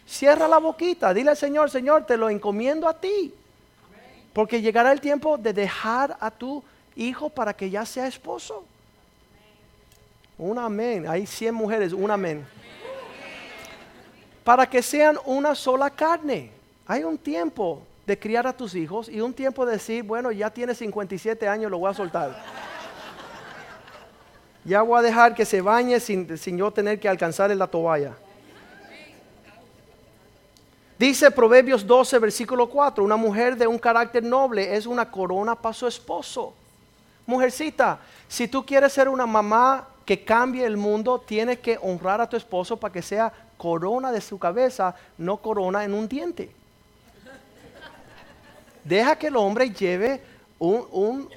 Cierra 0.05 0.47
la 0.47 0.57
boquita. 0.57 1.13
Dile 1.13 1.29
al 1.29 1.37
Señor, 1.37 1.69
Señor, 1.69 2.05
te 2.05 2.17
lo 2.17 2.29
encomiendo 2.29 2.89
a 2.89 2.99
ti. 2.99 3.33
Porque 4.33 4.61
llegará 4.61 4.91
el 4.91 4.99
tiempo 4.99 5.37
de 5.37 5.53
dejar 5.53 6.17
a 6.19 6.29
tu 6.31 6.61
hijo 6.95 7.29
para 7.29 7.53
que 7.53 7.69
ya 7.69 7.85
sea 7.85 8.07
esposo. 8.07 8.65
Un 10.37 10.57
amén. 10.57 11.07
Hay 11.07 11.25
100 11.25 11.53
mujeres, 11.53 11.93
un 11.93 12.11
amén. 12.11 12.45
Para 14.43 14.69
que 14.69 14.81
sean 14.81 15.17
una 15.23 15.55
sola 15.55 15.89
carne. 15.89 16.51
Hay 16.87 17.03
un 17.03 17.17
tiempo 17.17 17.83
de 18.05 18.17
criar 18.17 18.47
a 18.47 18.53
tus 18.53 18.75
hijos 18.75 19.07
y 19.07 19.21
un 19.21 19.33
tiempo 19.33 19.65
de 19.65 19.73
decir, 19.73 20.03
bueno, 20.03 20.31
ya 20.31 20.49
tiene 20.49 20.75
57 20.75 21.47
años, 21.47 21.71
lo 21.71 21.77
voy 21.77 21.91
a 21.91 21.93
soltar. 21.93 22.70
Ya 24.63 24.81
voy 24.81 24.99
a 24.99 25.01
dejar 25.01 25.33
que 25.33 25.45
se 25.45 25.61
bañe 25.61 25.99
sin, 25.99 26.37
sin 26.37 26.57
yo 26.57 26.71
tener 26.71 26.99
que 26.99 27.09
alcanzar 27.09 27.51
en 27.51 27.59
la 27.59 27.67
toalla. 27.67 28.13
Dice 30.99 31.31
Proverbios 31.31 31.85
12, 31.85 32.19
versículo 32.19 32.69
4, 32.69 33.03
una 33.03 33.17
mujer 33.17 33.57
de 33.57 33.65
un 33.65 33.79
carácter 33.79 34.23
noble 34.23 34.75
es 34.75 34.85
una 34.85 35.09
corona 35.09 35.55
para 35.55 35.73
su 35.73 35.87
esposo. 35.87 36.53
Mujercita, 37.25 37.99
si 38.27 38.47
tú 38.47 38.63
quieres 38.63 38.93
ser 38.93 39.09
una 39.09 39.25
mamá 39.25 39.87
que 40.05 40.23
cambie 40.23 40.65
el 40.65 40.77
mundo, 40.77 41.19
tienes 41.19 41.59
que 41.59 41.79
honrar 41.81 42.21
a 42.21 42.29
tu 42.29 42.37
esposo 42.37 42.77
para 42.77 42.91
que 42.93 43.01
sea 43.01 43.31
corona 43.57 44.11
de 44.11 44.21
su 44.21 44.37
cabeza, 44.37 44.95
no 45.17 45.37
corona 45.37 45.83
en 45.83 45.93
un 45.93 46.07
diente. 46.07 46.51
Deja 48.83 49.15
que 49.15 49.27
el 49.27 49.35
hombre 49.35 49.69
lleve 49.69 50.21
un, 50.59 51.29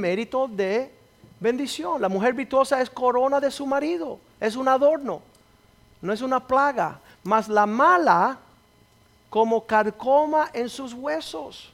mérito 0.00 0.46
de 0.46 0.92
bendición. 1.40 2.00
La 2.00 2.08
mujer 2.08 2.34
virtuosa 2.34 2.80
es 2.80 2.90
corona 2.90 3.40
de 3.40 3.50
su 3.50 3.66
marido, 3.66 4.20
es 4.38 4.54
un 4.54 4.68
adorno, 4.68 5.22
no 6.00 6.12
es 6.12 6.20
una 6.20 6.40
plaga. 6.40 7.00
Mas 7.24 7.48
la 7.48 7.66
mala 7.66 8.38
como 9.28 9.64
carcoma 9.66 10.50
en 10.52 10.68
sus 10.68 10.92
huesos. 10.92 11.72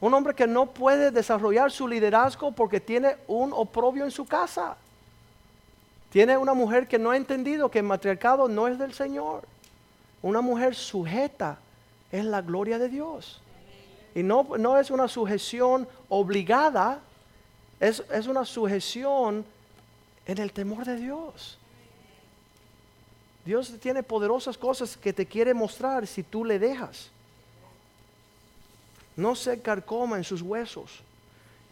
Un 0.00 0.14
hombre 0.14 0.34
que 0.34 0.46
no 0.46 0.66
puede 0.66 1.10
desarrollar 1.10 1.70
su 1.70 1.86
liderazgo 1.86 2.52
porque 2.52 2.80
tiene 2.80 3.16
un 3.28 3.52
oprobio 3.52 4.04
en 4.04 4.10
su 4.10 4.26
casa. 4.26 4.76
Tiene 6.10 6.36
una 6.36 6.54
mujer 6.54 6.88
que 6.88 6.98
no 6.98 7.10
ha 7.10 7.16
entendido 7.16 7.70
que 7.70 7.78
el 7.78 7.84
matriarcado 7.84 8.48
no 8.48 8.66
es 8.66 8.78
del 8.78 8.92
Señor. 8.94 9.42
Una 10.22 10.40
mujer 10.40 10.74
sujeta 10.74 11.58
es 12.10 12.24
la 12.24 12.40
gloria 12.40 12.78
de 12.78 12.88
Dios. 12.88 13.40
Y 14.14 14.22
no, 14.22 14.46
no 14.58 14.78
es 14.78 14.90
una 14.90 15.06
sujeción 15.06 15.86
obligada, 16.08 16.98
es, 17.80 18.02
es 18.12 18.26
una 18.26 18.44
sujeción 18.44 19.44
en 20.26 20.38
el 20.38 20.52
temor 20.52 20.84
de 20.84 20.96
Dios. 20.96 21.58
Dios 23.44 23.74
tiene 23.80 24.02
poderosas 24.02 24.56
cosas 24.56 24.96
que 24.96 25.12
te 25.12 25.26
quiere 25.26 25.54
mostrar 25.54 26.06
si 26.06 26.22
tú 26.22 26.44
le 26.44 26.58
dejas. 26.58 27.10
No 29.16 29.34
se 29.34 29.60
carcoma 29.60 30.18
en 30.18 30.24
sus 30.24 30.42
huesos. 30.42 31.00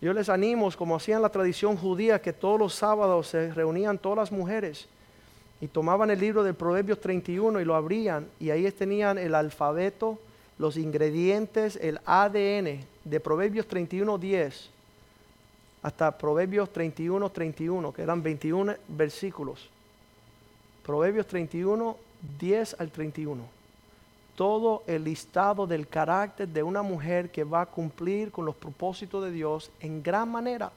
Yo 0.01 0.13
les 0.13 0.29
animo, 0.29 0.71
como 0.73 0.97
hacían 0.97 1.23
la 1.23 1.29
tradición 1.29 1.77
judía, 1.77 2.21
que 2.21 2.33
todos 2.33 2.59
los 2.59 2.75
sábados 2.75 3.29
se 3.29 3.53
reunían 3.53 3.99
todas 3.99 4.19
las 4.19 4.33
mujeres 4.33 4.87
y 5.61 5.67
tomaban 5.67 6.11
el 6.11 6.21
libro 6.21 6.43
del 6.43 6.55
Proverbios 6.55 7.01
31 7.01 7.61
y 7.61 7.65
lo 7.65 7.75
abrían 7.75 8.29
y 8.39 8.51
ahí 8.51 8.71
tenían 8.71 9.19
el 9.19 9.35
alfabeto 9.35 10.19
los 10.57 10.77
ingredientes, 10.77 11.77
el 11.77 12.01
ADN 12.05 12.85
de 13.05 13.21
Proverbios 13.21 13.69
31.10 13.69 14.78
hasta 15.89 16.19
Proverbios 16.19 16.71
31.31, 16.71 17.33
31, 17.33 17.93
que 17.95 18.03
eran 18.03 18.23
21 18.23 18.75
versículos. 18.89 19.71
Proverbios 20.85 21.27
31, 21.27 21.97
10 22.39 22.77
al 22.79 22.91
31. 22.91 23.43
Todo 24.37 24.83
el 24.87 25.05
listado 25.05 25.67
del 25.67 25.89
carácter 25.89 26.47
de 26.47 26.63
una 26.63 26.83
mujer 26.83 27.31
que 27.31 27.43
va 27.43 27.63
a 27.63 27.67
cumplir 27.67 28.31
con 28.31 28.45
los 28.45 28.55
propósitos 28.55 29.25
de 29.25 29.31
Dios 29.31 29.71
en 29.81 30.03
gran 30.03 30.31
manera. 30.31 30.71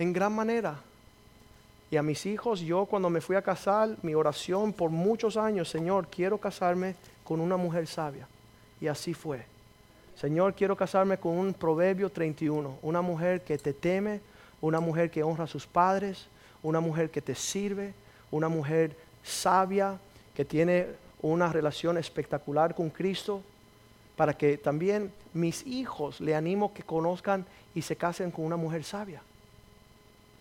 En 0.00 0.12
gran 0.12 0.34
manera. 0.34 0.80
Y 1.88 1.96
a 1.96 2.02
mis 2.02 2.26
hijos, 2.26 2.60
yo 2.60 2.86
cuando 2.86 3.08
me 3.10 3.20
fui 3.20 3.36
a 3.36 3.42
casar, 3.42 3.96
mi 4.02 4.16
oración 4.16 4.72
por 4.72 4.90
muchos 4.90 5.36
años, 5.36 5.68
Señor, 5.68 6.08
quiero 6.08 6.38
casarme 6.38 6.96
con 7.22 7.40
una 7.40 7.56
mujer 7.56 7.86
sabia. 7.86 8.26
Y 8.80 8.88
así 8.88 9.14
fue. 9.14 9.46
Señor, 10.16 10.54
quiero 10.54 10.76
casarme 10.76 11.18
con 11.18 11.32
un 11.32 11.52
Proverbio 11.52 12.10
31, 12.10 12.78
una 12.82 13.02
mujer 13.02 13.42
que 13.42 13.58
te 13.58 13.72
teme, 13.72 14.20
una 14.60 14.78
mujer 14.78 15.10
que 15.10 15.24
honra 15.24 15.44
a 15.44 15.48
sus 15.48 15.66
padres, 15.66 16.28
una 16.62 16.80
mujer 16.80 17.10
que 17.10 17.20
te 17.20 17.34
sirve, 17.34 17.94
una 18.30 18.48
mujer 18.48 18.96
sabia, 19.24 19.98
que 20.34 20.44
tiene 20.44 20.86
una 21.20 21.52
relación 21.52 21.98
espectacular 21.98 22.74
con 22.74 22.90
Cristo, 22.90 23.42
para 24.16 24.34
que 24.34 24.56
también 24.56 25.12
mis 25.32 25.66
hijos 25.66 26.20
le 26.20 26.36
animo 26.36 26.72
que 26.72 26.84
conozcan 26.84 27.44
y 27.74 27.82
se 27.82 27.96
casen 27.96 28.30
con 28.30 28.44
una 28.44 28.56
mujer 28.56 28.84
sabia, 28.84 29.20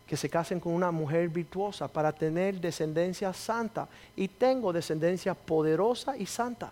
que 0.05 0.15
se 0.15 0.29
casen 0.29 0.59
con 0.59 0.73
una 0.73 0.91
mujer 0.91 1.29
virtuosa 1.29 1.87
para 1.87 2.11
tener 2.11 2.61
descendencia 2.61 3.33
santa. 3.33 3.87
Y 4.15 4.27
tengo 4.27 4.71
descendencia 4.71 5.33
poderosa 5.33 6.15
y 6.15 6.27
santa, 6.27 6.71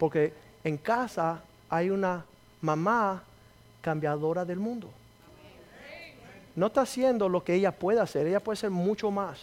porque 0.00 0.32
en 0.64 0.76
casa 0.78 1.42
hay 1.72 1.88
una 1.88 2.22
mamá 2.60 3.22
cambiadora 3.80 4.44
del 4.44 4.58
mundo. 4.58 4.90
No 6.54 6.66
está 6.66 6.82
haciendo 6.82 7.30
lo 7.30 7.42
que 7.42 7.54
ella 7.54 7.72
puede 7.72 7.98
hacer, 7.98 8.26
ella 8.26 8.40
puede 8.40 8.58
hacer 8.58 8.68
mucho 8.68 9.10
más. 9.10 9.38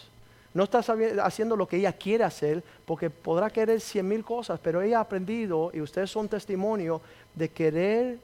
No 0.54 0.66
está 0.66 0.84
haciendo 1.24 1.56
lo 1.56 1.68
que 1.68 1.78
ella 1.78 1.92
quiere 1.92 2.24
hacer, 2.24 2.64
porque 2.86 3.10
podrá 3.10 3.50
querer 3.50 3.82
cien 3.82 4.08
mil 4.08 4.24
cosas, 4.24 4.60
pero 4.62 4.80
ella 4.84 5.00
ha 5.00 5.02
aprendido, 5.02 5.72
y 5.74 5.82
ustedes 5.82 6.12
son 6.12 6.30
testimonio, 6.30 7.02
de 7.34 7.50
querer 7.50 8.20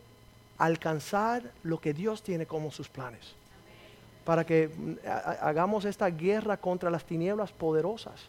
alcanzar 0.59 1.41
lo 1.63 1.81
que 1.81 1.91
Dios 1.91 2.21
tiene 2.21 2.45
como 2.45 2.71
sus 2.71 2.87
planes. 2.87 3.33
Para 4.23 4.45
que 4.45 4.67
mm, 4.67 4.93
hagamos 5.41 5.83
esta 5.83 6.11
guerra 6.11 6.57
contra 6.57 6.91
las 6.91 7.05
tinieblas 7.05 7.51
poderosas. 7.51 8.21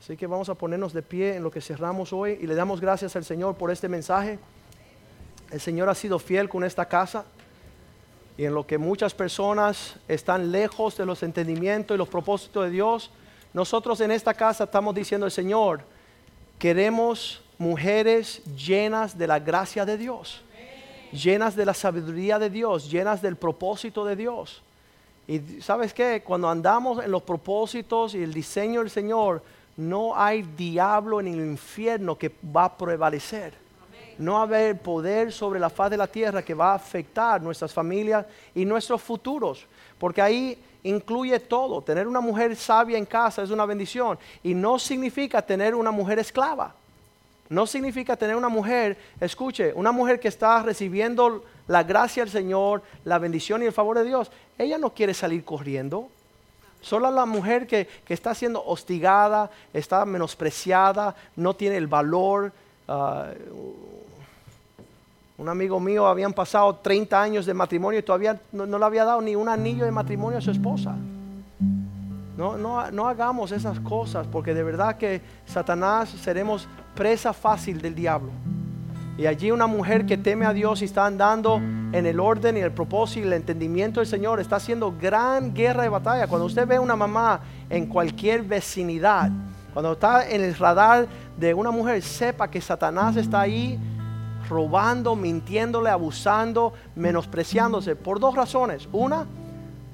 Así 0.00 0.16
que 0.16 0.26
vamos 0.26 0.48
a 0.48 0.54
ponernos 0.54 0.92
de 0.92 1.02
pie 1.02 1.36
en 1.36 1.44
lo 1.44 1.50
que 1.52 1.60
cerramos 1.60 2.12
hoy 2.12 2.38
y 2.40 2.46
le 2.48 2.56
damos 2.56 2.80
gracias 2.80 3.14
al 3.14 3.24
Señor 3.24 3.54
por 3.54 3.70
este 3.70 3.88
mensaje. 3.88 4.38
El 5.50 5.60
Señor 5.60 5.88
ha 5.88 5.94
sido 5.94 6.18
fiel 6.18 6.48
con 6.48 6.64
esta 6.64 6.86
casa 6.86 7.24
y 8.36 8.44
en 8.44 8.54
lo 8.54 8.66
que 8.66 8.78
muchas 8.78 9.14
personas 9.14 9.96
están 10.08 10.50
lejos 10.50 10.96
de 10.96 11.06
los 11.06 11.22
entendimientos 11.22 11.94
y 11.94 11.98
los 11.98 12.08
propósitos 12.08 12.64
de 12.64 12.70
Dios, 12.70 13.10
nosotros 13.52 14.00
en 14.00 14.10
esta 14.10 14.34
casa 14.34 14.64
estamos 14.64 14.94
diciendo 14.94 15.24
al 15.24 15.30
Señor, 15.30 15.82
queremos 16.58 17.40
mujeres 17.58 18.42
llenas 18.56 19.16
de 19.16 19.28
la 19.28 19.38
gracia 19.38 19.84
de 19.84 19.96
Dios, 19.96 20.42
llenas 21.12 21.54
de 21.54 21.64
la 21.64 21.74
sabiduría 21.74 22.40
de 22.40 22.50
Dios, 22.50 22.90
llenas 22.90 23.22
del 23.22 23.36
propósito 23.36 24.04
de 24.04 24.16
Dios. 24.16 24.62
Y 25.28 25.38
sabes 25.60 25.94
qué, 25.94 26.22
cuando 26.24 26.50
andamos 26.50 27.02
en 27.02 27.10
los 27.12 27.22
propósitos 27.22 28.14
y 28.14 28.22
el 28.24 28.34
diseño 28.34 28.80
del 28.80 28.90
Señor, 28.90 29.42
no 29.76 30.16
hay 30.16 30.42
diablo 30.42 31.20
en 31.20 31.28
el 31.28 31.40
infierno 31.40 32.18
que 32.18 32.32
va 32.54 32.64
a 32.64 32.76
prevalecer 32.76 33.63
no 34.18 34.40
haber 34.40 34.78
poder 34.78 35.32
sobre 35.32 35.60
la 35.60 35.70
faz 35.70 35.90
de 35.90 35.96
la 35.96 36.06
tierra 36.06 36.42
que 36.42 36.54
va 36.54 36.72
a 36.72 36.76
afectar 36.76 37.40
nuestras 37.42 37.72
familias 37.72 38.26
y 38.54 38.64
nuestros 38.64 39.02
futuros. 39.02 39.66
Porque 39.98 40.22
ahí 40.22 40.58
incluye 40.82 41.38
todo. 41.40 41.82
Tener 41.82 42.06
una 42.06 42.20
mujer 42.20 42.56
sabia 42.56 42.98
en 42.98 43.06
casa 43.06 43.42
es 43.42 43.50
una 43.50 43.66
bendición. 43.66 44.18
Y 44.42 44.54
no 44.54 44.78
significa 44.78 45.42
tener 45.42 45.74
una 45.74 45.90
mujer 45.90 46.18
esclava. 46.18 46.74
No 47.48 47.66
significa 47.66 48.16
tener 48.16 48.36
una 48.36 48.48
mujer, 48.48 48.96
escuche, 49.20 49.72
una 49.74 49.92
mujer 49.92 50.18
que 50.18 50.28
está 50.28 50.62
recibiendo 50.62 51.44
la 51.66 51.82
gracia 51.82 52.24
del 52.24 52.32
Señor, 52.32 52.82
la 53.04 53.18
bendición 53.18 53.62
y 53.62 53.66
el 53.66 53.72
favor 53.72 53.98
de 53.98 54.04
Dios. 54.04 54.30
Ella 54.56 54.78
no 54.78 54.90
quiere 54.90 55.12
salir 55.12 55.44
corriendo. 55.44 56.08
Solo 56.80 57.10
la 57.10 57.24
mujer 57.24 57.66
que, 57.66 57.88
está 58.08 58.34
siendo 58.34 58.62
hostigada, 58.64 59.50
está 59.72 60.04
menospreciada, 60.04 61.14
no 61.34 61.54
tiene 61.54 61.78
el 61.78 61.86
valor. 61.86 62.52
Ah, 62.86 63.30
un 65.36 65.48
amigo 65.48 65.80
mío 65.80 66.06
habían 66.06 66.32
pasado 66.32 66.76
30 66.76 67.20
años 67.20 67.46
de 67.46 67.54
matrimonio 67.54 67.98
y 67.98 68.02
todavía 68.02 68.40
no, 68.52 68.66
le 68.66 68.84
había 68.84 69.04
dado 69.04 69.20
ni 69.20 69.34
un 69.34 69.48
anillo 69.48 69.84
de 69.84 69.90
matrimonio 69.90 70.38
a 70.38 70.40
su 70.40 70.50
esposa. 70.50 70.94
No, 72.36 72.56
no, 72.56 72.90
no, 72.90 73.08
hagamos 73.08 73.52
esas 73.52 73.80
cosas 73.80 74.26
porque 74.26 74.54
de 74.54 74.62
verdad 74.62 74.96
que 74.96 75.20
Satanás 75.46 76.08
seremos 76.08 76.68
presa 76.94 77.32
fácil 77.32 77.80
del 77.80 77.94
diablo. 77.94 78.30
Y 79.16 79.26
allí 79.26 79.50
una 79.50 79.68
mujer 79.68 80.06
que 80.06 80.16
teme 80.16 80.44
a 80.44 80.52
Dios 80.52 80.82
y 80.82 80.86
está 80.86 81.06
andando 81.06 81.56
en 81.56 82.06
el 82.06 82.18
orden 82.18 82.56
y 82.56 82.60
el 82.60 82.72
propósito 82.72 83.20
y 83.20 83.28
el 83.28 83.34
entendimiento 83.34 84.00
del 84.00 84.08
Señor 84.08 84.40
está 84.40 84.56
haciendo 84.56 84.92
gran 85.00 85.54
guerra 85.54 85.84
de 85.84 85.88
batalla. 85.88 86.26
Cuando 86.26 86.46
usted 86.46 86.66
ve 86.66 86.78
una 86.78 86.96
mamá 86.96 87.40
en 87.70 87.86
cualquier 87.86 88.42
vecinidad, 88.42 89.30
cuando 89.72 89.92
está 89.92 90.28
en 90.28 90.42
el 90.42 90.54
radar 90.54 91.06
de 91.36 91.54
una 91.54 91.70
mujer, 91.70 92.02
sepa 92.02 92.48
que 92.48 92.60
Satanás 92.60 93.16
está 93.16 93.40
ahí 93.40 93.78
robando, 94.48 95.16
mintiéndole, 95.16 95.90
abusando, 95.90 96.72
menospreciándose, 96.94 97.96
por 97.96 98.20
dos 98.20 98.34
razones. 98.34 98.88
Una, 98.92 99.26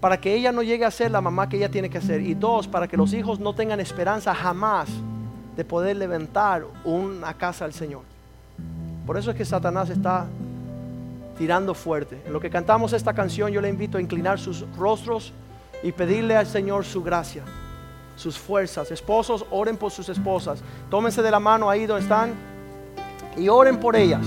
para 0.01 0.21
que 0.21 0.35
ella 0.35 0.53
no 0.53 0.63
llegue 0.63 0.85
a 0.85 0.91
ser 0.91 1.11
la 1.11 1.21
mamá 1.21 1.49
que 1.49 1.57
ella 1.57 1.71
tiene 1.71 1.91
que 1.91 2.01
ser. 2.01 2.21
Y 2.21 2.35
dos, 2.35 2.67
para 2.67 2.89
que 2.89 2.97
los 2.97 3.13
hijos 3.13 3.39
no 3.39 3.55
tengan 3.55 3.81
esperanza 3.81 4.35
jamás 4.35 4.89
de 5.57 5.65
poder 5.65 5.97
levantar 5.97 6.65
una 6.85 7.35
casa 7.35 7.65
al 7.65 7.73
Señor. 7.73 8.03
Por 9.07 9.17
eso 9.19 9.31
es 9.31 9.37
que 9.37 9.45
Satanás 9.45 9.91
está 9.91 10.27
tirando 11.37 11.75
fuerte. 11.75 12.21
En 12.27 12.33
lo 12.33 12.41
que 12.41 12.51
cantamos 12.51 12.93
esta 12.93 13.15
canción, 13.15 13.51
yo 13.51 13.61
le 13.61 13.69
invito 13.69 13.99
a 13.99 14.01
inclinar 14.01 14.39
sus 14.39 14.65
rostros 14.77 15.33
y 15.83 15.93
pedirle 15.93 16.37
al 16.37 16.47
Señor 16.47 16.85
su 16.85 17.03
gracia, 17.03 17.43
sus 18.21 18.39
fuerzas. 18.39 18.91
Esposos, 18.91 19.45
oren 19.51 19.77
por 19.77 19.91
sus 19.91 20.09
esposas. 20.09 20.63
Tómense 20.91 21.23
de 21.23 21.31
la 21.31 21.41
mano 21.41 21.71
ahí 21.71 21.87
donde 21.87 22.03
están 22.03 22.35
y 23.37 23.49
oren 23.49 23.81
por 23.81 23.97
ellas 23.97 24.25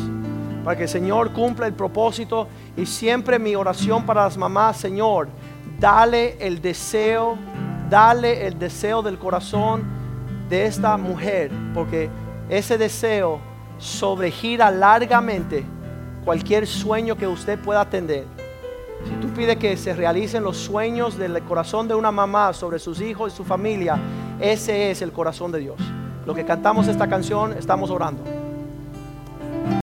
para 0.63 0.77
que 0.77 0.83
el 0.83 0.89
Señor 0.89 1.31
cumpla 1.31 1.67
el 1.67 1.73
propósito 1.73 2.47
y 2.77 2.85
siempre 2.85 3.37
mi 3.37 3.55
oración 3.55 4.05
para 4.05 4.23
las 4.23 4.37
mamás, 4.37 4.77
Señor, 4.77 5.27
dale 5.77 6.37
el 6.39 6.61
deseo, 6.61 7.37
dale 7.89 8.47
el 8.47 8.57
deseo 8.57 9.01
del 9.01 9.19
corazón 9.19 9.83
de 10.49 10.65
esta 10.65 10.95
mujer, 10.97 11.51
porque 11.73 12.09
ese 12.49 12.77
deseo 12.77 13.39
sobregira 13.77 14.71
largamente 14.71 15.65
cualquier 16.23 16.65
sueño 16.65 17.17
que 17.17 17.27
usted 17.27 17.59
pueda 17.59 17.81
atender. 17.81 18.25
Si 19.05 19.15
tú 19.15 19.33
pides 19.33 19.57
que 19.57 19.75
se 19.77 19.93
realicen 19.93 20.43
los 20.43 20.57
sueños 20.57 21.17
del 21.17 21.41
corazón 21.43 21.87
de 21.87 21.95
una 21.95 22.11
mamá 22.11 22.53
sobre 22.53 22.79
sus 22.79 23.01
hijos 23.01 23.33
y 23.33 23.35
su 23.35 23.43
familia, 23.43 23.99
ese 24.39 24.91
es 24.91 25.01
el 25.01 25.11
corazón 25.11 25.51
de 25.51 25.59
Dios. 25.59 25.77
Lo 26.25 26.33
que 26.33 26.45
cantamos 26.45 26.87
esta 26.87 27.07
canción, 27.07 27.53
estamos 27.53 27.89
orando. 27.89 28.42